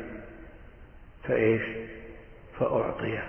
فإيش؟ 1.24 1.62
فأعطيه 2.60 3.24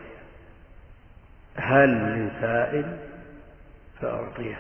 هل 1.57 1.89
من 1.95 2.31
سائل 2.41 2.97
فأعطيه 4.01 4.59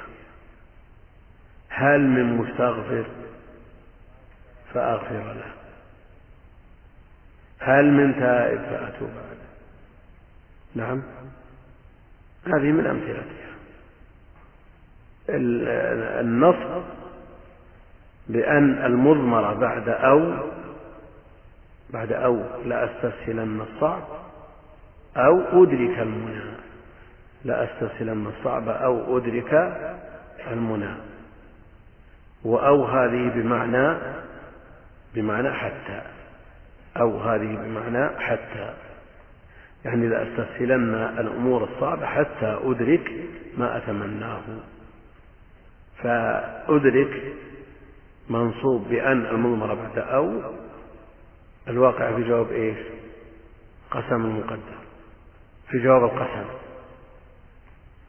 هل 1.68 2.01
من 2.01 2.36
مستغفر 2.36 3.05
فأغفر 4.74 5.32
له. 5.32 5.53
هل 7.59 7.90
من 7.90 8.20
تائب 8.20 8.61
فأتوب 8.61 9.11
عليه. 9.11 9.49
نعم. 10.75 11.03
هذه 12.47 12.73
من 12.73 12.87
أمثلتها. 12.87 13.51
النصب 16.21 16.83
بأن 18.29 18.87
المضمرة 18.87 19.55
بعد 19.55 19.89
أو 19.89 20.35
بعد 21.91 22.12
أو 22.12 22.43
لأستسهلن 22.64 23.61
الصعب 23.61 24.03
أو 25.16 25.62
أدرك 25.62 25.99
المنى. 25.99 26.51
لأستسهلن 27.45 28.27
الصعب 28.27 28.68
أو 28.68 29.18
أدرك 29.18 29.55
المنى. 30.51 30.95
وأو 32.45 32.85
هذه 32.85 33.29
بمعنى 33.35 33.99
بمعنى 35.14 35.53
حتى. 35.53 36.03
أو 36.97 37.21
هذه 37.21 37.57
بمعنى 37.57 38.21
حتى. 38.21 38.75
يعني 39.85 40.09
لأستسهلن 40.09 40.95
الأمور 40.95 41.64
الصعبة 41.64 42.07
حتى 42.07 42.59
أدرك 42.62 43.12
ما 43.57 43.76
أتمناه. 43.76 44.43
فأدرك 46.03 47.35
منصوب 48.28 48.89
بأن 48.89 49.26
المضمرة 49.26 49.74
بعد 49.74 49.99
أو 49.99 50.43
الواقع 51.68 52.16
في 52.16 52.22
جواب 52.22 52.53
إيش؟ 52.53 52.78
قسم 53.91 54.24
المقدر. 54.24 54.78
في 55.70 55.78
جواب 55.78 56.05
القسم. 56.05 56.45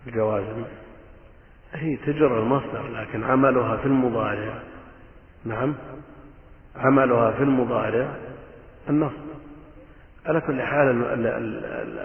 الجوازم 0.08 0.64
هي 1.74 1.98
تجر 1.98 2.40
المصدر 2.40 2.88
لكن 2.88 3.24
عملها 3.24 3.78
في 3.78 3.86
المضارع. 3.86 4.64
نعم. 5.46 5.76
عملها 6.76 7.32
في 7.32 7.44
المضارع 7.44 8.16
النصب. 8.90 9.31
على 10.26 10.42
كل 10.42 10.62
حال 10.62 11.04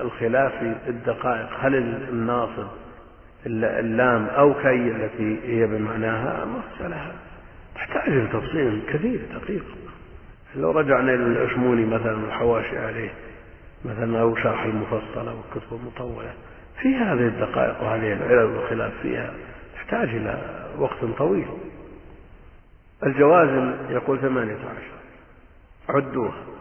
الخلاف 0.01 0.53
في 0.59 0.89
الدقائق. 0.89 1.49
هل 1.61 1.75
الناصب 2.09 2.67
اللام 3.47 4.27
أو 4.27 4.55
كي 4.55 4.91
التي 4.91 5.39
هي 5.45 5.67
بمعناها 5.67 6.45
مسألة 6.45 7.12
تحتاج 7.75 8.09
إلى 8.09 8.27
تفصيل 8.27 8.83
كثير 8.93 9.21
دقيق. 9.35 9.64
لو 10.57 10.71
رجعنا 10.71 11.14
إلى 11.14 11.23
العشموني 11.23 11.85
مثلا 11.85 12.17
والحواشي 12.17 12.79
عليه 12.79 13.11
مثلا 13.85 14.21
أو 14.21 14.37
شرح 14.37 14.64
المفصل 14.64 15.29
أو 15.29 15.37
الكتب 15.49 15.73
المطولة 15.73 16.33
في 16.83 16.95
هذه 16.95 17.29
الدقائق 17.29 17.83
وهذه 17.83 18.12
العلل 18.12 18.45
والخلاف 18.45 18.93
فيها 19.03 19.31
تحتاج 19.75 20.09
إلى 20.09 20.39
وقت 20.79 21.05
طويل. 21.19 21.47
الجوازم 23.07 23.75
يقول 23.91 24.21
ثمانية 24.21 24.57
عشر. 24.57 24.97
عدوها. 25.89 26.56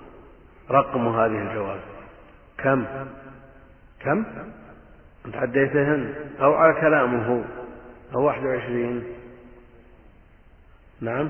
رقم 0.72 1.08
هذه 1.08 1.50
الجوازم 1.50 1.96
كم؟ 2.58 2.86
كم؟ 4.00 4.26
أنت 5.26 5.36
عديتهن 5.36 6.14
أو 6.42 6.54
على 6.54 6.82
كلامه. 6.82 7.28
هو 7.28 8.20
أو 8.20 8.26
واحد 8.26 8.46
وعشرين. 8.46 9.04
نعم. 11.02 11.30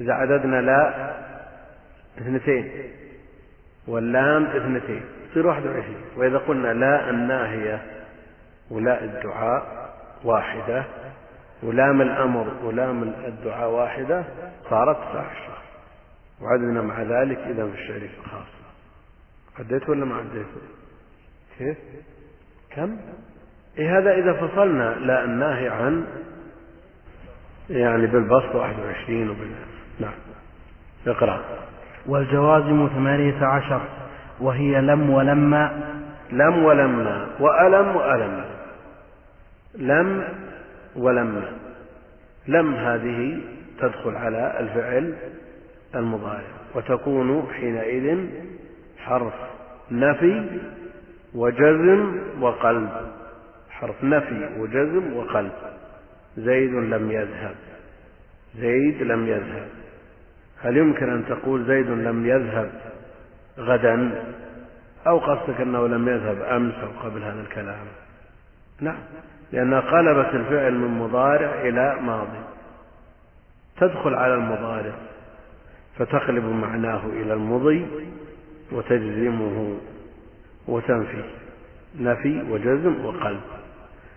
إذا 0.00 0.12
عددنا 0.12 0.60
لا 0.60 1.14
اثنتين. 2.18 2.72
واللام 3.88 4.44
اثنتين. 4.44 5.02
تصير 5.30 5.46
واحد 5.46 5.66
وعشرين. 5.66 6.02
وإذا 6.16 6.38
قلنا 6.38 6.72
لا 6.72 7.10
الناهية. 7.10 7.82
ولا 8.70 9.04
الدعاء 9.04 9.94
واحدة. 10.24 10.84
ولام 11.62 12.02
الأمر. 12.02 12.46
ولام 12.64 13.02
الدعاء 13.02 13.70
واحدة. 13.70 14.24
صارت 14.70 14.96
تسعة 14.96 15.20
عشر. 15.20 15.59
وعدنا 16.40 16.82
مع 16.82 17.02
ذلك 17.02 17.38
إذا 17.38 17.66
في 17.66 17.74
الشريك 17.74 18.10
الخاص. 18.24 18.46
عديت 19.58 19.88
ولا 19.88 20.04
ما 20.04 20.16
عديت 20.16 20.46
كيف؟ 21.58 21.78
كم؟ 22.70 22.96
إيه 23.78 23.98
هذا 23.98 24.14
إذا 24.14 24.32
فصلنا 24.32 24.94
لا 24.94 25.24
الناهي 25.24 25.68
عن 25.68 26.06
يعني 27.70 28.06
بالبسط 28.06 28.54
21 28.54 29.30
وبال 29.30 29.50
نعم. 30.00 30.14
اقرأ. 31.06 31.40
والجوازم 32.06 32.88
ثمانية 32.88 33.46
عشر 33.46 33.82
وهي 34.40 34.80
لم 34.80 35.10
ولما 35.10 35.94
لم 36.32 36.64
ولما 36.64 37.26
وألم 37.40 37.96
وألم. 37.96 38.44
لم 39.74 40.24
ولما 40.96 41.52
لم 42.48 42.74
هذه 42.74 43.40
تدخل 43.80 44.16
على 44.16 44.60
الفعل 44.60 45.14
المضارع. 45.94 46.60
وتكون 46.74 47.48
حينئذ 47.52 48.26
حرف 48.98 49.34
نفي 49.90 50.60
وجزم 51.34 52.20
وقلب. 52.40 52.90
حرف 53.70 54.04
نفي 54.04 54.48
وجزم 54.58 55.16
وقلب. 55.16 55.52
زيد 56.36 56.74
لم 56.74 57.10
يذهب. 57.10 57.54
زيد 58.56 59.02
لم 59.02 59.26
يذهب. 59.26 59.68
هل 60.62 60.76
يمكن 60.76 61.10
أن 61.10 61.24
تقول 61.26 61.64
زيد 61.64 61.86
لم 61.86 62.26
يذهب 62.26 62.70
غدا؟ 63.58 64.24
أو 65.06 65.18
قصدك 65.18 65.60
أنه 65.60 65.86
لم 65.88 66.08
يذهب 66.08 66.42
أمس 66.42 66.74
أو 66.74 67.08
قبل 67.08 67.22
هذا 67.22 67.40
الكلام؟ 67.40 67.86
نعم. 68.80 68.98
لأنها 69.52 69.80
قلبت 69.80 70.34
الفعل 70.34 70.74
من 70.74 70.98
مضارع 70.98 71.60
إلى 71.60 71.96
ماضي. 72.00 72.40
تدخل 73.80 74.14
على 74.14 74.34
المضارع. 74.34 74.92
فتقلب 75.98 76.44
معناه 76.44 77.06
إلى 77.06 77.32
المضي 77.32 77.86
وتجزمه 78.72 79.76
وتنفي 80.68 81.24
نفي 82.00 82.42
وجزم 82.50 83.04
وقلب 83.04 83.40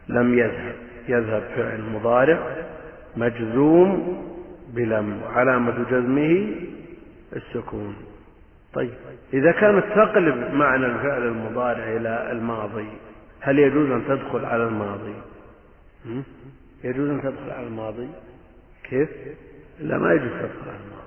لم 0.07 0.39
يذهب 0.39 0.75
يذهب 1.07 1.43
فعل 1.55 1.81
مضارع 1.81 2.55
مجزوم 3.17 4.23
بلم 4.73 5.21
وعلامة 5.23 5.83
جزمه 5.91 6.55
السكون. 7.35 7.95
طيب 8.73 8.93
إذا 9.33 9.51
كانت 9.51 9.85
تقلب 9.95 10.53
معنى 10.53 10.85
الفعل 10.85 11.23
المضارع 11.23 11.83
إلى 11.83 12.31
الماضي 12.31 12.87
هل 13.39 13.59
يجوز 13.59 13.91
أن 13.91 14.03
تدخل 14.07 14.45
على 14.45 14.63
الماضي؟ 14.63 15.13
يجوز 16.83 17.09
أن 17.09 17.21
تدخل 17.21 17.51
على 17.51 17.67
الماضي؟ 17.67 18.07
كيف؟ 18.89 19.09
لا 19.79 19.97
ما 19.97 20.13
يجوز 20.13 20.29
تدخل 20.29 20.69
على 20.69 20.79
الماضي. 20.85 21.02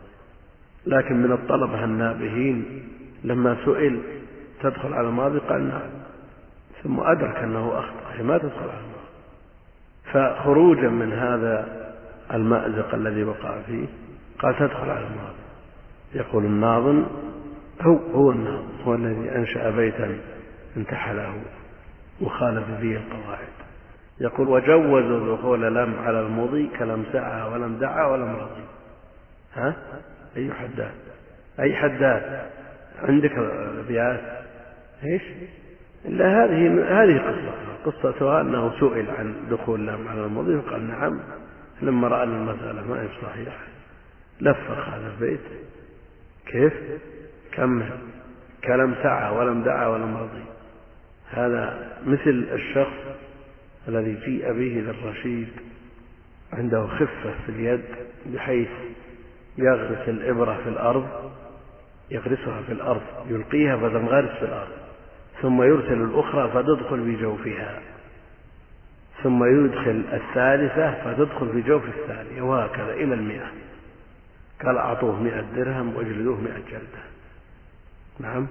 لكن 0.86 1.22
من 1.22 1.32
الطلبة 1.32 1.84
النابهين 1.84 2.82
لما 3.24 3.56
سئل 3.64 4.00
تدخل 4.62 4.92
على 4.92 5.08
الماضي؟ 5.08 5.38
قال 5.38 5.68
نعم. 5.68 5.90
ثم 6.82 7.00
أدرك 7.00 7.36
أنه 7.36 7.78
أخطأ 7.78 8.22
ما 8.22 8.38
تدخل 8.38 8.68
على 8.68 8.80
الماضي. 8.80 8.96
فخروجا 10.12 10.88
من 10.88 11.12
هذا 11.12 11.86
المأزق 12.34 12.94
الذي 12.94 13.24
وقع 13.24 13.60
فيه 13.66 13.86
قال 14.38 14.58
تدخل 14.58 14.90
على 14.90 15.06
الماضي. 15.06 15.36
يقول 16.14 16.44
الناظم 16.44 17.04
هو 17.80 17.96
هو 18.14 18.30
الناظم 18.30 18.68
هو 18.84 18.94
الذي 18.94 19.30
أنشأ 19.30 19.70
بيتا 19.70 20.18
انتحله 20.76 21.34
وخالف 22.20 22.64
فيه 22.80 22.96
القواعد. 22.96 23.48
يقول 24.20 24.48
وجوزوا 24.48 25.36
دخول 25.36 25.74
لم 25.74 25.94
على 26.04 26.20
المضي 26.20 26.70
كلم 26.78 27.04
سعى 27.12 27.52
ولم 27.52 27.76
دعا 27.76 28.06
ولم 28.06 28.36
رضي. 28.36 28.64
ها؟ 29.54 29.76
أي 30.36 30.52
حداد. 30.52 30.94
أي 31.60 31.76
حداد. 31.76 32.46
عندك 33.02 33.32
أبيات 33.78 34.20
إيش؟ 35.04 35.22
إلا 36.04 36.44
هذه 36.44 36.84
هذه 37.02 37.18
قصة. 37.18 37.52
قصتها 37.84 38.40
أنه 38.40 38.80
سئل 38.80 39.10
عن 39.10 39.34
دخول 39.50 39.90
على 39.90 40.24
المضي 40.24 40.60
فقال 40.60 40.88
نعم. 40.88 41.20
لما 41.82 42.08
رأى 42.08 42.24
المسألة 42.24 42.88
ما 42.88 43.02
هي 43.02 43.08
صحيحة 43.22 43.64
لفق 44.40 44.88
هذا 44.88 45.12
البيت. 45.14 45.40
كيف؟ 46.46 46.72
كمل 47.52 47.90
كلم 48.64 48.94
سعى 49.02 49.36
ولم 49.36 49.62
دعا 49.62 49.86
ولم 49.86 50.16
رضي. 50.16 50.44
هذا 51.30 51.92
مثل 52.06 52.46
الشخص 52.52 53.16
الذي 53.88 54.14
جيء 54.14 54.52
به 54.52 54.92
للرشيد 54.92 55.48
عنده 56.52 56.86
خفة 56.86 57.34
في 57.46 57.48
اليد 57.48 57.84
بحيث 58.26 58.68
يغرس 59.58 60.08
الإبرة 60.08 60.60
في 60.64 60.68
الأرض 60.68 61.30
يغرسها 62.10 62.62
في 62.62 62.72
الأرض 62.72 63.02
يلقيها 63.28 63.76
فتنغرس 63.76 64.30
في 64.38 64.44
الأرض. 64.44 64.68
ثم 65.42 65.62
يرسل 65.62 66.02
الأخرى 66.02 66.50
فتدخل 66.50 67.04
في 67.04 67.22
جوفها. 67.22 67.80
ثم 69.22 69.44
يدخل 69.44 70.04
الثالثة 70.12 71.04
فتدخل 71.04 71.52
في 71.52 71.62
جوف 71.62 71.82
الثانية 71.84 72.42
وهكذا 72.42 72.92
إلى 72.92 73.14
المئة. 73.14 73.46
قال 74.64 74.78
أعطوه 74.78 75.22
مئة 75.22 75.40
درهم 75.40 75.96
وأجلدوه 75.96 76.40
مئة 76.40 76.58
جلدة. 76.70 77.02
نعم. 78.20 78.46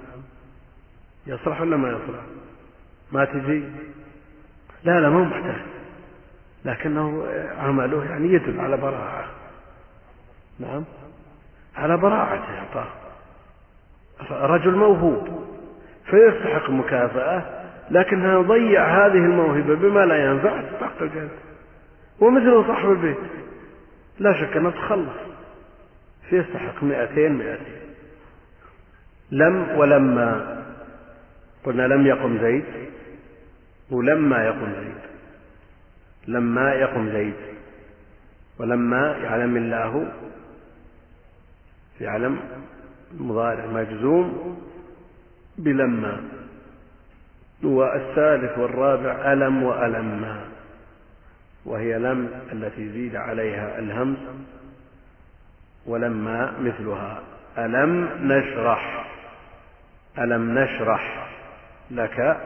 يصلح 1.27 1.61
ولا 1.61 1.77
ما 1.77 1.89
يصلح؟ 1.89 2.21
ما 3.11 3.25
تجي؟ 3.25 3.63
لا 4.83 4.99
لا 4.99 5.09
ما 5.09 5.23
محتاج. 5.23 5.61
لكنه 6.65 7.27
عمله 7.57 8.05
يعني 8.05 8.33
يدل 8.33 8.59
على 8.59 8.77
براعة 8.77 9.25
نعم. 10.59 10.83
على 11.75 11.97
براعته 11.97 12.59
أعطاه. 12.59 12.87
رجل 14.31 14.75
موهوب. 14.75 15.45
فيستحق 16.05 16.69
مكافأة 16.69 17.43
لكنها 17.91 18.41
ضيع 18.41 19.05
هذه 19.05 19.17
الموهبة 19.17 19.75
بما 19.75 20.05
لا 20.05 20.25
ينفع. 20.25 20.61
تستحق 20.61 21.01
الجنة 21.01 21.29
ومثله 22.19 22.67
صاحب 22.67 22.91
البيت. 22.91 23.17
لا 24.19 24.33
شك 24.33 24.57
أنه 24.57 24.69
تخلص. 24.69 25.17
يستحق 26.31 26.83
مئتين 26.83 27.31
مئتين. 27.31 27.75
لم 29.31 29.77
ولما. 29.77 30.63
قلنا 31.63 31.87
لم 31.87 32.07
يقم 32.07 32.37
زيد. 32.37 32.65
ولما 33.91 34.45
يقم 34.45 34.73
زيد. 34.73 34.97
لما 36.27 36.73
يقم 36.73 37.09
زيد. 37.09 37.35
ولما 38.59 39.17
يعلم 39.23 39.57
الله 39.57 40.11
يعلم 42.01 42.39
مضارع 43.19 43.65
مجزوم 43.65 44.57
بلما. 45.57 46.23
والثالث 47.63 48.57
والرابع 48.57 49.33
ألم 49.33 49.63
وألما. 49.63 50.45
وهي 51.65 51.99
لم 51.99 52.29
التي 52.51 52.89
زيد 52.89 53.15
عليها 53.15 53.79
الهمز 53.79 54.17
ولما 55.85 56.53
مثلها. 56.59 57.23
ألم 57.57 58.09
نشرح. 58.31 59.05
ألم 60.17 60.59
نشرح 60.59 61.29
لك 61.91 62.37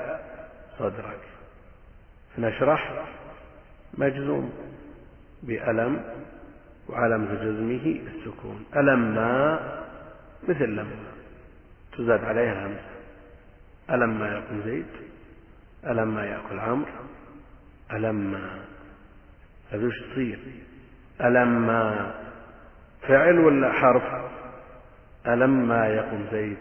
صدرك. 0.79 1.19
نشرح 2.37 2.91
مجزوم 3.97 4.53
بألم 5.43 6.03
وعلامة 6.89 7.33
جزمه 7.33 7.99
السكون. 8.07 8.65
ألما 8.75 9.59
مثل 10.47 10.65
لما 10.65 11.11
تزاد 11.97 12.23
عليها 12.23 12.67
همزة 12.67 12.89
ألما 13.89 14.27
يأكل 14.27 14.63
زيد 14.65 14.85
ألما 15.85 16.25
يأكل 16.25 16.59
عمرو؟ 16.59 16.91
ألما 17.91 18.59
هذا 19.71 19.87
وش 19.87 20.01
تصير 20.01 20.39
ألما 21.21 22.13
فعل 23.01 23.39
ولا 23.39 23.71
حرف؟ 23.71 24.03
ألما 25.27 25.87
يقم 25.87 26.25
زيد 26.31 26.57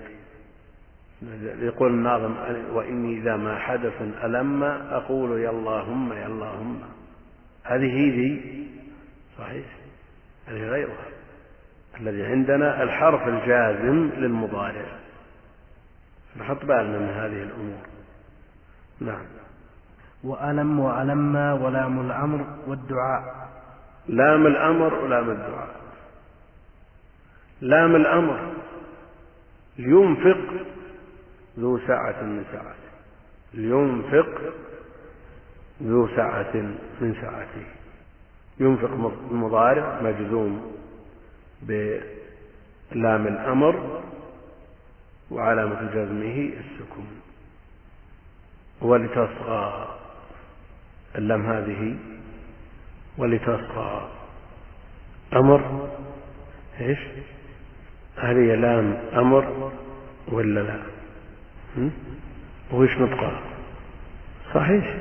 يقول 1.61 1.91
الناظم 1.91 2.35
وإني 2.73 3.19
إذا 3.19 3.37
ما 3.37 3.59
حدث 3.59 4.03
ألما 4.25 4.97
أقول 4.97 5.41
يا 5.41 5.51
اللهم 5.51 6.13
يا 6.13 6.27
اللهم. 6.27 6.81
هذه 7.65 8.11
ذي 8.11 8.67
صحيح؟ 9.39 9.78
هذه 10.49 10.69
غيرها. 10.69 11.07
الذي 12.01 12.27
عندنا 12.27 12.83
الحرف 12.83 13.29
الجازم 13.29 14.11
للمضارع. 14.17 14.87
نحط 16.37 16.65
بالنا 16.65 16.99
من 16.99 17.09
هذه 17.09 17.43
الأمور. 17.43 17.79
نعم. 19.01 19.27
وألم 20.25 20.81
وألما 20.81 21.53
ولام 21.53 22.01
الأمر 22.01 22.47
والدعاء. 22.67 23.49
لام 24.09 24.47
الأمر 24.47 24.95
ولام 24.95 25.31
الدعاء. 25.31 25.77
لام 27.61 27.97
الأمر 27.97 28.53
لينفق 29.79 30.65
ذو 31.59 31.79
سعة 31.79 32.23
من 32.23 32.45
سعته. 32.53 32.89
لينفق 33.55 34.41
ذو 35.83 36.09
سعة 36.17 36.57
من 37.01 37.15
سعته. 37.21 37.78
ينفق 38.61 38.91
مضارع 39.31 40.01
مجزوم 40.03 40.73
بلام 41.63 43.27
الأمر 43.27 44.03
وعلامة 45.31 45.91
جزمه 45.95 46.51
السكون. 46.61 47.07
ولتصغى 48.81 49.89
اللام 51.17 51.47
هذه 51.47 51.97
ولتصغى 53.19 54.09
أمر 55.33 55.89
إيش؟ 56.81 56.99
هل 58.17 58.37
هي 58.37 58.57
لام 58.57 58.99
أمر 59.15 59.73
ولا 60.29 60.61
لا؟ 60.61 60.79
وإيش 62.71 62.99
نطقها؟ 62.99 63.41
صحيح. 64.55 64.97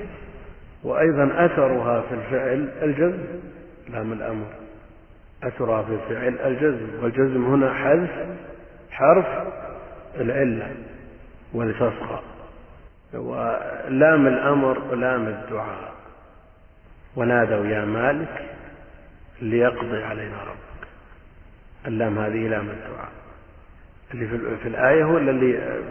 وأيضا 0.88 1.45
أثرها 1.45 2.01
في 2.01 2.13
الفعل 2.13 2.69
الجزم 2.81 3.25
لام 3.89 4.13
الأمر. 4.13 4.45
أثرها 5.43 5.83
في 5.83 5.91
الفعل 5.93 6.47
الجزم 6.47 7.03
والجزم 7.03 7.45
هنا 7.45 7.73
حذف 7.73 8.27
حرف 8.91 9.25
العلة 10.19 10.75
ولتصغى. 11.53 12.21
ولام 13.13 14.27
الأمر 14.27 14.79
ولام 14.79 15.27
الدعاء. 15.27 15.93
ونادوا 17.15 17.65
يا 17.65 17.85
مالك 17.85 18.45
ليقضي 19.41 20.03
علينا 20.03 20.43
ربك. 20.43 20.88
اللام 21.88 22.19
هذه 22.19 22.47
لام 22.47 22.69
الدعاء. 22.69 23.11
اللي 24.13 24.27
في, 24.63 24.67
الآية 24.67 25.03
ولا 25.03 25.31
اللي 25.31 25.81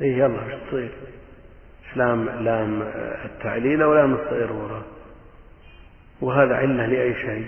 إيه 0.00 0.16
يلا 0.16 0.44
إيش 0.44 0.62
تصير؟ 0.68 0.90
لام 1.96 2.28
لام 2.28 2.82
التعليل 3.24 3.82
أو 3.82 3.94
لام 3.94 4.14
الصيرورة 4.14 4.84
وهذا 6.20 6.56
علة 6.56 6.86
لأي 6.86 7.14
شيء. 7.14 7.46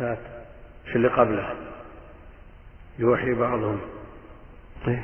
هات 0.00 0.18
إيش 0.86 0.96
اللي 0.96 1.08
قبله. 1.08 1.54
يوحي 2.98 3.34
بعضهم. 3.34 3.80
إيه 4.88 5.02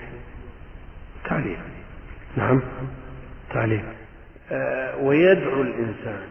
تعليل. 1.24 1.58
نعم. 2.36 2.62
تعليم 3.50 3.84
آه 4.52 4.96
ويدعو 4.96 5.62
الإنسان. 5.62 6.28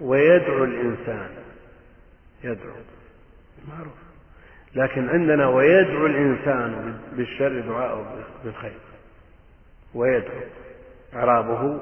ويدعو 0.00 0.64
الإنسان. 0.64 1.28
يدعو. 2.44 2.72
معروف. 3.68 3.92
لكن 4.74 5.08
عندنا 5.08 5.48
ويدعو 5.48 6.06
الإنسان 6.06 6.98
بالشر 7.12 7.60
دعاءه 7.60 8.24
بالخير. 8.44 8.72
ويدعو 9.94 10.40
إعرابه. 11.14 11.80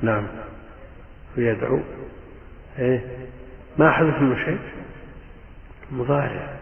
نعم. 0.00 0.26
ويدعو. 1.38 1.80
إيه؟ 2.78 3.28
ما 3.78 3.90
حدث 3.90 4.22
منه 4.22 4.44
شيء؟ 4.44 4.58
مضارع. 5.90 6.56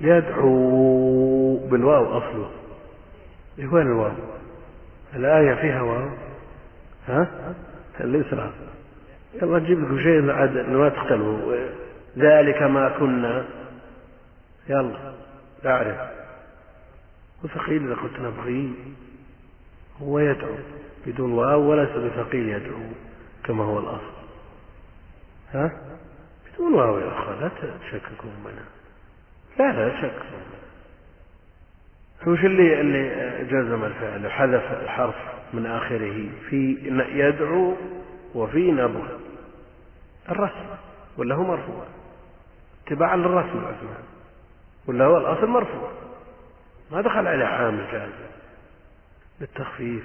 يدعو 0.00 1.56
بالواو 1.56 2.18
أصله. 2.18 2.50
إيه 3.58 3.66
وين 3.66 3.86
الواو؟ 3.86 4.12
الآية 5.14 5.54
فيها 5.54 5.82
واو؟ 5.82 6.08
ها؟ 7.08 7.54
اليسرى 8.00 8.52
يلا 9.42 9.58
نجيب 9.58 9.80
لكم 9.80 9.98
شيء 9.98 10.26
بعد 10.26 10.56
ما 10.56 10.88
تختلفوا 10.88 11.56
ذلك 12.18 12.62
ما 12.62 12.88
كنا. 12.98 13.44
يلا. 14.68 15.12
أعرف. 15.66 15.96
وثقيل 17.44 17.86
إذا 17.86 17.94
قلت 17.94 18.20
نبغي. 18.20 18.74
هو 20.02 20.18
يدعو 20.18 20.54
بدون 21.06 21.32
واو 21.32 21.60
وليس 21.70 21.90
بثقيل 21.90 22.48
يدعو 22.48 22.80
كما 23.44 23.64
هو 23.64 23.78
الأصل. 23.78 24.12
ها؟ 25.52 25.72
بدون 26.54 26.74
واو 26.74 26.98
يا 26.98 27.08
أخوان 27.08 27.40
لا 27.40 27.50
تشككوا 27.82 28.30
منها 28.44 28.64
لا 29.58 29.72
لا 29.72 29.88
تشككوا 29.88 30.52
وش 32.26 32.44
اللي 32.44 32.80
اللي 32.80 33.44
جزم 33.44 33.84
الفعل؟ 33.84 34.30
حذف 34.30 34.82
الحرف 34.82 35.14
من 35.52 35.66
آخره 35.66 36.28
في 36.48 36.76
يدعو 37.12 37.76
وفي 38.34 38.72
نبغ. 38.72 39.06
الرسم 40.28 40.66
ولا 41.16 41.34
هو 41.34 41.42
مرفوع؟ 41.42 41.84
اتباعا 42.86 43.16
للرسم 43.16 43.58
عثمان 43.58 44.02
ولا 44.86 45.04
هو 45.04 45.16
الأصل 45.16 45.46
مرفوع. 45.46 45.90
ما 46.90 47.00
دخل 47.00 47.26
عليه 47.26 47.44
عامل 47.44 47.86
جازم 47.92 48.12
بالتخفيف. 49.42 50.04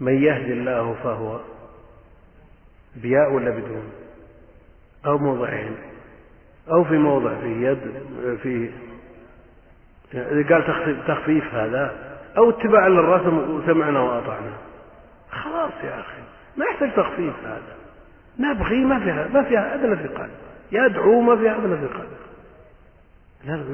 من 0.00 0.22
يهدي 0.22 0.52
الله 0.52 0.96
فهو 1.02 1.40
بياء 2.96 3.32
ولا 3.32 3.50
بدون؟ 3.50 3.92
أو 5.06 5.18
موضعين. 5.18 5.76
أو 6.70 6.84
في 6.84 6.98
موضع 6.98 7.34
في 7.40 7.64
يد 7.64 7.78
في 8.42 8.70
قال 10.52 10.64
تخفيف 11.06 11.54
هذا 11.54 12.16
أو 12.36 12.50
اتباع 12.50 12.86
للرسم 12.86 13.38
وسمعنا 13.50 14.00
وأطعنا. 14.00 14.52
خلاص 15.30 15.72
يا 15.84 16.00
أخي 16.00 16.22
ما 16.56 16.64
يحتاج 16.64 16.94
تخفيف 16.94 17.34
هذا. 17.44 17.76
نبغي 18.38 18.84
ما 18.84 19.00
فيها 19.00 19.28
ما 19.28 19.42
فيها 19.42 19.74
أدنى 19.74 19.96
ثقل 19.96 20.28
يدعو 20.72 21.20
ما 21.20 21.36
فيها 21.36 21.56
أدنى 21.56 21.88
ثقل 21.88 22.06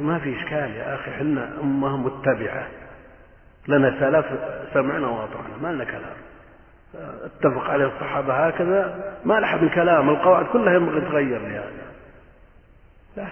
ما 0.01 0.19
في 0.19 0.37
إشكال 0.41 0.71
يا 0.71 0.95
أخي 0.95 1.11
حنا 1.11 1.61
أمة 1.61 1.97
متبعة. 1.97 2.67
لنا 3.69 4.01
سلف 4.01 4.27
سمعنا 4.75 5.09
وأطعنا 5.09 5.57
ما 5.62 5.69
لنا 5.69 5.85
كلام. 5.85 6.17
أتفق 7.25 7.71
عليه 7.71 7.87
الصحابة 7.87 8.47
هكذا 8.47 9.14
ما 9.25 9.35
لحد 9.35 9.62
الكلام 9.62 10.11
القواعد 10.11 10.47
كلها 10.47 10.75
ينبغي 10.75 11.01
تغير 11.01 11.41
يعني 11.41 11.77
لا. 13.17 13.27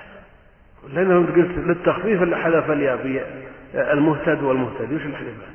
لأنه 0.92 1.26
قلت 1.26 1.58
للتخفيف 1.58 2.22
اللي 2.22 2.36
حذف 2.36 2.70
الياء 2.70 2.96
في 2.96 3.24
المهتد 3.92 4.42
والمهتدي 4.42 4.94
وش 4.94 5.02
اللي 5.02 5.16
حذفه؟ 5.16 5.46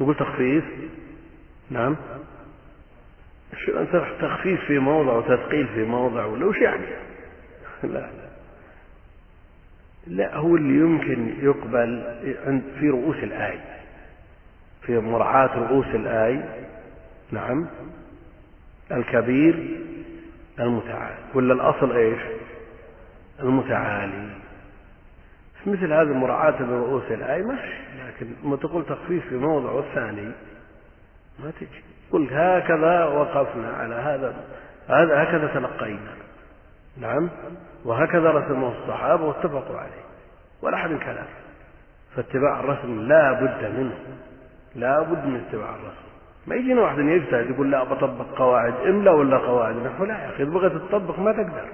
نقول 0.00 0.14
تخفيف؟ 0.14 0.64
نعم. 1.70 1.96
تخفيف 4.20 4.64
في 4.64 4.78
موضع 4.78 5.12
وتثقيل 5.12 5.66
في 5.66 5.84
موضع 5.84 6.24
ولا 6.24 6.46
وش 6.46 6.56
يعني؟ 6.56 6.86
لا 7.82 7.88
لا. 7.88 8.32
لا 10.06 10.36
هو 10.36 10.56
اللي 10.56 10.78
يمكن 10.78 11.34
يقبل 11.40 12.02
في 12.80 12.88
رؤوس 12.90 13.16
الآية. 13.16 13.81
في 14.86 14.98
مراعاة 14.98 15.58
رؤوس 15.58 15.86
الآية 15.86 16.68
نعم 17.30 17.66
الكبير 18.90 19.80
المتعالي 20.60 21.16
ولا 21.34 21.54
الأصل 21.54 21.96
إيش؟ 21.96 22.20
المتعالي. 23.40 24.28
مثل 25.66 25.92
هذه 25.92 26.02
المراعاة 26.02 26.62
لرؤوس 26.62 27.02
الآية 27.10 27.42
ماشي 27.42 27.74
لكن 28.06 28.26
ما 28.44 28.56
تقول 28.56 28.86
تخفيف 28.86 29.28
في 29.28 29.34
موضع 29.34 29.70
والثاني 29.70 30.32
ما 31.38 31.50
تجي. 31.60 31.82
قل 32.10 32.28
هكذا 32.32 33.04
وقفنا 33.04 33.68
على 33.68 33.94
هذا 33.94 34.34
هذا 34.88 35.22
هكذا 35.22 35.46
تلقينا. 35.46 36.14
نعم 37.00 37.30
وهكذا 37.84 38.30
رسمه 38.30 38.72
الصحابة 38.82 39.24
واتفقوا 39.24 39.78
عليه. 39.78 40.02
ولا 40.62 40.76
أحد 40.76 40.90
كلام 40.90 41.26
فاتباع 42.16 42.60
الرسم 42.60 43.00
لا 43.00 43.32
بد 43.32 43.78
منه. 43.78 43.98
لا 44.74 45.02
بد 45.02 45.26
من 45.26 45.44
اتباع 45.48 45.74
الرسم 45.74 46.12
ما 46.46 46.54
يجينا 46.54 46.82
واحد 46.82 46.98
يجتهد 46.98 47.50
يقول 47.50 47.70
لا 47.70 47.84
بطبق 47.84 48.26
قواعد 48.36 48.74
املا 48.86 49.10
ولا 49.10 49.38
قواعد 49.38 49.76
نحو 49.76 50.04
لا 50.04 50.24
يا 50.24 50.28
أخي 50.28 50.44
تبغى 50.44 50.70
تطبق 50.70 51.18
ما 51.18 51.32
تقدر. 51.32 51.68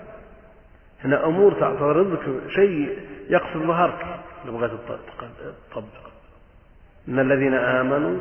هنا 1.04 1.26
أمور 1.26 1.52
تعترض 1.52 2.12
لك 2.12 2.50
شيء 2.50 2.98
يقصد 3.30 3.66
ظهرك. 3.66 4.06
تبغى 4.46 4.70
تطبق 5.70 6.08
إن 7.08 7.18
الذين 7.18 7.54
آمنوا 7.54 8.20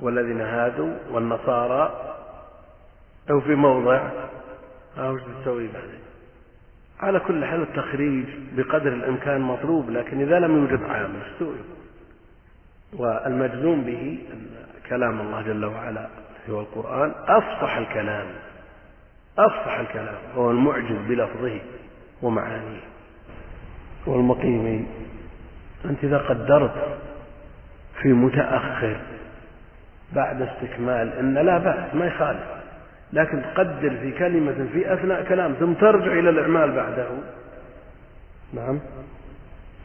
والذين 0.00 0.40
هادوا 0.40 0.94
والنصارى 1.10 2.14
أو 3.30 3.40
في 3.40 3.54
موضع 3.54 4.10
وش 4.98 5.20
تسوي 5.42 5.66
بعدين؟ 5.66 6.00
على 7.00 7.20
كل 7.20 7.44
حال 7.44 7.62
التخريج 7.62 8.26
بقدر 8.56 8.92
الإمكان 8.92 9.40
مطلوب 9.40 9.90
لكن 9.90 10.20
إذا 10.20 10.38
لم 10.38 10.56
يوجد 10.56 10.82
عامل 10.82 11.22
استوي 11.32 11.56
والمجزوم 12.92 13.84
به 13.84 14.18
كلام 14.88 15.20
الله 15.20 15.42
جل 15.42 15.64
وعلا 15.64 16.08
هو 16.50 16.60
القرآن. 16.60 17.14
أفصح 17.28 17.76
الكلام 17.76 18.26
أفصح 19.38 19.78
الكلام 19.78 20.18
هو 20.36 20.50
المعجز 20.50 20.96
بلفظه 21.08 21.60
ومعانيه. 22.22 22.80
والمقيم 24.06 24.86
أنت 25.84 26.04
إذا 26.04 26.18
قدرت 26.18 26.98
في 28.02 28.08
متأخر 28.08 29.00
بعد 30.12 30.42
استكمال 30.42 31.12
أن 31.12 31.34
لا 31.34 31.58
بأس 31.58 31.94
ما 31.94 32.06
يخالف. 32.06 32.58
لكن 33.12 33.42
تقدر 33.42 33.90
في 33.90 34.12
كلمة 34.12 34.68
في 34.72 34.94
أثناء 34.94 35.24
كلام 35.24 35.52
ثم 35.52 35.72
ترجع 35.72 36.12
إلى 36.12 36.30
الإعمال 36.30 36.72
بعده. 36.72 37.08
نعم. 38.54 38.80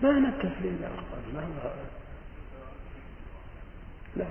ما 0.01 0.09
يا 0.09 0.87
أخوان 0.87 1.92
لا. 4.15 4.25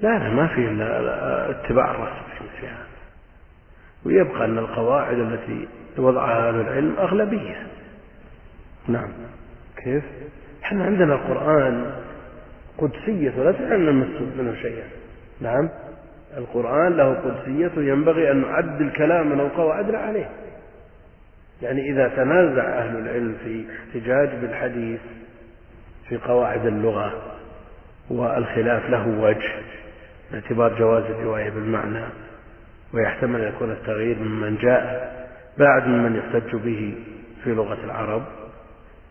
لا 0.00 0.18
لا 0.18 0.30
ما 0.30 0.46
في 0.46 0.68
إلا 0.68 1.50
اتباع 1.50 1.90
الرسول 1.90 2.24
في 2.38 2.44
مثل 2.44 2.66
هذا 2.66 2.86
ويبقى 4.04 4.44
أن 4.44 4.58
القواعد 4.58 5.18
التي 5.18 5.68
وضعها 5.98 6.48
أهل 6.48 6.60
العلم 6.60 6.96
أغلبية. 6.98 7.66
نعم. 8.88 9.08
كيف؟ 9.76 10.04
إحنا 10.64 10.84
عندنا 10.84 11.14
القرآن 11.14 11.92
قدسية 12.78 13.32
ولا 13.38 13.52
تعلم 13.52 13.96
منه 14.38 14.54
شيئا 14.62 14.88
نعم. 15.40 15.68
القرآن 16.36 16.96
له 16.96 17.14
قدسية 17.14 17.72
ينبغي 17.76 18.30
أن 18.30 18.36
نعدل 18.36 18.90
كلامنا 18.96 19.42
وقواعدنا 19.42 19.98
عليه. 19.98 20.30
يعني 21.62 21.90
إذا 21.90 22.08
تنازع 22.08 22.78
أهل 22.78 22.96
العلم 22.96 23.36
في 23.44 23.64
احتجاج 23.78 24.28
بالحديث 24.40 25.00
في 26.08 26.16
قواعد 26.16 26.66
اللغة 26.66 27.12
والخلاف 28.10 28.90
له 28.90 29.08
وجه 29.08 29.52
باعتبار 30.30 30.78
جواز 30.78 31.04
الرواية 31.04 31.50
بالمعنى 31.50 32.04
ويحتمل 32.94 33.40
أن 33.40 33.48
يكون 33.48 33.70
التغيير 33.70 34.18
ممن 34.18 34.56
جاء 34.56 35.12
بعد 35.58 35.86
ممن 35.86 36.16
يحتج 36.16 36.56
به 36.56 36.94
في 37.44 37.50
لغة 37.50 37.84
العرب. 37.84 38.22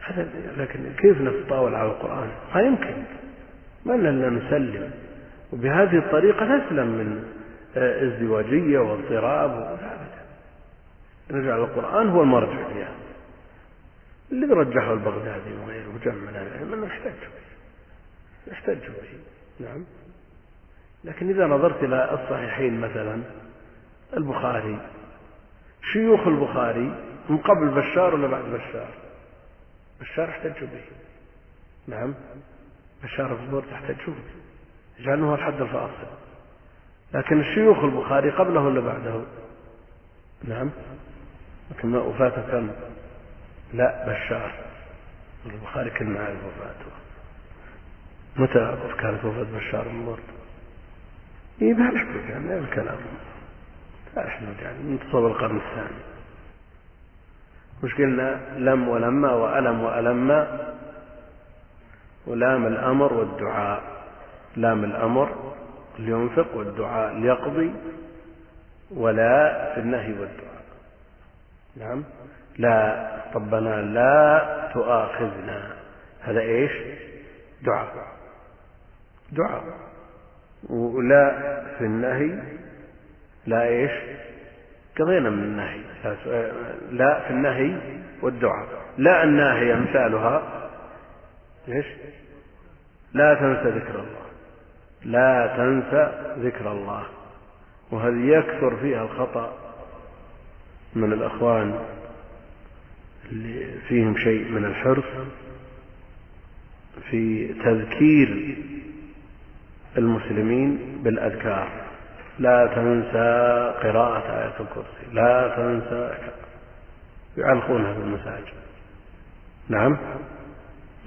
هذا 0.06 0.28
لكن 0.58 0.80
كيف 0.98 1.22
نتطاول 1.22 1.76
على 1.76 1.90
القرآن؟ 1.90 2.30
ما 2.56 2.62
يمكن. 2.62 2.94
ما 3.86 3.94
لنا 3.94 4.30
نسلم. 4.30 4.92
وبهذه 5.54 5.98
الطريقة 5.98 6.46
نسلم 6.46 6.88
من 6.88 7.24
ازدواجية 7.76 8.80
واضطراب. 8.80 9.80
نجعل 11.32 11.60
القرآن 11.60 12.10
هو 12.10 12.22
المرجع 12.22 12.68
فيها 12.74 12.92
اللي 14.32 14.54
رجحه 14.54 14.94
البغدادي 14.94 15.54
وغيره 15.64 15.96
وجمع 15.96 16.14
من 16.14 16.36
العلم 16.36 16.86
نحتج 16.86 17.10
به. 17.10 17.51
يحتج 18.48 18.88
به. 18.88 19.20
نعم. 19.60 19.86
لكن 21.04 21.30
إذا 21.30 21.48
نظرت 21.48 21.84
إلى 21.84 22.14
الصحيحين 22.14 22.80
مثلا 22.80 23.22
البخاري 24.18 24.80
شيوخ 25.94 26.28
البخاري 26.28 26.96
من 27.30 27.38
قبل 27.38 27.70
بشار 27.70 28.16
ولا 28.16 28.28
بعد 28.28 28.44
بشار؟ 28.44 28.90
بشار 30.02 30.30
احتجوا 30.30 30.68
به. 30.68 30.84
نعم. 31.88 32.14
بشار 33.04 33.34
الزبور 33.34 33.64
تحتجوا 33.72 34.14
به. 34.14 34.42
يجعلونه 35.00 35.32
هو 35.32 35.36
الحد 35.36 35.62
الفاصل. 35.62 36.08
لكن 37.14 37.40
الشيوخ 37.40 37.78
البخاري 37.78 38.30
قبله 38.30 38.62
ولا 38.62 38.82
بعده؟ 38.82 39.22
نعم. 40.44 40.72
لكن 41.72 41.96
وفاته 41.96 42.42
كم 42.42 42.72
لا 43.74 44.06
بشار. 44.08 44.54
البخاري 45.46 45.90
كان 45.90 46.14
معه 46.14 46.48
وفاته. 46.48 46.91
متى 48.36 48.78
كانت 49.02 49.26
وفاة 49.26 49.48
بشار 49.58 49.88
بن 49.88 50.18
إيه 51.62 51.74
نحكي 51.74 52.32
يعني 52.32 52.58
الكلام. 52.58 52.98
لا 54.16 54.26
يحمد 54.26 54.56
يعني 54.62 54.84
منتصف 54.84 55.16
القرن 55.16 55.58
الثاني. 55.58 56.02
مش 57.84 57.96
قلنا 57.96 58.40
لم 58.58 58.88
ولما 58.88 59.32
وألم 59.32 59.82
وألما 59.82 60.74
ولام 62.28 62.68
الأمر 62.68 63.14
والدعاء. 63.14 63.82
لام 64.56 64.84
الأمر 64.84 65.54
لينفق 66.00 66.56
والدعاء 66.56 67.14
ليقضي 67.14 67.74
ولا 68.92 69.72
في 69.74 69.80
النهي 69.80 70.12
والدعاء. 70.12 70.64
نعم. 71.78 72.04
لا 72.58 73.12
ربنا 73.36 73.82
لا 73.82 74.72
تؤاخذنا. 74.74 75.76
هذا 76.22 76.40
إيش؟ 76.40 76.72
دعاء. 77.62 78.21
دعاء. 79.32 79.64
ولا 80.70 81.62
في 81.78 81.86
النهي 81.86 82.40
لا 83.46 83.68
إيش؟ 83.68 83.92
قضينا 85.00 85.30
من 85.30 85.44
النهي. 85.44 85.82
لا 86.92 87.28
في 87.28 87.34
النهي 87.34 87.78
والدعاء. 88.22 88.68
لا 88.98 89.24
الناهية 89.24 89.76
مثالها 89.76 90.70
إيش؟ 91.68 91.86
لا 93.14 93.34
تنسى 93.34 93.78
ذكر 93.78 93.96
الله. 93.96 94.22
لا 95.04 95.54
تنسى 95.58 96.34
ذكر 96.40 96.72
الله. 96.72 97.06
وهذه 97.92 98.26
يكثر 98.26 98.78
فيها 98.78 99.04
الخطأ 99.04 99.54
من 100.96 101.14
الأخوان 101.14 101.80
اللي 103.32 103.80
فيهم 103.88 104.18
شيء 104.18 104.52
من 104.52 104.66
الحرص 104.66 105.06
في 107.10 107.48
تذكير 107.54 108.58
المسلمين 109.98 111.02
بالأذكار. 111.04 111.72
لا 112.40 112.68
تنسى 112.68 113.74
قراءة 113.84 114.44
آية 114.44 114.54
الكرسي. 114.60 115.14
لا 115.14 115.56
تنسى 115.56 116.18
يعلقونها 117.38 117.94
في 117.94 118.00
المساجد. 118.00 118.54
نعم؟ 119.70 119.98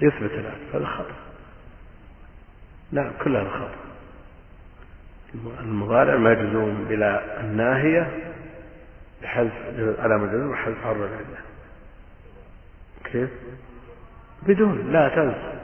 يثبت 0.01 0.31
الآن. 0.31 0.57
هذا 0.73 0.85
خطأ. 0.85 1.15
نعم 2.91 3.11
كل 3.23 3.35
هذا 3.35 3.49
خطأ. 3.49 3.85
المضارع 5.59 6.17
مجزوم 6.17 6.85
بلا 6.89 7.39
الناهية 7.39 8.33
بحذف 9.23 9.51
علامة 9.99 10.23
الجزم 10.23 10.51
وحذف 10.51 10.83
حرف 10.83 10.97
العلة 10.97 11.37
كيف؟ 13.03 13.29
بدون. 14.47 14.91
لا 14.91 15.09
تنسى. 15.09 15.59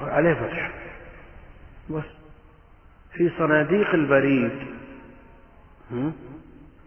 عليه 0.00 0.34
فتح. 0.34 0.70
في 3.12 3.30
صناديق 3.38 3.94
البريد. 3.94 4.50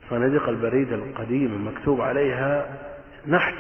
صناديق 0.10 0.50
البريد 0.50 0.94
القديمة 0.94 1.72
مكتوب 1.72 2.02
عليها 2.02 2.66
نحت 3.28 3.54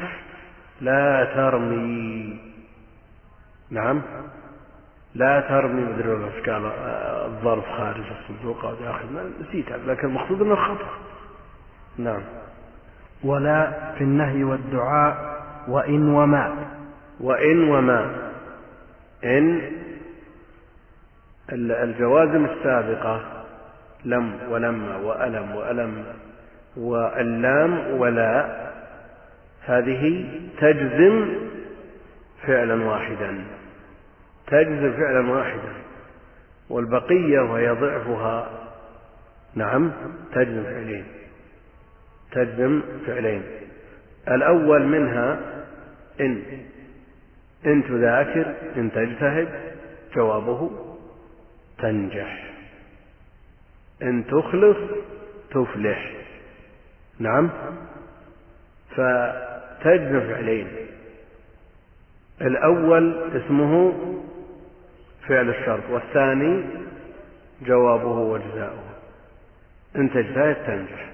لا 0.81 1.25
ترمي. 1.35 2.39
نعم. 3.71 4.01
لا 5.15 5.39
ترمي. 5.39 5.81
مدري 5.81 6.41
كان 6.41 6.71
الظرف 7.25 7.65
خارج 7.65 8.03
الصندوق 8.21 8.65
أو 8.65 8.75
داخل. 8.75 9.31
نسيت. 9.41 9.71
لكن 9.71 10.07
المقصود 10.07 10.41
إنه 10.41 10.55
خطأ. 10.55 10.89
نعم. 11.97 12.21
ولا 13.23 13.91
في 13.97 14.03
النهي 14.03 14.43
والدعاء 14.43 15.43
وإن 15.67 16.09
وما. 16.09 16.55
وإن 17.19 17.69
وما. 17.69 18.31
إن 19.23 19.61
الجوازم 21.53 22.45
السابقة 22.45 23.21
لم 24.05 24.39
ولما 24.49 24.97
وألم 24.97 25.55
وألم 25.55 26.05
واللام 26.77 27.99
ولا 27.99 28.67
هذه 29.65 30.25
تجزم 30.59 31.27
فعلا 32.47 32.83
واحدا 32.83 33.45
تجزم 34.47 34.91
فعلا 34.91 35.31
واحدا 35.31 35.73
والبقية 36.69 37.39
وهي 37.39 37.69
ضعفها 37.69 38.49
نعم 39.55 39.91
تجزم 40.33 40.63
فعلين 40.63 41.05
تجزم 42.31 42.81
فعلين. 43.07 43.43
الأول 44.27 44.83
منها 44.83 45.39
إن 46.19 46.41
إن 47.65 47.83
تذاكر 47.83 48.53
إن 48.77 48.91
تجتهد 48.91 49.47
جوابه 50.15 50.86
تنجح. 51.79 52.53
إن 54.03 54.25
تخلص 54.27 54.77
تفلح. 55.51 56.11
نعم؟ 57.19 57.49
فتجزم 58.89 60.19
فعلين 60.19 60.67
الأول 62.41 63.31
اسمه 63.33 63.93
فعل 65.27 65.49
الشرط 65.49 65.83
والثاني 65.89 66.63
جوابه 67.61 68.19
وجزاؤه. 68.19 68.83
إن 69.95 70.09
تجتهد 70.09 70.55
تنجح. 70.55 71.09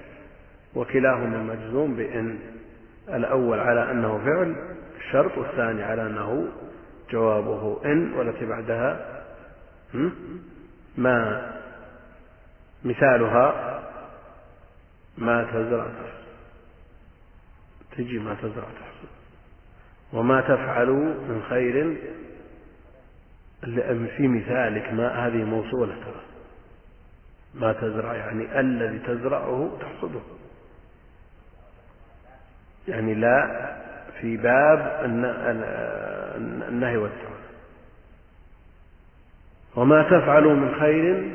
وكلاهما 0.74 1.42
مجزوم 1.42 1.96
بإن 1.96 2.38
الأول 3.08 3.60
على 3.60 3.90
أنه 3.90 4.18
فعل 4.24 4.56
الشرط 4.96 5.38
والثاني 5.38 5.82
على 5.82 6.06
أنه 6.06 6.48
جوابه 7.10 7.80
إن 7.84 8.12
والتي 8.12 8.46
بعدها 8.46 9.06
ما 10.96 11.50
مثالها 12.84 13.80
ما 15.18 15.44
تزرع 15.44 15.86
تجي 17.96 18.18
ما 18.18 18.34
تزرع 18.34 18.64
تحصل 18.64 19.08
وما 20.12 20.40
تفعلوا 20.40 21.04
من 21.04 21.42
خير 21.48 21.96
في 24.16 24.28
مثالك 24.28 24.92
ما 24.92 25.26
هذه 25.26 25.44
موصولة 25.44 25.94
ترى. 25.94 26.22
ما 27.54 27.72
تزرع 27.72 28.14
يعني 28.14 28.60
الذي 28.60 28.98
تزرعه 28.98 29.78
تحصده. 29.80 30.20
يعني 32.88 33.14
لا 33.14 33.74
في 34.20 34.36
باب 34.36 35.00
النهي 36.68 36.96
والتعالى 36.96 37.33
وما 39.76 40.02
تفعلوا 40.02 40.54
من 40.54 40.74
خير 40.80 41.32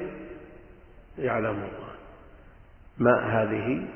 يعلم 1.18 1.46
الله. 1.46 1.90
ما 2.98 3.42
هذه؟ 3.42 3.88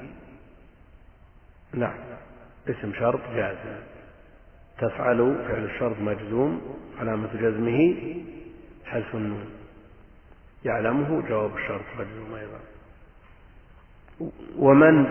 نعم 1.74 1.98
اسم 2.70 2.94
شرط 2.94 3.20
جازم. 3.36 3.76
تفعل 4.78 5.36
فعل 5.48 5.64
الشرط 5.64 6.00
مجزوم 6.00 6.78
علامة 7.00 7.30
جزمه 7.34 7.96
حذف 8.86 9.16
النون. 9.16 9.50
يعلمه 10.66 11.28
جواب 11.30 11.56
الشرط 11.56 11.86
مجزوم 12.00 12.36
أيضا. 12.36 12.60
ومن؟ 14.58 15.04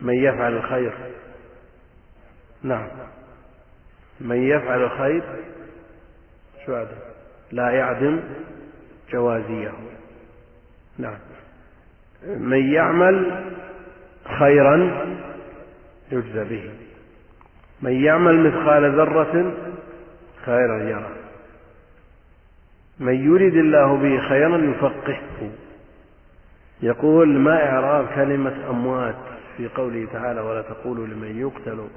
من 0.00 0.14
يفعل 0.14 0.56
الخير؟ 0.56 0.94
نعم. 2.62 2.88
من 4.20 4.42
يفعل 4.42 4.82
الخير؟ 4.82 5.22
شو 6.66 6.76
هذا؟ 6.76 7.09
لا 7.52 7.70
يعدم 7.70 8.20
جوازيه. 9.12 9.72
نعم. 10.98 11.18
من 12.26 12.72
يعمل 12.72 13.44
خيرا 14.38 15.06
يجزى 16.12 16.44
به. 16.44 16.70
من 17.82 17.92
يعمل 17.92 18.40
مثقال 18.40 18.96
ذرة 18.96 19.54
خيرا 20.44 20.82
يرى 20.82 21.16
من 23.00 23.14
يريد 23.14 23.54
الله 23.54 23.96
به 23.96 24.28
خيرا 24.28 24.56
يفقهه. 24.56 25.50
يقول 26.82 27.28
ما 27.28 27.68
إعراب 27.68 28.06
كلمة 28.14 28.70
أموات 28.70 29.16
في 29.56 29.68
قوله 29.68 30.08
تعالى 30.12 30.40
ولا 30.40 30.62
تقولوا 30.62 31.06
لمن 31.06 31.40
يقتل 31.40 31.88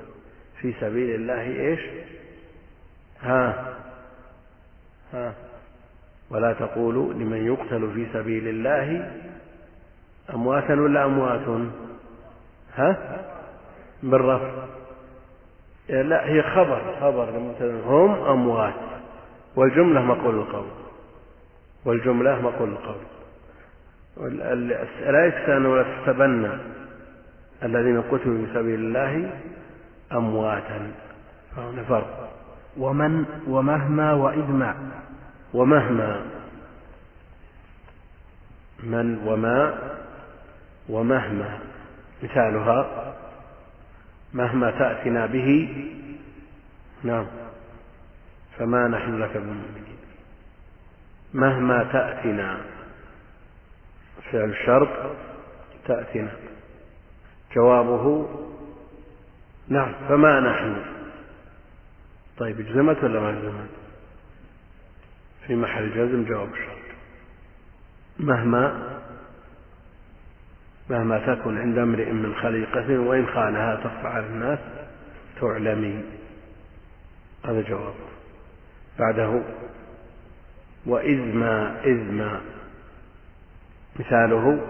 في 0.62 0.74
سبيل 0.80 1.16
الله 1.16 1.42
إيش؟ 1.42 1.80
ها 3.22 3.74
ولا 6.30 6.54
تقولوا 6.54 7.14
لمن 7.14 7.46
يقتل 7.48 7.92
في 7.94 8.08
سبيل 8.14 8.48
الله 8.48 9.12
أمواتا 10.34 10.74
ولا 10.74 11.06
أموات؟ 11.06 11.68
ها؟ 12.76 12.98
بالرفع 14.04 14.52
لا 15.90 16.30
هي 16.30 16.42
خبر 16.42 16.96
خبر 17.02 17.30
هم 17.86 18.12
أموات. 18.12 18.74
والجملة 19.56 20.02
مقول 20.02 20.36
القول. 20.36 20.68
والجملة 21.86 22.42
مقول 22.42 22.70
القول. 22.70 23.04
لا 25.06 25.26
يستأن 25.26 25.66
ولا 25.66 25.84
تحسبن 25.84 26.60
الذين 27.64 28.02
قتلوا 28.02 28.46
في 28.46 28.54
سبيل 28.54 28.80
الله 28.80 29.32
أمواتا. 30.12 30.92
فهنا 31.56 31.84
فرق. 31.84 32.30
ومن 32.78 33.26
ومهما 33.48 34.14
وإذ 34.14 34.74
ومهما. 35.54 36.22
من 38.84 39.18
وما 39.28 39.78
ومهما. 40.90 41.60
مثالها 42.24 43.14
مهما 44.34 44.72
تأتنا 44.72 45.26
به. 45.26 45.76
نعم. 47.04 47.26
فما 48.58 48.88
نحن 48.88 49.20
لك 49.22 49.38
بمؤمنين 49.38 49.98
مهما 51.34 51.84
تأتنا 51.84 52.58
فعل 54.32 54.50
الشرط 54.50 54.90
تأتنا 55.86 56.32
جوابه 57.56 58.28
نعم. 59.68 59.94
فما 60.10 60.40
نحن 60.40 60.76
طيب 62.44 62.60
اجزمت 62.60 63.04
ولا 63.04 63.20
ما 63.20 63.30
اجزمت؟ 63.30 63.70
في 65.48 65.56
محل 65.56 65.90
جزم 65.90 66.26
جواب 66.26 66.54
الشرط 66.54 66.96
مهما 68.20 69.00
مهما 70.90 71.36
تكن 71.36 71.58
عند 71.58 71.78
امرئ 71.78 72.12
من 72.12 72.36
خليقة 72.36 73.00
وإن 73.00 73.28
خانها 73.28 73.76
تخفى 73.76 74.08
على 74.08 74.26
الناس 74.26 74.60
تعلمي. 75.42 76.04
هذا 77.46 77.62
جواب. 77.62 77.94
بعده 79.00 79.44
وإذ 80.86 81.18
ما 81.18 81.84
إذ 81.84 82.12
ما 82.12 82.42
مثاله 84.00 84.68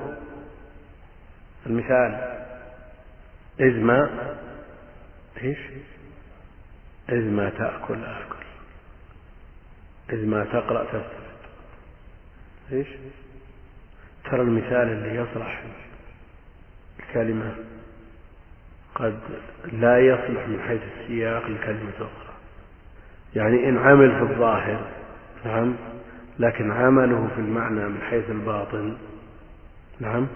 المثال 1.66 2.38
إذ 3.60 3.80
ما 3.80 4.10
إيش؟ 5.44 5.58
إذ 7.10 7.30
ما 7.32 7.50
تأكل 7.50 8.04
آكل. 8.04 8.46
إذ 10.10 10.26
ما 10.26 10.44
تقرأ 10.44 10.84
تستفد 10.84 11.24
إيش؟ 12.72 12.88
ترى 14.24 14.42
المثال 14.42 14.88
اللي 14.88 15.16
يصلح 15.16 15.64
الكلمة. 17.00 17.56
قد 18.96 19.20
لا 19.74 20.00
يصلح 20.00 20.48
من 20.48 20.60
حيث 20.68 20.82
السياق 20.98 21.48
لكلمة 21.48 21.94
أخرى 21.96 22.34
يعني 23.36 23.70
إن 23.70 23.78
عمل 23.78 24.12
في 24.12 24.34
الظاهر 24.34 24.88
نعم 25.46 25.76
لكن 26.40 26.72
عمله 26.72 27.28
في 27.36 27.42
المعنى 27.42 27.90
من 27.90 28.02
حيث 28.02 28.30
الباطن 28.30 28.98
نعم. 30.00 30.28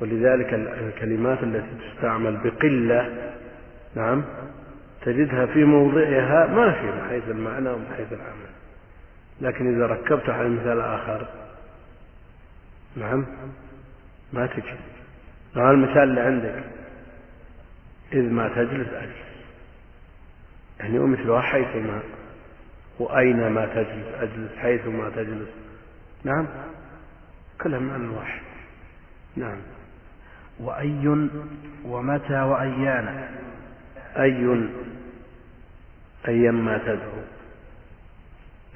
ولذلك 0.00 0.54
الكلمات 0.54 1.42
التي 1.42 1.68
تستعمل 1.80 2.36
بقلة 2.36 3.32
نعم 3.94 4.24
تجدها 5.02 5.46
في 5.46 5.64
موضعها 5.64 6.46
ماشية 6.46 6.90
من 6.90 7.08
حيث 7.08 7.28
المعنى 7.28 7.68
ومن 7.68 7.86
حيث 7.96 8.12
العمل. 8.12 8.48
لكن 9.40 9.74
إذا 9.74 9.86
ركبت 9.86 10.30
على 10.30 10.48
مثال 10.48 10.80
آخر 10.80 11.28
نعم 12.96 13.26
ما 14.32 14.46
تجي 14.46 14.74
هذا 15.56 15.70
المثال 15.70 16.02
اللي 16.02 16.20
عندك 16.20 16.64
إذ 18.12 18.22
ما 18.22 18.48
تجلس 18.48 18.88
أجلس. 18.88 19.28
يعني 20.80 20.98
ومثلها 20.98 21.40
حيثما 21.40 22.00
وأين 22.98 23.48
ما 23.48 23.66
تجلس 23.66 24.14
أجلس 24.20 24.58
حيث 24.58 24.86
ما 24.86 25.10
تجلس. 25.10 25.48
نعم 26.24 26.46
كلها 27.60 27.78
معنى 27.78 28.08
واحد. 28.08 28.40
نعم. 29.36 29.58
وأي 30.60 31.28
ومتى 31.84 32.40
وأيان 32.40 33.28
أي 34.18 34.68
أيما 36.28 36.78
تدعو. 36.78 37.22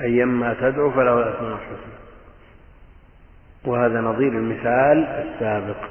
أيما 0.01 0.55
تدعو 0.55 0.91
فله 0.91 1.19
الأسماء 1.19 1.53
الحسنى. 1.53 2.03
وهذا 3.65 4.01
نظير 4.01 4.33
المثال 4.33 5.05
السابق. 5.05 5.89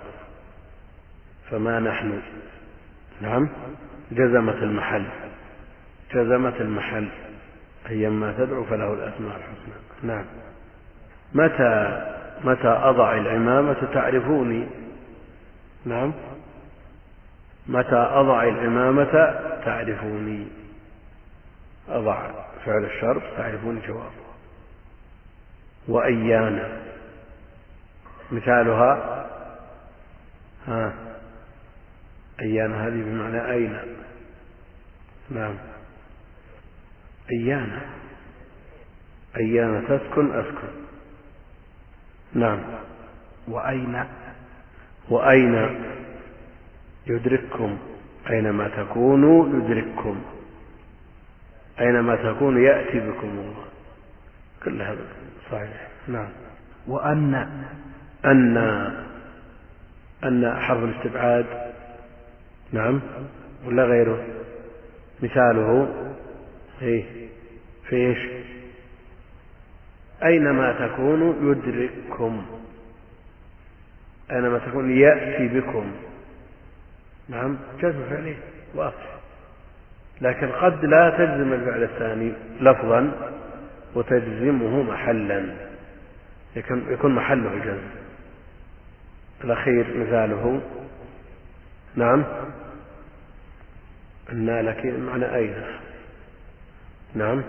فما 1.52 1.80
نحن؟ 1.80 2.22
نعم. 3.22 3.50
جزمت 4.12 4.64
المحل. 4.64 5.06
جزمت 6.14 6.62
المحل. 6.62 7.08
أيما 7.90 8.34
تدعو 8.38 8.64
فله 8.64 8.94
الأسماء 8.94 9.38
الحسنى. 9.38 9.74
نعم. 10.04 10.26
متى 11.34 12.02
متى 12.44 12.68
أضع 12.68 13.18
العمامة 13.18 13.88
تعرفوني؟ 13.94 14.68
نعم. 15.86 16.14
متى 17.68 17.96
أضع 17.96 18.44
العمامة 18.44 19.40
تعرفوني. 19.66 20.48
أضع 21.90 22.32
فعل 22.66 22.86
الشرط 22.86 23.22
تعرفون 23.38 23.82
جوابه. 23.88 24.12
وأيانا 25.88 26.82
مثالها 28.32 29.26
ها 30.68 30.94
أيانا 32.42 32.88
هذه 32.88 33.04
بمعنى 33.04 33.52
أين. 33.52 33.80
نعم. 35.30 35.56
أيانا 37.32 37.82
أيانا 39.38 39.98
تسكن 39.98 40.40
أسكن. 40.40 40.70
نعم. 42.34 42.60
وأين. 43.48 44.04
وأين. 45.10 45.82
يدرككم 47.08 47.78
أينما 48.30 48.68
تكونوا 48.68 49.48
يدرككم. 49.48 50.22
أينما 51.80 52.16
تكونوا 52.16 52.60
يأتي 52.60 53.00
بكم 53.00 53.28
الله. 53.28 53.66
كل 54.64 54.82
هذا 54.82 55.06
صحيح. 55.52 55.88
نعم. 56.08 56.30
وأن 56.88 57.36
أن 58.26 58.58
أن 60.24 60.56
حرف 60.60 60.84
الاستبعاد 60.84 61.46
نعم 62.72 63.02
ولا 63.66 63.84
غيره؟ 63.84 64.26
مثاله 65.24 65.90
إيه 66.82 67.04
في 67.90 67.96
إيش؟ 67.96 68.18
أينما 70.24 70.88
تكونوا 70.88 71.52
يدرككم. 71.52 72.46
أينما 74.32 74.58
تكون 74.58 74.98
يأتي 74.98 75.48
بكم. 75.48 75.92
نعم. 77.32 77.58
جزم 77.80 78.10
فعلي 78.10 78.36
واضح. 78.76 79.20
لكن 80.22 80.52
قد 80.52 80.86
لا 80.86 81.10
تجزم 81.10 81.54
الفعل 81.54 81.84
الثاني 81.84 82.34
لفظا 82.62 83.12
وتجزمه 83.96 84.84
محلا. 84.84 85.56
يكون 86.90 87.16
محله 87.16 87.60
جزم. 87.66 87.90
الأخير 89.44 89.98
مثاله. 89.98 90.62
نعم. 91.96 92.24
أن 94.32 94.60
لك 94.60 94.86
معنى 94.86 95.36
أين؟ 95.36 95.64
نعم. 97.16 97.44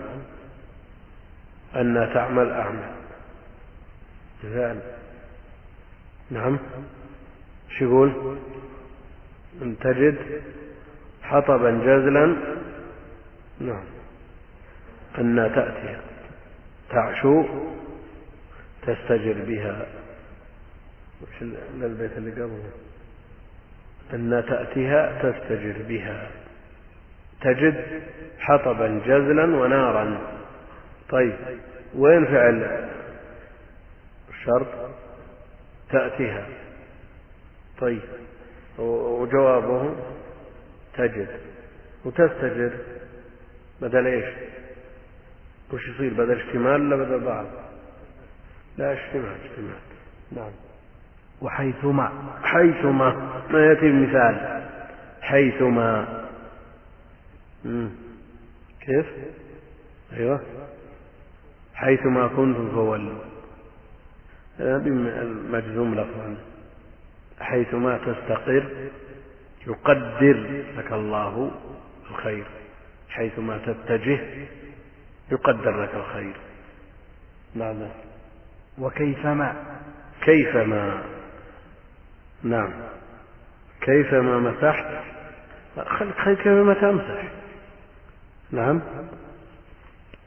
أن 1.75 2.11
تعمل 2.13 2.51
أعمل. 2.51 2.91
مثال 4.43 4.79
نعم. 6.31 6.59
شو 7.69 7.85
يقول؟ 7.85 8.37
أن 9.61 9.75
تجد 9.79 10.41
حطبا 11.23 11.71
جزلا. 11.71 12.35
نعم. 13.59 13.83
أن 15.17 15.51
تأتي 15.55 15.97
تعشو 16.89 17.45
تستجر 18.81 19.33
بها. 19.47 19.85
وش 21.21 21.41
البيت 21.81 22.17
اللي 22.17 22.31
قبله؟ 22.31 22.71
أن 24.13 24.43
تأتيها 24.49 25.21
تستجر 25.21 25.75
بها. 25.87 26.31
تجد 27.41 28.03
حطبا 28.39 29.01
جزلا 29.05 29.43
ونارا. 29.43 30.21
طيب 31.09 31.35
وين 31.95 32.25
فعل 32.25 32.89
الشرط؟ 34.29 34.67
تأتيها. 35.89 36.47
طيب. 37.79 38.01
وجوابه 38.79 39.95
تجد. 40.93 41.27
وتستجر 42.05 42.71
بدل 43.81 44.07
إيش؟ 44.07 44.25
وش 45.73 45.87
يصير 45.87 46.13
بدل 46.13 46.39
اشتمال 46.39 46.93
ولا 46.93 46.95
بدل 46.95 47.25
بعض؟ 47.25 47.45
لا 48.77 48.93
اشتمال 48.93 49.35
اشتمال 49.45 49.79
نعم. 50.31 50.51
وحيثما. 51.41 52.11
حيثما. 52.43 53.09
ما 53.49 53.65
يأتي 53.65 53.85
المثال. 53.85 54.63
حيثما. 55.21 56.23
مم. 57.65 57.89
كيف؟ 58.81 59.05
أيوه. 60.13 60.41
حيثما 61.73 62.27
كنتم 62.27 62.71
فولوا. 62.71 63.19
مجزوم 65.49 65.95
لفظا 65.95 66.52
حيثما 67.39 67.97
تستقر 67.97 68.63
يقدر 69.67 70.63
لك 70.77 70.91
الله 70.91 71.51
الخير. 72.11 72.45
حيثما 73.09 73.57
تتجه 73.57 74.19
يقدر 75.31 75.83
لك 75.83 75.95
الخير. 75.95 76.35
نعم. 77.55 77.75
وكيفما؟ 78.77 79.55
كيفما؟ 80.21 81.01
نعم. 82.43 82.73
كيفما 83.81 84.39
مسحت؟ 84.39 84.85
خليك 86.17 86.37
كيفما 86.37 86.73
تمسح؟ 86.73 87.23
نعم. 88.51 88.81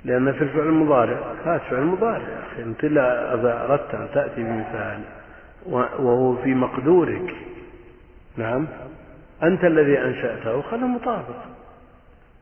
لأن 0.05 0.33
في 0.33 0.45
الفعل 0.45 0.67
المضارع 0.67 1.33
هذا 1.45 1.59
فعل 1.59 1.83
مضارع 1.83 2.27
أخي. 2.53 2.63
أنت 2.63 2.85
لا 2.85 3.35
إذا 3.35 3.65
أردت 3.65 3.95
أن 3.95 4.09
تأتي 4.15 4.43
بمثال. 4.43 5.01
وهو 5.69 6.37
في 6.37 6.55
مقدورك. 6.55 7.35
نعم. 8.37 8.67
أنت 9.43 9.65
الذي 9.65 9.99
أنشأته 9.99 10.63
خله 10.63 10.87
مطابق. 10.87 11.37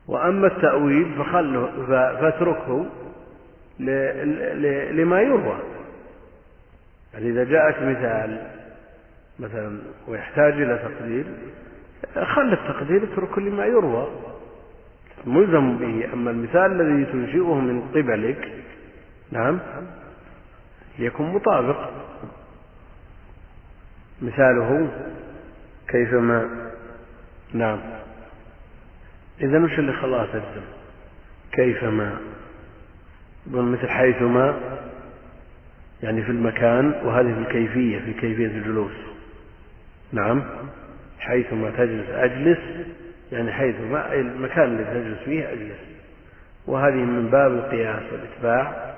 وأما 0.07 0.47
التأويل 0.47 1.13
فخله 1.17 1.71
فاتركه 2.21 2.85
لما 4.91 5.21
يروى. 5.21 5.57
يعني 7.13 7.29
إذا 7.29 7.43
جاءك 7.43 7.81
مثال 7.81 8.47
مثلا 9.39 9.79
ويحتاج 10.07 10.53
إلى 10.53 10.77
تقدير 10.77 11.25
خل 12.25 12.53
التقدير 12.53 13.03
اترك 13.03 13.37
لما 13.37 13.65
يروى. 13.65 14.07
ملزم 15.25 15.77
به. 15.77 16.13
أما 16.13 16.31
المثال 16.31 16.81
الذي 16.81 17.05
تنشئه 17.11 17.53
من 17.53 17.81
قبلك 17.81 18.51
نعم 19.31 19.59
يكون 20.99 21.29
مطابق. 21.33 21.89
مثاله 24.21 24.89
كيفما؟ 25.87 26.49
نعم. 27.53 27.79
إذا 29.41 29.63
وش 29.63 29.79
اللي 29.79 29.93
خلاها 29.93 30.25
تجزم 30.25 30.65
كيفما؟ 31.51 32.17
يقول 33.51 33.65
مثل 33.65 33.89
حيثما 33.89 34.59
يعني 36.03 36.23
في 36.23 36.31
المكان 36.31 36.91
وهذه 37.03 37.33
في 37.33 37.39
الكيفية 37.39 37.99
في 37.99 38.13
كيفية 38.13 38.47
الجلوس. 38.47 38.95
نعم. 40.11 40.43
حيثما 41.19 41.69
تجلس 41.69 42.09
أجلس 42.09 42.59
يعني 43.31 43.51
حيثما 43.51 44.13
المكان 44.13 44.65
الذي 44.65 44.83
تجلس 44.85 45.19
فيه 45.25 45.51
أجلس. 45.51 45.79
وهذه 46.67 46.93
من 46.93 47.29
باب 47.29 47.51
القياس 47.51 48.03
والإتباع 48.11 48.95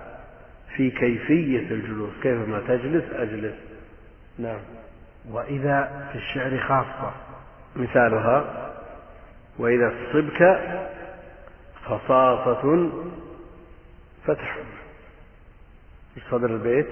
في 0.75 0.91
كيفية 0.91 1.71
الجلوس. 1.71 2.11
كيفما 2.23 2.61
تجلس 2.67 3.03
أجلس. 3.13 3.55
نعم. 4.39 4.59
وإذا 5.31 6.09
في 6.11 6.17
الشعر 6.17 6.59
خاصة. 6.59 7.11
مثالها 7.75 8.69
وإذا 9.59 9.87
الصبك 9.87 10.59
خصاصة 11.85 12.91
فتح. 14.25 14.57
في 16.15 16.21
صدر 16.31 16.49
البيت 16.49 16.87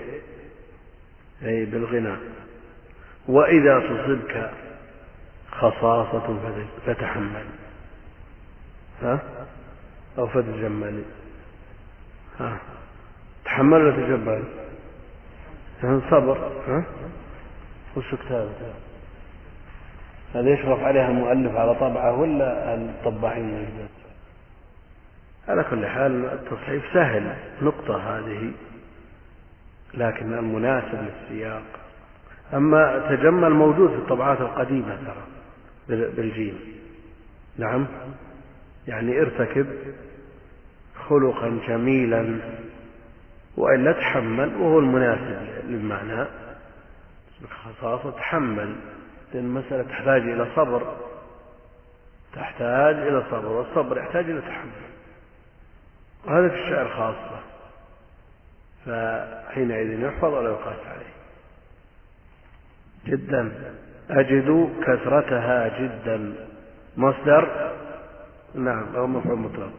أي 1.44 1.66
بالغناء 1.66 2.20
وإذا 3.28 3.80
تصبك 3.80 4.52
خصاصة 5.52 6.40
فتحمل 6.86 7.45
ها؟ 9.02 9.20
أو 10.18 10.28
فتجمل 10.28 11.03
ها؟ 12.40 12.57
تحمل 13.45 13.82
ولا 13.82 13.91
تجمل 13.91 14.44
صبر. 16.12 16.38
ها؟ 16.68 16.84
وش 17.96 18.16
كتابته 18.16 18.74
هذا 20.34 20.50
يشرف 20.50 20.80
عليها 20.80 21.08
المؤلف 21.08 21.56
على 21.56 21.76
طبعه 21.76 22.20
ولا 22.20 22.76
الطباعين 22.76 23.68
على 25.48 25.64
كل 25.64 25.86
حال 25.86 26.26
التصحيف 26.26 26.84
سهل 26.94 27.36
نقطة 27.62 28.18
هذه 28.18 28.52
لكن 29.94 30.34
المناسب 30.34 31.08
للسياق. 31.08 31.64
أما 32.54 33.06
تجمل 33.10 33.50
موجود 33.50 33.90
في 33.90 33.96
الطبعات 33.96 34.42
القديمة 34.42 34.96
ترى 34.96 35.26
بالجيم. 36.12 36.60
نعم. 37.58 37.88
يعني 38.88 39.22
ارتكب 39.22 39.68
خلقا 41.10 41.60
جميلا 41.68 42.40
وإلا 43.58 43.92
تحمل 43.92 44.56
وهو 44.56 44.80
المناسب 44.80 45.48
للمعنى. 45.68 46.26
خصاصة 47.48 48.12
تحمل 48.12 48.76
لأن 49.34 49.46
المسألة 49.46 49.84
تحتاج 49.84 50.22
إلى 50.22 50.48
صبر. 50.56 50.96
تحتاج 52.36 52.96
إلى 52.96 53.24
صبر 53.32 53.48
والصبر 53.48 53.98
يحتاج 53.98 54.30
إلى 54.30 54.42
تحمل. 54.42 54.72
وهذا 56.26 56.50
في 56.50 56.56
الشعر 56.56 56.90
خاصة. 56.90 57.40
فحينئذ 58.86 60.00
يحفظ 60.00 60.34
ولا 60.34 60.50
يقاس 60.50 60.88
عليه. 60.88 61.14
جدا. 63.06 63.52
أجد 64.10 64.70
كثرتها 64.82 65.80
جدا. 65.80 66.34
مصدر؟ 66.98 67.72
نعم 68.56 68.96
أو 68.96 69.08
مفعول 69.08 69.40
مطلق. 69.40 69.72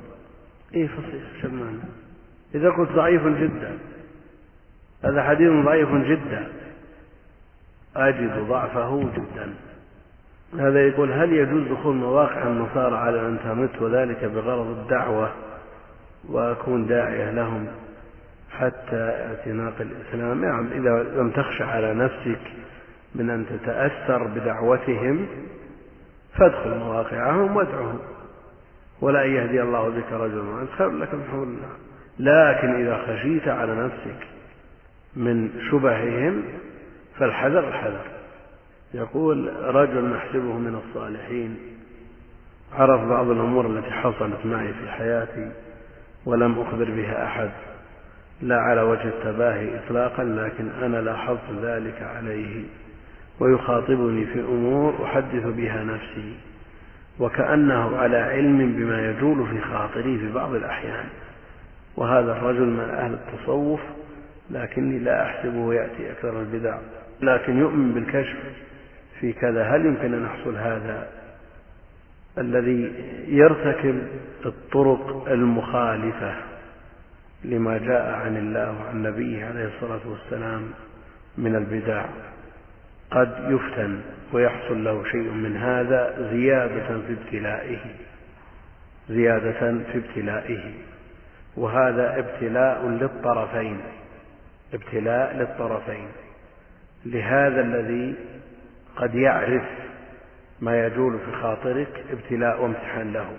إيه 0.75 0.89
فصيح 0.89 1.43
شمال 1.43 1.81
إذا 2.55 2.71
قلت 2.71 2.91
ضعيف 2.91 3.27
جدا. 3.27 3.79
هذا 5.05 5.23
حديث 5.23 5.51
ضعيف 5.65 5.89
جدا. 5.89 6.53
أجد 7.97 8.49
ضعفه 8.49 9.01
جدا. 9.01 9.55
هذا 10.59 10.87
يقول 10.87 11.13
هل 11.13 11.33
يجوز 11.33 11.69
دخول 11.69 11.95
مواقع 11.97 12.43
النصارى 12.43 12.97
على 12.97 13.21
الإنترنت 13.21 13.83
وذلك 13.83 14.25
بغرض 14.25 14.67
الدعوة 14.67 15.33
وأكون 16.29 16.87
داعية 16.87 17.31
لهم 17.31 17.67
حتى 18.51 19.27
اعتناق 19.29 19.75
الإسلام؟ 19.81 20.45
نعم 20.45 20.67
إذا 20.73 21.03
لم 21.03 21.31
تخشى 21.31 21.65
على 21.65 21.95
نفسك 21.95 22.41
من 23.15 23.31
أن 23.31 23.47
تتأثر 23.47 24.27
بدعوتهم 24.27 25.27
فادخل 26.39 26.79
مواقعهم 26.79 27.57
وادعهم. 27.57 27.99
ولا 29.01 29.25
أن 29.25 29.31
يهدي 29.31 29.63
الله 29.63 29.89
بك 29.89 30.13
رجلا 30.13 30.67
خير 30.79 30.91
لك 30.91 31.15
من 31.15 31.25
حول 31.31 31.49
الله. 31.49 31.87
لكن 32.19 32.75
إذا 32.75 32.97
خشيت 32.97 33.49
على 33.49 33.75
نفسك 33.75 34.27
من 35.17 35.51
شبههم 35.71 36.43
فالحذر 37.19 37.69
الحذر. 37.69 38.05
يقول 38.95 39.53
رجل 39.75 40.05
نحسبه 40.05 40.59
من 40.59 40.81
الصالحين. 40.85 41.59
عرف 42.73 43.01
بعض 43.01 43.31
الأمور 43.31 43.67
التي 43.67 43.91
حصلت 43.91 44.47
معي 44.47 44.73
في 44.73 44.91
حياتي 44.91 45.51
ولم 46.27 46.61
أخبر 46.61 46.85
بها 46.85 47.27
أحد. 47.27 47.51
لا 48.43 48.61
على 48.61 48.81
وجه 48.81 49.09
التباهي 49.09 49.79
إطلاقا 49.79 50.25
لكن 50.25 50.69
أنا 50.83 50.97
لاحظت 50.97 51.51
ذلك 51.63 52.03
عليه. 52.03 52.63
ويخاطبني 53.41 54.27
في 54.27 54.41
أمور 54.41 55.05
أحدث 55.05 55.47
بها 55.47 55.85
نفسي. 55.85 56.37
وكأنه 57.21 57.97
على 57.97 58.17
علم 58.17 58.73
بما 58.73 59.11
يجول 59.11 59.49
في 59.49 59.61
خاطري 59.61 60.19
في 60.19 60.33
بعض 60.33 60.55
الأحيان. 60.55 61.07
وهذا 61.97 62.33
الرجل 62.33 62.67
من 62.67 62.89
أهل 62.91 63.13
التصوف 63.13 63.81
لكني 64.51 64.99
لا 64.99 65.27
أحسبه 65.27 65.75
يأتي 65.75 66.13
أكثر 66.13 66.41
البدع. 66.41 66.79
لكن 67.21 67.59
يؤمن 67.59 67.95
بالكشف 67.95 68.37
في 69.21 69.33
كذا. 69.33 69.77
هل 69.77 69.87
يمكن 69.87 70.15
أن 70.15 70.25
يحصل 70.25 70.57
هذا 70.57 71.09
الذي 72.39 72.93
يرتكب 73.29 74.03
الطرق 74.47 75.29
المخالفة 75.31 76.35
لما 77.45 77.79
جاء 77.79 78.15
عن 78.15 78.37
الله 78.37 78.81
وعن 78.81 79.03
نبيه 79.03 79.45
عليه 79.45 79.71
الصلاة 79.77 80.01
والسلام 80.07 80.71
من 81.39 81.57
البدع؟ 81.57 82.05
قد 83.11 83.31
يفتن 83.49 84.01
ويحصل 84.33 84.85
له 84.85 85.05
شيء 85.05 85.31
من 85.31 85.57
هذا 85.57 86.29
زيادة 86.31 86.87
في 86.87 87.13
ابتلائه 87.23 87.79
زيادة 89.09 89.79
في 89.93 89.99
ابتلائه. 89.99 90.73
وهذا 91.57 92.19
ابتلاء 92.19 92.89
للطرفين 92.89 93.81
ابتلاء 94.75 95.37
للطرفين. 95.37 96.09
لهذا 97.05 97.61
الذي 97.61 98.15
قد 98.97 99.15
يعرف 99.15 99.65
ما 100.61 100.87
يجول 100.87 101.19
في 101.19 101.33
خاطرك 101.33 102.05
ابتلاء 102.11 102.63
وامتحان 102.63 103.13
له. 103.13 103.31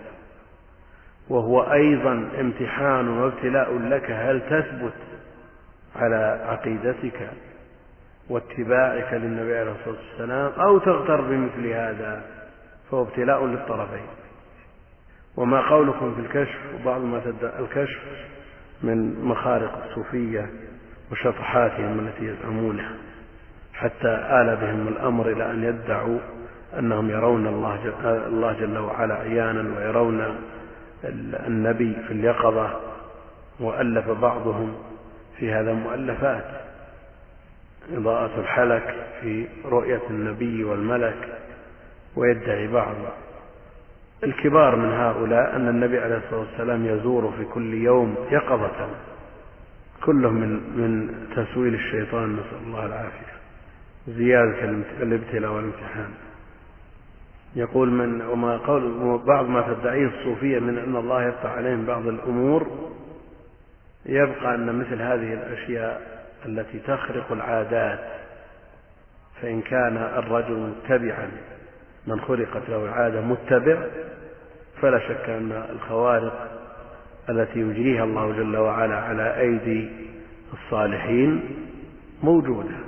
وهو 1.29 1.61
أيضا 1.61 2.29
امتحان 2.39 3.07
وابتلاء 3.07 3.77
لك 3.77 4.11
هل 4.11 4.41
تثبت 4.41 4.93
على 5.95 6.41
عقيدتك 6.45 7.29
واتباعك 8.29 9.13
للنبي 9.13 9.57
عليه 9.57 9.71
الصلاة 9.71 9.95
والسلام 9.95 10.51
أو 10.59 10.77
تغتر 10.77 11.21
بمثل 11.21 11.67
هذا 11.67 12.23
فهو 12.91 13.01
ابتلاء 13.01 13.45
للطرفين؟ 13.45 14.07
وما 15.37 15.69
قولكم 15.69 16.15
في 16.15 16.21
الكشف؟ 16.21 16.59
وبعض 16.75 17.01
ما 17.01 17.21
الكشف 17.59 17.99
من 18.83 19.25
مخارق 19.25 19.85
الصوفية 19.85 20.49
وشطحاتهم 21.11 21.99
التي 21.99 22.25
يزعمونها. 22.25 23.06
حتى 23.77 24.07
آل 24.07 24.55
بهم 24.55 24.87
الأمر 24.87 25.31
إلى 25.31 25.51
أن 25.51 25.63
يدعوا 25.63 26.19
أنهم 26.79 27.09
يرون 27.09 27.47
الله 27.47 27.79
جل, 27.83 28.07
الله 28.07 28.53
جل 28.53 28.77
وعلا 28.77 29.15
عيانا 29.15 29.77
ويرون 29.77 30.35
النبي 31.47 31.95
في 32.07 32.13
اليقظة 32.13 32.79
وألف 33.59 34.09
بعضهم 34.09 34.75
في 35.37 35.53
هذا 35.53 35.73
مؤلفات 35.73 36.45
إضاءة 37.93 38.39
الحلك 38.39 38.95
في 39.21 39.47
رؤية 39.65 40.01
النبي 40.09 40.63
والملك 40.63 41.39
ويدعي 42.15 42.67
بعض. 42.67 42.95
الكبار 44.23 44.75
من 44.75 44.93
هؤلاء 44.93 45.55
أن 45.55 45.67
النبي 45.67 45.99
عليه 45.99 46.17
الصلاة 46.17 46.39
والسلام 46.39 46.85
يزور 46.85 47.33
في 47.37 47.45
كل 47.45 47.73
يوم 47.73 48.15
يقظة. 48.31 48.89
كله 50.05 50.29
من 50.29 50.49
من 50.49 51.13
تسويل 51.35 51.73
الشيطان 51.73 52.33
نسأل 52.33 52.67
الله 52.67 52.85
العافية. 52.85 53.36
زيادة 54.07 54.63
الابتلاء 55.01 55.51
والامتحان. 55.51 56.09
يقول 57.55 57.89
من 57.91 58.21
وما 58.21 58.57
قول 58.57 59.17
بعض 59.25 59.45
ما 59.49 59.73
تدعيه 59.73 60.07
الصوفية 60.07 60.59
من 60.59 60.77
أن 60.77 60.95
الله 60.95 61.23
يفتح 61.27 61.51
عليهم 61.51 61.85
بعض 61.85 62.07
الأمور 62.07 62.67
يبقى 64.05 64.55
أن 64.55 64.75
مثل 64.79 65.01
هذه 65.01 65.33
الأشياء 65.33 66.01
التي 66.45 66.79
تخرق 66.79 67.31
العادات 67.31 67.99
فإن 69.41 69.61
كان 69.61 69.97
الرجل 69.97 70.53
متبعا 70.53 71.31
من 72.07 72.21
خلقت 72.21 72.69
له 72.69 72.85
العادة 72.85 73.21
متبع 73.21 73.85
فلا 74.81 74.99
شك 74.99 75.29
أن 75.29 75.63
الخوارق 75.69 76.51
التي 77.29 77.59
يجريها 77.59 78.03
الله 78.03 78.31
جل 78.31 78.57
وعلا 78.57 78.95
على 78.95 79.39
أيدي 79.39 79.89
الصالحين 80.53 81.41
موجودة. 82.23 82.86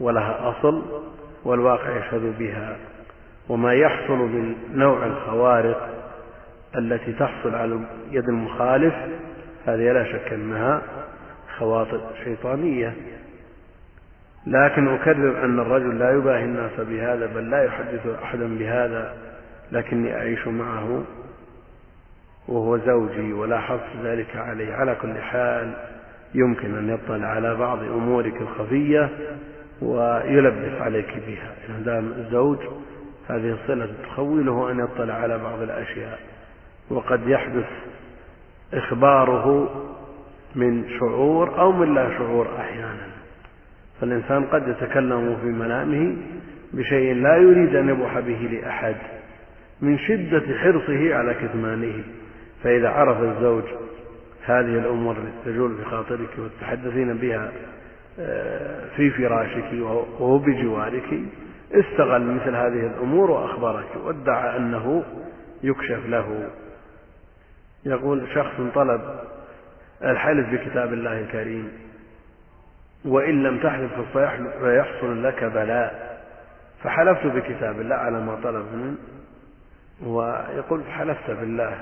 ولها 0.00 0.50
أصل 0.50 0.82
والواقع 1.44 1.96
يشهد 1.96 2.38
بها 2.38 2.76
وما 3.48 3.74
يحصل 3.74 4.18
من 4.18 4.54
نوع 4.74 5.06
الخوارق 5.06 5.88
التي 6.76 7.12
تحصل 7.12 7.54
على 7.54 7.80
يد 8.10 8.28
المخالف 8.28 8.94
هذه 9.66 9.92
لا 9.92 10.04
شك 10.04 10.32
أنها 10.32 10.82
خواطر 11.58 12.00
شيطانية. 12.24 12.94
لكن 14.46 14.88
أكرر 14.88 15.44
أن 15.44 15.60
الرجل 15.60 15.98
لا 15.98 16.10
يباهي 16.10 16.44
الناس 16.44 16.80
بهذا 16.80 17.26
بل 17.26 17.50
لا 17.50 17.64
يحدث 17.64 18.06
أحدا 18.22 18.58
بهذا 18.58 19.14
لكني 19.72 20.14
أعيش 20.14 20.46
معه 20.46 21.04
وهو 22.48 22.78
زوجي 22.78 23.32
ولاحظت 23.32 23.96
ذلك 24.04 24.36
عليه. 24.36 24.74
على 24.74 24.94
كل 25.02 25.18
حال 25.18 25.72
يمكن 26.34 26.78
أن 26.78 26.88
يطلع 26.88 27.26
على 27.26 27.54
بعض 27.54 27.82
أمورك 27.82 28.40
الخفية 28.40 29.10
ويلبس 29.82 30.80
عليك 30.80 31.14
بها. 31.26 31.54
إن 31.68 31.84
دام 31.84 32.12
الزوج 32.12 32.58
هذه 33.28 33.58
الصلة 33.62 33.88
تخوله 34.02 34.70
أن 34.70 34.78
يطلع 34.78 35.14
على 35.14 35.38
بعض 35.38 35.62
الأشياء 35.62 36.18
وقد 36.90 37.28
يحدث 37.28 37.68
إخباره 38.74 39.70
من 40.54 40.84
شعور 41.00 41.60
أو 41.60 41.72
من 41.72 41.94
لا 41.94 42.18
شعور 42.18 42.48
أحيانا. 42.58 43.06
فالإنسان 44.00 44.44
قد 44.44 44.68
يتكلم 44.68 45.36
في 45.42 45.46
منامه 45.46 46.16
بشيء 46.72 47.14
لا 47.14 47.36
يريد 47.36 47.74
أن 47.76 47.88
يبوح 47.88 48.18
به 48.18 48.48
لأحد 48.52 48.96
من 49.80 49.98
شدة 49.98 50.58
حرصه 50.58 51.14
على 51.14 51.34
كتمانه. 51.34 52.02
فإذا 52.62 52.88
عرف 52.88 53.22
الزوج 53.22 53.64
هذه 54.44 54.78
الأمور 54.78 55.16
التي 55.16 55.50
تجول 55.50 55.76
في 55.76 55.84
خاطرك 55.84 56.28
وتتحدثين 56.38 57.14
بها 57.14 57.52
في 58.96 59.10
فراشك 59.10 59.72
وهو 59.72 60.38
بجوارك 60.38 61.20
استغل 61.72 62.22
مثل 62.22 62.54
هذه 62.54 62.86
الأمور 62.86 63.30
وأخبرك 63.30 63.86
وادعى 64.04 64.56
أنه 64.56 65.04
يكشف 65.62 66.06
له. 66.06 66.48
يقول 67.84 68.28
شخص 68.34 68.60
طلب 68.74 69.00
الحلف 70.04 70.48
بكتاب 70.50 70.92
الله 70.92 71.20
الكريم 71.20 71.72
وإن 73.04 73.42
لم 73.42 73.58
تحلف 73.58 73.92
فيحصل 74.60 75.24
لك 75.24 75.44
بلاء. 75.44 76.20
فحلفت 76.82 77.26
بكتاب 77.26 77.80
الله 77.80 77.94
على 77.94 78.20
ما 78.20 78.38
طلب 78.44 78.66
منه 78.74 78.96
ويقول 80.04 80.84
حلفت 80.84 81.30
بالله 81.30 81.76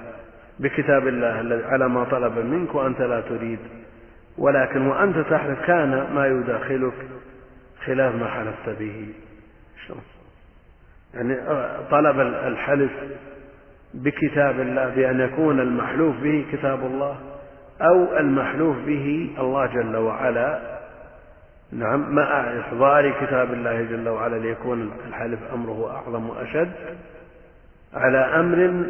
بكتاب 0.59 1.09
الله 1.09 1.63
على 1.67 1.89
ما 1.89 2.05
طلب 2.05 2.39
منك 2.39 2.75
وأنت 2.75 3.01
لا 3.01 3.21
تريد. 3.21 3.59
ولكن 4.39 4.87
وأنت 4.87 5.19
تحلف 5.19 5.67
كان 5.67 6.07
ما 6.15 6.27
يداخلك 6.27 6.95
خلاف 7.87 8.15
ما 8.15 8.29
حلفت 8.29 8.79
به. 8.79 9.09
يعني 11.15 11.37
طلب 11.91 12.21
الحلف 12.21 12.93
بكتاب 13.95 14.61
الله 14.61 14.89
بأن 14.89 15.21
يكون 15.21 15.61
المحلوف 15.61 16.17
به 16.17 16.47
كتاب 16.53 16.87
الله 16.87 17.17
أو 17.81 18.19
المحلوف 18.19 18.77
به 18.87 19.31
الله 19.39 19.67
جل 19.67 19.97
وعلا. 19.97 20.79
نعم 21.73 22.15
مع 22.15 22.61
إحضار 22.61 23.11
كتاب 23.11 23.53
الله 23.53 23.83
جل 23.83 24.09
وعلا 24.09 24.37
ليكون 24.37 24.93
الحلف 25.09 25.39
أمره 25.55 25.91
أعظم 25.91 26.31
وأشد. 26.31 26.73
على 27.95 28.19
أمر 28.19 28.87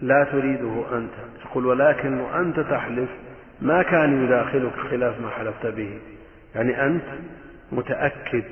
لا 0.00 0.24
تريده 0.32 0.84
أنت. 0.92 1.12
تقول 1.44 1.66
ولكن 1.66 2.20
وأنت 2.20 2.60
تحلف 2.60 3.08
ما 3.62 3.82
كان 3.82 4.24
يداخلك 4.24 4.72
خلاف 4.90 5.20
ما 5.20 5.30
حلفت 5.30 5.66
به. 5.66 5.98
يعني 6.54 6.86
أنت 6.86 7.04
متأكد 7.72 8.44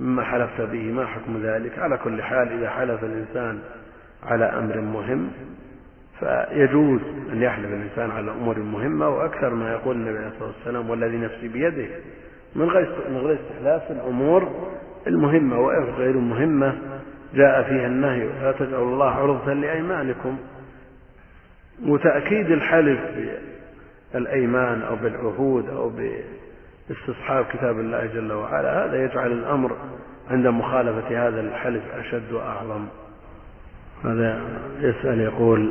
مما 0.00 0.24
حلفت 0.24 0.60
به. 0.60 0.92
ما 0.92 1.06
حكم 1.06 1.42
ذلك؟ 1.42 1.78
على 1.78 1.96
كل 1.96 2.22
حال 2.22 2.52
إذا 2.52 2.70
حلف 2.70 3.04
الإنسان 3.04 3.58
على 4.22 4.44
أمر 4.44 4.80
مهم 4.80 5.30
فيجوز 6.20 7.00
أن 7.32 7.42
يحلف 7.42 7.66
الإنسان 7.66 8.10
على 8.10 8.30
أمور 8.30 8.58
مهمة 8.58 9.08
وأكثر 9.08 9.54
ما 9.54 9.72
يقول 9.72 9.96
النبي 9.96 10.18
عليه 10.18 10.28
الصلاة 10.28 10.48
والسلام 10.48 10.90
والذي 10.90 11.16
نفسي 11.16 11.48
بيده. 11.48 11.86
من 12.56 12.68
غير 12.68 12.96
من 13.10 13.16
غير 13.16 13.38
استحلاف 13.40 13.90
الأمور 13.90 14.70
المهمة. 15.06 15.60
وغير 15.60 16.10
المهمة 16.10 16.78
جاء 17.34 17.62
فيها 17.62 17.86
النهي 17.86 18.26
لا 18.42 18.52
تجعلوا 18.52 18.92
الله 18.92 19.10
عرضة 19.10 19.52
لأيمانكم. 19.52 20.38
وتأكيد 21.86 22.50
الحلف 22.50 23.00
بالأيمان 24.14 24.82
أو 24.82 24.96
بالعهود 24.96 25.68
أو 25.68 25.92
باستصحاب 26.88 27.44
كتاب 27.44 27.80
الله 27.80 28.06
جل 28.06 28.32
وعلا 28.32 28.84
هذا 28.84 29.04
يجعل 29.04 29.32
الأمر 29.32 29.76
عند 30.30 30.46
مخالفة 30.46 31.28
هذا 31.28 31.40
الحلف 31.40 31.82
أشد 31.98 32.32
وأعظم. 32.32 32.86
هذا 34.04 34.40
يسأل 34.80 35.20
يقول 35.20 35.70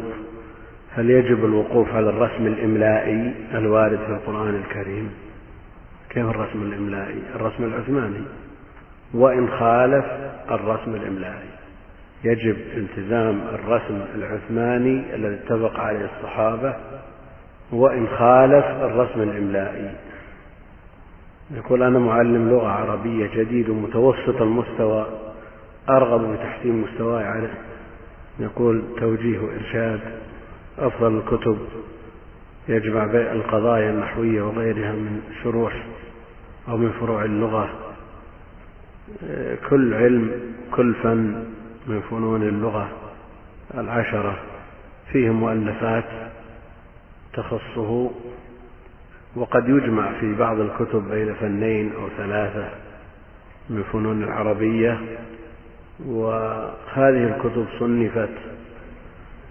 هل 0.96 1.10
يجب 1.10 1.46
الوقوف 1.46 1.90
على 1.90 2.10
الرسم 2.10 2.48
الإملائي 2.48 3.34
الوارد 3.54 4.00
في 4.00 4.12
القرآن 4.12 4.56
الكريم؟ 4.56 5.12
كيف 6.10 6.26
الرسم 6.26 6.62
الإملائي؟ 6.62 7.22
الرسم 7.36 7.64
العثماني. 7.64 8.24
وإن 9.14 9.50
خالف 9.50 10.06
الرسم 10.52 10.96
الإملائي. 10.96 11.50
يجب 12.24 12.58
التزام 12.78 13.42
الرسم 13.54 14.02
العثماني 14.16 15.16
الذي 15.16 15.36
اتفق 15.36 15.80
عليه 15.80 16.06
الصحابة 16.06 16.76
وإن 17.72 18.08
خالف 18.08 18.66
الرسم 18.66 19.22
الإملائي. 19.22 19.92
يقول 21.52 21.84
أنا 21.84 22.00
معلم 22.00 22.50
لغة 22.50 22.68
عربية 22.68 23.30
جديد 23.36 23.70
ومتوسط 23.70 24.42
المستوى 24.42 25.08
أرغب 25.90 26.34
بتحسين 26.34 26.82
مستواي 26.82 27.24
عليه. 27.24 27.54
يقول 28.40 28.84
توجيه 29.00 29.40
وإرشاد 29.40 30.00
أفضل 30.80 31.18
الكتب 31.18 31.58
يجمع 32.68 33.06
بين 33.06 33.22
القضايا 33.28 33.90
النحوية 33.90 34.42
وغيرها 34.42 34.92
من 34.92 35.22
شروح 35.44 35.84
أو 36.70 36.78
من 36.78 36.92
فروع 37.00 37.26
اللغة. 37.26 37.70
كل 39.70 39.94
علم 39.94 40.32
كل 40.72 40.94
فن 41.04 41.44
من 41.88 42.02
فنون 42.10 42.42
اللغة 42.42 42.90
العشرة. 43.78 44.38
فيه 45.12 45.30
مؤلفات 45.30 46.04
تخصه 47.34 48.12
وقد 49.36 49.70
يجمع 49.70 50.20
في 50.20 50.36
بعض 50.36 50.60
الكتب 50.60 51.10
بين 51.12 51.34
فنين 51.34 51.92
أو 51.94 52.10
ثلاثة 52.18 52.70
من 53.70 53.84
فنون 53.94 54.24
العربية 54.24 55.00
وهذه 56.06 57.36
الكتب 57.36 57.66
صنفت 57.80 58.30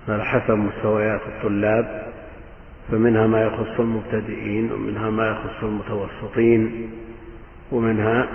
على 0.08 0.24
حسب 0.24 0.50
مستويات 0.54 1.20
الطلاب 1.26 2.06
فمنها 2.90 3.26
ما 3.26 3.42
يخص 3.42 3.80
المبتدئين 3.80 4.72
ومنها 4.72 5.10
ما 5.10 5.30
يخص 5.30 5.62
المتوسطين 5.62 6.90
ومنها 7.72 8.28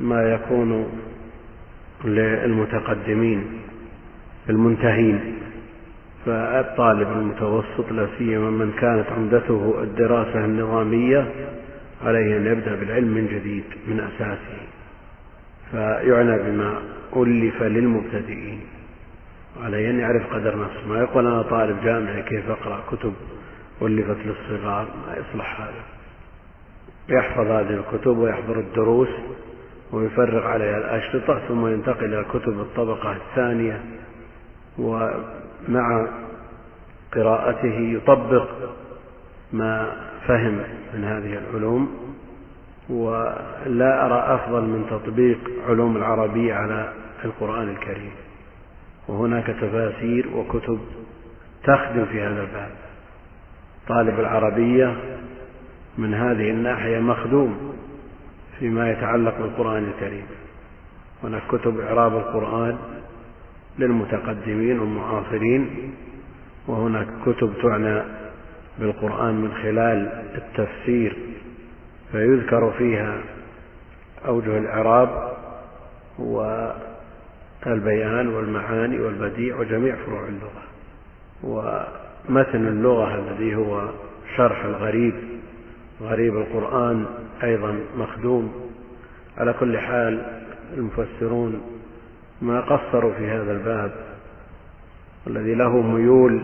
ما 0.00 0.22
يكون 0.34 0.86
للمتقدمين 2.04 3.60
المنتهين. 4.50 5.38
فالطالب 6.26 7.08
المتوسط 7.12 7.92
لا 7.92 8.06
سيما 8.18 8.50
من 8.50 8.72
كانت 8.72 9.06
عمدته 9.08 9.82
الدراسة 9.82 10.44
النظامية 10.44 11.32
عليه 12.04 12.36
أن 12.36 12.46
يبدأ 12.46 12.74
بالعلم 12.74 13.08
من 13.08 13.26
جديد 13.26 13.64
من 13.86 14.00
أساسه. 14.00 14.62
فيعنى 15.70 16.38
بما 16.38 16.78
ألف 17.16 17.62
للمبتدئين. 17.62 18.60
عليه 19.64 19.90
أن 19.90 19.98
يعرف 19.98 20.34
قدر 20.34 20.58
نفسه. 20.58 20.88
ما 20.88 20.98
يقول 20.98 21.26
أنا 21.26 21.42
طالب 21.42 21.84
جامعي 21.84 22.22
كيف 22.22 22.50
أقرأ 22.50 22.80
كتب؟ 22.90 23.14
ألفت 23.82 24.16
للصغار 24.26 24.86
ما 25.06 25.16
يصلح 25.16 25.60
هذا. 25.60 25.82
يحفظ 27.08 27.46
هذه 27.46 27.82
الكتب 27.84 28.18
ويحضر 28.18 28.58
الدروس 28.58 29.08
ويفرغ 29.92 30.46
عليها 30.46 30.78
الأشرطة 30.78 31.40
ثم 31.48 31.66
ينتقل 31.66 32.04
إلى 32.04 32.24
كتب 32.24 32.60
الطبقة 32.60 33.12
الثانية 33.16 33.80
ومع 34.78 36.06
قراءته 37.14 37.78
يطبق 37.78 38.48
ما 39.52 39.92
فهم 40.26 40.62
من 40.94 41.04
هذه 41.04 41.38
العلوم 41.38 42.12
ولا 42.88 44.06
أرى 44.06 44.34
أفضل 44.34 44.62
من 44.62 44.86
تطبيق 44.90 45.38
علوم 45.68 45.96
العربية 45.96 46.54
على 46.54 46.92
القرآن 47.24 47.68
الكريم. 47.68 48.12
وهناك 49.08 49.46
تفاسير 49.46 50.28
وكتب 50.36 50.80
تخدم 51.64 52.04
في 52.04 52.22
هذا 52.22 52.42
الباب. 52.42 52.70
طالب 53.88 54.20
العربية 54.20 54.96
من 55.98 56.14
هذه 56.14 56.50
الناحية 56.50 56.98
مخدوم 56.98 57.74
فيما 58.58 58.90
يتعلق 58.90 59.38
بالقرآن 59.38 59.84
الكريم. 59.84 60.26
هناك 61.22 61.42
كتب 61.48 61.80
إعراب 61.80 62.16
القرآن 62.16 62.78
للمتقدمين 63.78 64.80
والمعاصرين 64.80 65.92
وهناك 66.66 67.06
كتب 67.26 67.52
تعنى 67.62 68.02
بالقرآن 68.78 69.34
من 69.34 69.52
خلال 69.62 70.22
التفسير 70.34 71.16
فيذكر 72.12 72.72
فيها 72.78 73.20
أوجه 74.26 74.58
الإعراب 74.58 75.32
والبيان 77.66 78.28
والمعاني 78.28 79.00
والبديع 79.00 79.60
وجميع 79.60 79.96
فروع 80.06 80.28
اللغة. 80.28 80.62
ومتن 81.42 82.66
اللغة 82.66 83.14
الذي 83.14 83.54
هو 83.54 83.88
شرح 84.36 84.64
الغريب 84.64 85.14
غريب 86.02 86.36
القرآن 86.36 87.06
أيضا 87.42 87.78
مخدوم. 87.98 88.70
على 89.38 89.52
كل 89.52 89.78
حال 89.78 90.42
المفسرون 90.76 91.60
ما 92.42 92.60
قصروا 92.60 93.12
في 93.14 93.26
هذا 93.26 93.52
الباب 93.52 93.92
والذي 95.26 95.54
له 95.54 95.80
ميول 95.80 96.42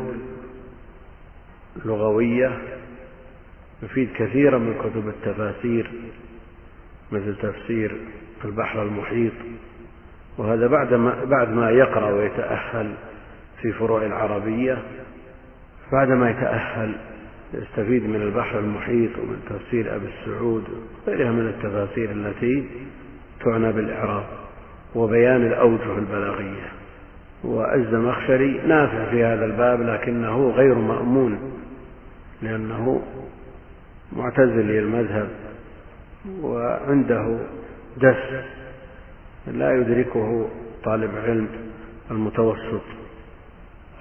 لغوية 1.85 2.59
يفيد 3.83 4.09
كثيرا 4.15 4.59
من 4.59 4.75
كتب 4.75 5.09
التفاسير 5.09 5.91
مثل 7.13 7.37
تفسير 7.37 7.97
البحر 8.45 8.83
المحيط 8.83 9.33
وهذا 10.39 10.67
بعد 10.67 10.95
ما, 10.95 11.25
بعد 11.25 11.49
ما 11.49 11.71
يقرأ 11.71 12.11
ويتأهل 12.11 12.95
في 13.63 13.73
فروع 13.73 14.07
العربية 14.07 14.83
بعد 15.93 16.09
ما 16.09 16.31
يتأهل 16.31 16.95
يستفيد 17.55 18.05
من 18.05 18.23
البحر 18.23 18.59
المحيط 18.59 19.19
ومن 19.19 19.41
تفسير 19.49 19.97
أبي 19.97 20.07
السعود 20.07 20.65
وغيرها 21.07 21.33
من 21.33 21.49
التفاسير 21.49 22.11
التي 22.11 22.67
تعنى 23.45 23.73
بالإعراب. 23.73 24.38
وبيان 24.95 25.47
الأوجه 25.47 25.99
البلاغية. 25.99 26.69
والزمخشري 27.45 28.61
نافع 28.67 29.11
في 29.11 29.25
هذا 29.25 29.45
الباب 29.45 29.83
لكنه 29.83 30.51
غير 30.51 30.75
مأمون 30.75 31.53
لأنه 32.43 33.03
معتزلي 34.13 34.79
المذهب 34.79 35.29
وعنده 36.43 37.39
دس 37.97 38.45
لا 39.47 39.77
يدركه 39.77 40.49
طالب 40.85 41.11
علم 41.27 41.49
المتوسط. 42.11 42.83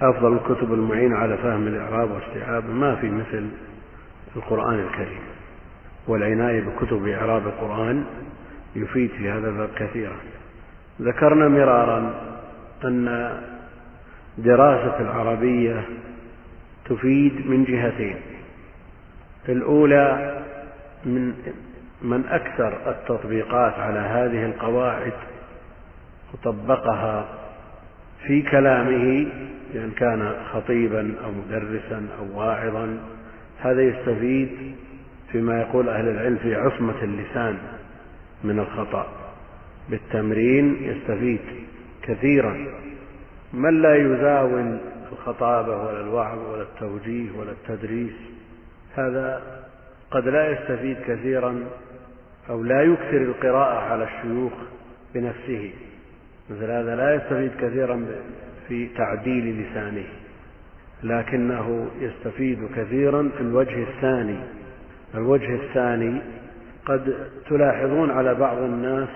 أفضل 0.00 0.32
الكتب 0.32 0.74
المعينة 0.74 1.16
على 1.16 1.36
فهم 1.36 1.66
الإعراب 1.66 2.10
واستيعاب 2.10 2.70
ما 2.70 2.96
في 2.96 3.10
مثل 3.10 3.48
القرآن 4.36 4.80
الكريم. 4.80 5.20
والعناية 6.08 6.60
بكتب 6.60 7.08
إعراب 7.08 7.46
القرآن 7.46 8.04
يفيد 8.76 9.10
في 9.10 9.30
هذا 9.30 9.48
الباب 9.48 9.68
كثيرا. 9.76 10.16
ذكرنا 11.00 11.48
مرارا 11.48 12.14
أن 12.84 13.30
دراسة 14.38 15.00
العربية 15.00 15.84
تفيد 16.84 17.46
من 17.46 17.64
جهتين. 17.64 18.16
الأولى 19.48 20.38
من 21.04 21.34
من 22.02 22.24
أكثر 22.26 22.90
التطبيقات 22.90 23.74
على 23.74 23.98
هذه 23.98 24.46
القواعد 24.46 25.12
وطبقها 26.34 27.28
في 28.26 28.42
كلامه 28.42 29.26
بأن 29.74 29.90
كان 29.90 30.32
خطيبا 30.52 31.14
أو 31.24 31.30
مدرسا 31.30 32.06
أو 32.18 32.38
واعظا 32.40 32.98
هذا 33.60 33.82
يستفيد 33.82 34.74
فيما 35.32 35.60
يقول 35.60 35.88
أهل 35.88 36.08
العلم 36.08 36.36
في 36.36 36.54
عصمة 36.54 37.02
اللسان 37.02 37.58
من 38.44 38.58
الخطأ. 38.58 39.06
بالتمرين 39.88 40.76
يستفيد 40.82 41.40
كثيرا. 42.02 42.66
من 43.52 43.82
لا 43.82 43.94
يزاول 43.96 44.78
الخطابة 45.12 45.82
ولا 45.84 46.00
الوعظ 46.00 46.38
ولا 46.38 46.62
التوجيه 46.62 47.30
ولا 47.38 47.50
التدريس 47.52 48.14
هذا 48.96 49.42
قد 50.10 50.28
لا 50.28 50.50
يستفيد 50.50 50.96
كثيرا 51.06 51.64
أو 52.50 52.62
لا 52.62 52.82
يكثر 52.82 53.16
القراءة 53.16 53.78
على 53.78 54.04
الشيوخ 54.04 54.52
بنفسه. 55.14 55.70
مثل 56.50 56.70
هذا 56.70 56.96
لا 56.96 57.14
يستفيد 57.14 57.50
كثيرا 57.60 58.06
في 58.68 58.88
تعديل 58.96 59.62
لسانه 59.62 60.04
لكنه 61.02 61.90
يستفيد 62.00 62.68
كثيرا 62.76 63.30
في 63.36 63.40
الوجه 63.40 63.82
الثاني. 63.82 64.38
الوجه 65.14 65.54
الثاني 65.54 66.20
قد 66.86 67.14
تلاحظون 67.48 68.10
على 68.10 68.34
بعض 68.34 68.58
الناس 68.58 69.08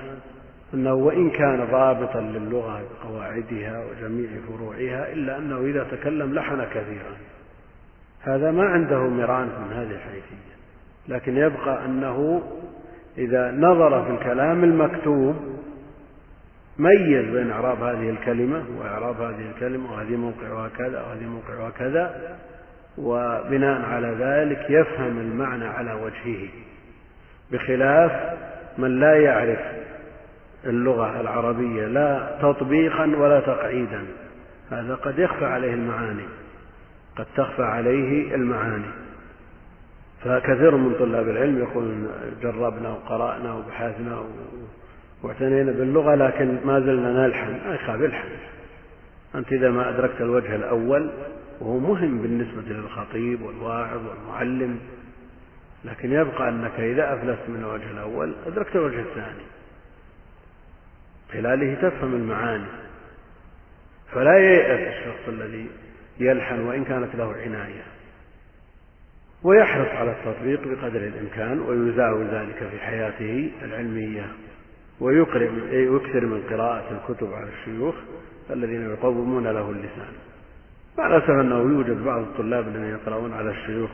أنه 0.74 0.94
وإن 0.94 1.31
كان 1.31 1.65
ضابطا 1.70 2.20
للغة 2.20 2.82
بقواعدها 2.82 3.85
وجميع 3.85 4.28
فروعها 4.49 5.12
إلا 5.12 5.39
أنه 5.39 5.61
إذا 5.61 5.86
تكلم 5.90 6.35
لحن 6.35 6.65
كثيرا. 6.65 7.16
هذا 8.20 8.51
ما 8.51 8.65
عنده 8.65 8.99
مران 8.99 9.47
من 9.47 9.73
هذه 9.73 9.94
الحيثية. 9.97 10.53
لكن 11.09 11.36
يبقى 11.36 11.85
أنه 11.85 12.43
إذا 13.19 13.51
نظر 13.51 14.05
في 14.05 14.11
الكلام 14.11 14.65
المكتوب 14.65 15.36
ميز 16.78 17.27
بين 17.27 17.51
إعراب 17.51 17.82
هذه 17.82 18.11
الكلمة 18.11 18.65
وإعراب 18.78 19.20
هذه 19.20 19.51
الكلمة 19.55 19.93
وهذه 19.93 20.16
موقعها 20.16 20.69
كذا 20.69 21.03
وهذه 21.03 21.27
موقعها 21.27 21.70
كذا 21.70 22.36
وبناء 22.99 23.82
على 23.82 24.16
ذلك 24.20 24.70
يفهم 24.70 25.19
المعنى 25.19 25.65
على 25.65 25.93
وجهه. 25.93 26.49
بخلاف 27.53 28.12
من 28.78 29.01
لا 29.01 29.16
يعرف 29.16 29.59
اللغة 30.66 31.20
العربية 31.20 31.86
لا 31.86 32.39
تطبيقا 32.43 33.05
ولا 33.16 33.40
تقعيدا. 33.40 34.05
هذا 34.70 34.94
قد 34.94 35.18
يخفى 35.18 35.44
عليه 35.44 35.74
المعاني 35.74 36.24
قد 37.16 37.26
تخفى 37.36 37.62
عليه 37.62 38.34
المعاني. 38.34 38.90
فكثير 40.24 40.76
من 40.76 40.94
طلاب 40.98 41.28
العلم 41.28 41.59
يقولون 41.59 42.09
جربنا 42.43 42.89
وقرأنا 42.89 43.55
وبحثنا 43.55 44.22
واعتنينا 45.22 45.72
باللغة 45.72 46.14
لكن 46.14 46.56
ما 46.64 46.80
زلنا 46.80 47.26
نلحن. 47.26 47.68
ما 47.68 47.74
يخاف 47.74 48.01
الحن 48.01 48.28
أنت 49.34 49.52
إذا 49.52 49.70
ما 49.70 49.89
أدركت 49.89 50.20
الوجه 50.20 50.56
الأول 50.56 51.10
وهو 51.60 51.78
مهم 51.78 52.18
بالنسبة 52.22 52.62
للخطيب 52.66 53.43
والواعظ 53.43 54.01
والمعلم 54.06 54.78
لكن 55.84 56.12
يبقى 56.12 56.48
أنك 56.48 56.80
إذا 56.80 57.14
أفلست 57.14 57.48
من 57.48 57.60
الوجه 57.60 57.90
الأول 57.90 58.32
أدركت 58.47 58.76
الوجه 58.76 59.01
الثاني. 59.01 59.43
خلاله 61.32 61.74
تفهم 61.74 62.14
المعاني. 62.14 62.66
فلا 64.12 64.38
ييأس 64.38 64.94
الشخص 64.94 65.28
الذي 65.28 65.66
يلحن 66.20 66.60
وإن 66.60 66.84
كانت 66.84 67.14
له 67.14 67.32
عناية. 67.32 67.82
ويحرص 69.42 69.88
على 69.88 70.10
التطبيق 70.10 70.60
بقدر 70.68 71.00
الإمكان 71.00 71.60
ويزاول 71.60 72.26
ذلك 72.26 72.68
في 72.70 72.78
حياته 72.78 73.50
العلمية. 73.62 74.26
ويكثر 75.00 76.26
من 76.26 76.42
قراءة 76.50 77.00
الكتب 77.00 77.32
على 77.32 77.48
الشيوخ 77.48 77.94
الذين 78.50 78.90
يقومون 78.90 79.44
له 79.44 79.70
اللسان. 79.70 80.12
مع 80.98 81.06
الأسف 81.06 81.30
أنه 81.30 81.60
يوجد 81.60 82.04
بعض 82.04 82.20
الطلاب 82.20 82.68
الذين 82.68 82.90
يقرؤون 82.90 83.32
على 83.32 83.50
الشيوخ 83.50 83.90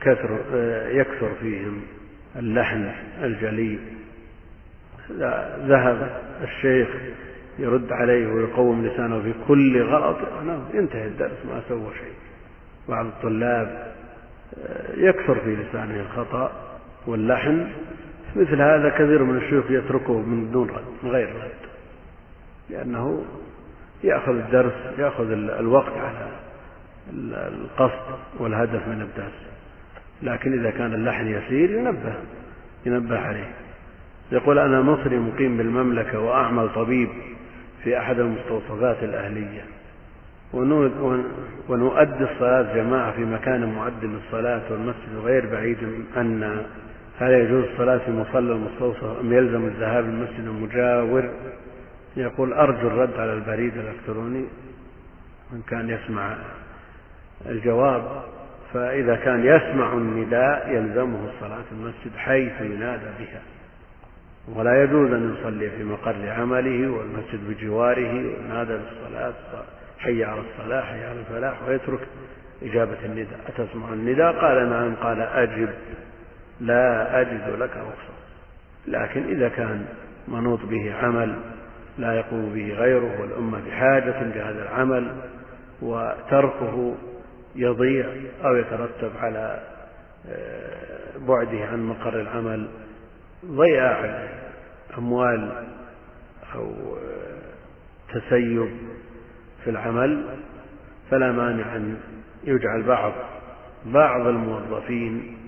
كثر 0.00 0.40
يكثر 0.92 1.34
فيهم 1.40 1.82
اللحن 2.36 2.92
الجلي. 3.22 3.78
ذهب 5.66 6.20
الشيخ 6.42 6.88
يرد 7.58 7.92
عليه 7.92 8.26
ويقوم 8.26 8.86
لسانه 8.86 9.22
في 9.22 9.34
كل 9.48 9.82
غلط 9.82 10.16
ينتهي 10.74 11.06
الدرس 11.06 11.46
ما 11.48 11.62
سوى 11.68 11.90
شيء. 11.94 12.14
بعض 12.88 13.06
الطلاب 13.06 13.92
يكثر 14.96 15.34
في 15.34 15.56
لسانه 15.56 16.00
الخطأ 16.00 16.52
واللحن. 17.06 17.66
مثل 18.36 18.62
هذا 18.62 18.88
كثير 18.88 19.24
من 19.24 19.36
الشيوخ 19.36 19.70
يتركه 19.70 20.18
من 20.18 20.50
دون 20.52 20.70
رد 20.70 20.84
من 21.02 21.10
غير 21.10 21.28
رد. 21.28 21.68
لأنه 22.70 23.24
يأخذ 24.04 24.32
الدرس 24.32 24.74
يأخذ 24.98 25.30
الوقت 25.32 25.92
على 25.92 26.28
القصد 27.48 28.18
والهدف 28.38 28.88
من 28.88 29.00
الدرس. 29.02 29.48
لكن 30.22 30.60
إذا 30.60 30.70
كان 30.70 30.94
اللحن 30.94 31.26
يسير 31.26 31.70
ينبه 31.70 32.14
ينبه 32.86 33.18
عليه. 33.18 33.50
يقول 34.32 34.58
أنا 34.58 34.82
مصري 34.82 35.18
مقيم 35.18 35.56
بالمملكة 35.56 36.20
وأعمل 36.20 36.68
طبيب 36.74 37.08
في 37.84 37.98
أحد 37.98 38.18
المستوصفات 38.18 39.02
الأهلية. 39.02 39.62
ونؤدي 41.68 42.24
الصلاة 42.24 42.74
جماعة 42.74 43.12
في 43.12 43.24
مكان 43.24 43.74
معد 43.74 44.04
للصلاة 44.04 44.62
والمسجد 44.70 45.16
غير 45.24 45.46
بعيد 45.46 45.78
أن 46.16 46.62
هل 47.20 47.32
يجوز 47.32 47.64
الصلاة 47.64 47.98
في 47.98 48.10
مصلى 48.10 48.52
المستوصف 48.52 49.20
أم 49.20 49.32
يلزم 49.32 49.66
الذهاب 49.66 50.04
للمسجد 50.04 50.44
المجاور؟ 50.46 51.30
يقول 52.16 52.52
أرجو 52.52 52.88
الرد 52.88 53.14
على 53.18 53.32
البريد 53.32 53.72
الإلكتروني 53.76 54.44
من 55.52 55.62
كان 55.68 55.90
يسمع 55.90 56.36
الجواب. 57.46 58.22
فإذا 58.74 59.16
كان 59.16 59.44
يسمع 59.46 59.92
النداء 59.92 60.70
يلزمه 60.70 61.18
الصلاة 61.34 61.62
في 61.62 61.72
المسجد 61.72 62.16
حيث 62.16 62.60
ينادى 62.60 63.06
بها. 63.18 63.40
ولا 64.56 64.82
يجوز 64.82 65.12
أن 65.12 65.34
يصلي 65.34 65.70
في 65.70 65.84
مقر 65.84 66.30
عمله 66.30 66.90
والمسجد 66.90 67.48
بجواره 67.48 68.12
وينادى 68.12 68.72
بالصلاة 68.72 69.32
حي 69.98 70.24
على 70.24 70.40
الصلاة 70.40 70.82
حي 70.82 71.04
على 71.04 71.20
الفلاح 71.20 71.68
ويترك 71.68 72.00
إجابة 72.62 73.04
النداء. 73.04 73.40
أتسمع 73.48 73.92
النداء؟ 73.92 74.32
قال 74.32 74.70
نعم. 74.70 74.94
قال 74.94 75.20
أجب. 75.20 75.68
لا 76.60 77.20
أجد 77.20 77.58
لك 77.58 77.70
رخصة. 77.70 78.14
لكن 78.86 79.24
إذا 79.24 79.48
كان 79.48 79.84
منوط 80.28 80.60
به 80.64 80.94
عمل 80.94 81.34
لا 81.98 82.12
يقوم 82.12 82.52
به 82.54 82.74
غيره 82.74 83.20
والأمة 83.20 83.60
بحاجة 83.66 84.22
لهذا 84.22 84.62
العمل 84.62 85.12
وتركه 85.82 86.94
يضيع 87.56 88.06
أو 88.44 88.56
يترتب 88.56 89.10
على 89.20 89.60
آه، 90.28 91.18
بعده 91.28 91.64
عن 91.64 91.86
مقر 91.86 92.20
العمل 92.20 92.68
ضياع 93.46 94.28
أموال 94.98 95.64
أو 96.54 96.72
تسيب 98.14 98.68
في 99.64 99.70
العمل 99.70 100.24
فلا 101.10 101.32
مانع 101.32 101.76
أن 101.76 101.96
يجعل 102.44 102.82
بعض 102.82 103.12
بعض 103.86 104.26
الموظفين 104.26 105.38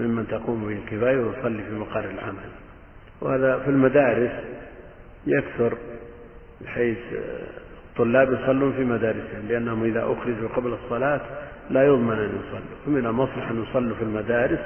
ممن 0.00 0.26
تقوم 0.28 0.66
به 0.66 0.72
الكفاية 0.72 1.16
ويصلي 1.16 1.62
في 1.62 1.74
مقر 1.74 2.04
العمل. 2.04 2.50
وهذا 3.20 3.58
في 3.58 3.70
المدارس 3.70 4.44
يكثر 5.26 5.78
بحيث 6.60 6.98
الطلاب 7.90 8.32
يصلون 8.32 8.72
في 8.72 8.84
مدارسهم 8.84 9.48
لأنهم 9.48 9.84
إذا 9.84 10.02
أخرجوا 10.02 10.48
قبل 10.56 10.72
الصلاة 10.72 11.20
لا 11.70 11.86
يضمن 11.86 12.18
أن 12.18 12.28
يصلوا. 12.28 12.78
فمن 12.86 13.06
المصلحة 13.06 13.50
أن 13.50 13.62
يصلوا 13.62 13.96
في 13.96 14.02
المدارس 14.02 14.60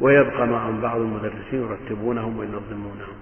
ويبقى 0.00 0.46
معهم 0.46 0.80
بعض 0.80 1.00
المدرسين 1.00 1.68
يرتبونهم 1.70 2.38
وينظمونهم. 2.38 3.16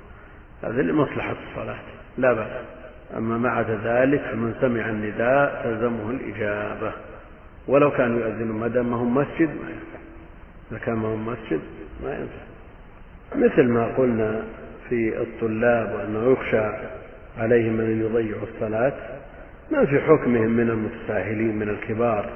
هذا 0.63 0.83
لمصلحة 0.83 1.37
الصلاة 1.51 1.79
لا 2.19 2.33
بأس. 2.33 2.51
أما 3.17 3.39
مع 3.39 3.61
ذلك 3.61 4.21
فمن 4.21 4.55
سمع 4.61 4.89
النداء 4.89 5.61
تلزمه 5.65 6.11
الإجابة. 6.11 6.93
ولو 7.69 7.91
كانوا 7.91 8.21
يؤذنون 8.21 8.61
ما 8.61 8.69
دام 8.69 8.95
هم 8.95 9.15
مسجد 9.15 9.49
ما 9.49 9.71
ينفع. 9.71 9.99
إذا 10.71 10.79
كان 10.79 10.95
ما 10.95 11.09
هم 11.09 11.27
مسجد 11.27 11.61
ما 12.05 12.11
ينفع. 12.11 12.45
مثل 13.37 13.69
ما 13.69 13.87
قلنا 13.87 14.43
في 14.89 15.19
الطلاب 15.23 15.95
وأنه 15.95 16.33
يخشى 16.33 16.63
عليهم 17.39 17.81
أن 17.81 18.01
يضيعوا 18.01 18.43
الصلاة 18.55 18.93
ما 19.71 19.85
في 19.87 20.01
حكمهم 20.01 20.51
من 20.51 20.71
المتساهلين 20.71 21.57
من 21.57 21.69
الكبار. 21.69 22.31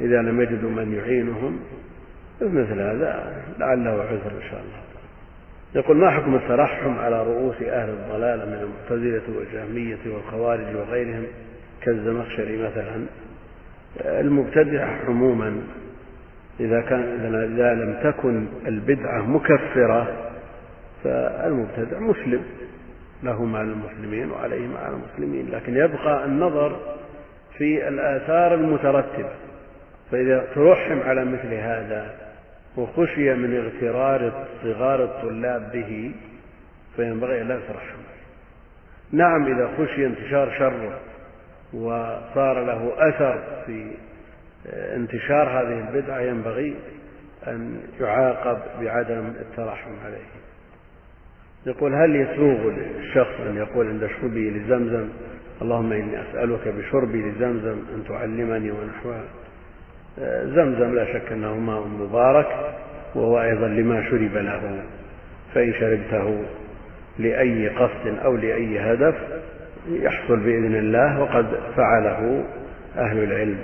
إذا 0.00 0.22
لم 0.22 0.40
يجدوا 0.40 0.70
من 0.70 0.94
يعينهم 0.94 1.60
مثل 2.42 2.80
هذا 2.80 3.42
لعله 3.58 3.90
عذر 3.90 4.32
إن 4.36 4.50
شاء 4.50 4.60
الله. 4.60 4.78
يقول 5.74 5.96
ما 5.96 6.10
حكم 6.10 6.34
الترحم 6.34 6.98
على 6.98 7.22
رؤوس 7.22 7.62
أهل 7.62 7.88
الضلال 7.88 8.38
من 8.38 8.54
المعتزلة 8.54 9.38
والجهمية 9.38 9.98
والخوارج 10.06 10.76
وغيرهم 10.76 11.26
كالزمخشري 11.82 12.62
مثلا؟ 12.62 13.06
المبتدعة 14.04 14.98
عموما 15.08 15.62
إذا 16.60 16.80
كان 16.80 17.00
إذا 17.54 17.74
لم 17.74 18.12
تكن 18.12 18.46
البدعة 18.66 19.22
مكفرة 19.22 20.30
فالمبتدع 21.04 21.98
مسلم 21.98 22.42
له 23.22 23.44
مع 23.44 23.60
المسلمين 23.60 24.30
وعليه 24.30 24.66
مع 24.66 24.88
المسلمين 24.88 25.50
لكن 25.50 25.76
يبقى 25.76 26.24
النظر 26.24 26.80
في 27.58 27.88
الآثار 27.88 28.54
المترتبة. 28.54 29.30
فإذا 30.10 30.46
ترحم 30.54 31.00
على 31.00 31.24
مثل 31.24 31.54
هذا 31.54 32.14
وخشي 32.78 33.34
من 33.34 33.56
اغترار 33.56 34.46
صغار 34.62 35.04
الطلاب 35.04 35.72
به 35.72 36.12
فينبغي 36.96 37.42
لا 37.42 37.54
يترحم 37.54 37.98
نعم 39.12 39.46
إذا 39.46 39.70
خشي 39.78 40.06
انتشار 40.06 40.50
شره 40.58 41.00
وصار 41.72 42.64
له 42.64 42.92
أثر 43.08 43.42
في 43.66 43.90
انتشار 44.72 45.48
هذه 45.48 45.88
البدعة 45.88 46.20
ينبغي 46.20 46.76
أن 47.46 47.80
يعاقب 48.00 48.58
بعدم 48.80 49.26
الترحم 49.26 49.90
عليه. 50.04 50.26
يقول 51.66 51.94
هل 51.94 52.16
يسوغ 52.16 52.70
للشخص 52.70 53.40
أن 53.40 53.56
يقول 53.56 53.88
عند 53.88 54.06
شربه 54.06 54.40
لزمزم 54.40 55.08
اللهم 55.62 55.92
إني 55.92 56.22
أسألك 56.22 56.68
بشربي 56.68 57.30
لزمزم 57.30 57.78
أن 57.94 58.04
تعلمني 58.08 58.70
ونحوها 58.70 59.24
زمزم 60.44 60.94
لا 60.94 61.04
شك 61.04 61.32
أنه 61.32 61.54
ماء 61.54 61.86
مبارك 62.00 62.46
وهو 63.14 63.42
أيضا 63.42 63.68
لما 63.68 64.10
شرب 64.10 64.36
له 64.36 64.82
فإن 65.54 65.72
شربته 65.72 66.44
لأي 67.18 67.68
قصد 67.68 68.18
أو 68.24 68.36
لأي 68.36 68.78
هدف 68.78 69.14
يحصل 69.88 70.36
بإذن 70.36 70.74
الله 70.74 71.20
وقد 71.20 71.46
فعله 71.76 72.44
أهل 72.96 73.18
العلم 73.18 73.58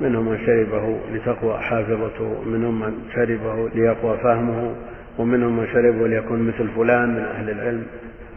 منهم 0.00 0.28
من 0.28 0.38
شربه 0.46 0.98
لتقوى 1.12 1.58
حافظته 1.58 2.42
منهم 2.46 2.80
من 2.80 2.94
شربه 3.14 3.68
ليقوى 3.74 4.18
فهمه 4.18 4.74
ومنهم 5.18 5.56
من 5.56 5.66
شربه 5.72 6.08
ليكون 6.08 6.42
مثل 6.42 6.68
فلان 6.76 7.08
من 7.08 7.24
أهل 7.24 7.50
العلم. 7.50 7.86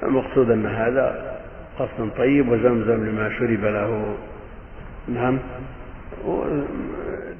المقصود 0.03 0.51
أن 0.51 0.65
هذا 0.65 1.35
قصد 1.79 2.09
طيب 2.17 2.49
وزمزم 2.49 3.05
لما 3.05 3.29
شرب 3.39 3.65
له 3.65 4.15
نعم. 5.07 5.39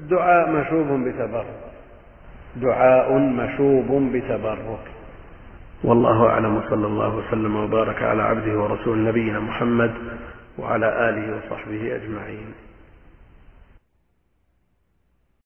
دعاء 0.09 0.49
مشوب 0.49 0.87
بتبرك. 1.07 1.61
دعاء 2.55 3.13
مشوب 3.13 4.11
بتبرك. 4.13 4.85
والله 5.83 6.29
أعلم 6.29 6.57
وصلى 6.57 6.87
الله 6.87 7.15
وسلم 7.15 7.55
وبارك 7.55 8.03
على 8.03 8.23
عبده 8.23 8.59
ورسول 8.59 9.03
نبينا 9.03 9.39
محمد 9.39 9.91
وعلى 10.57 11.09
آله 11.09 11.37
وصحبه 11.37 11.95
أجمعين. 11.95 12.53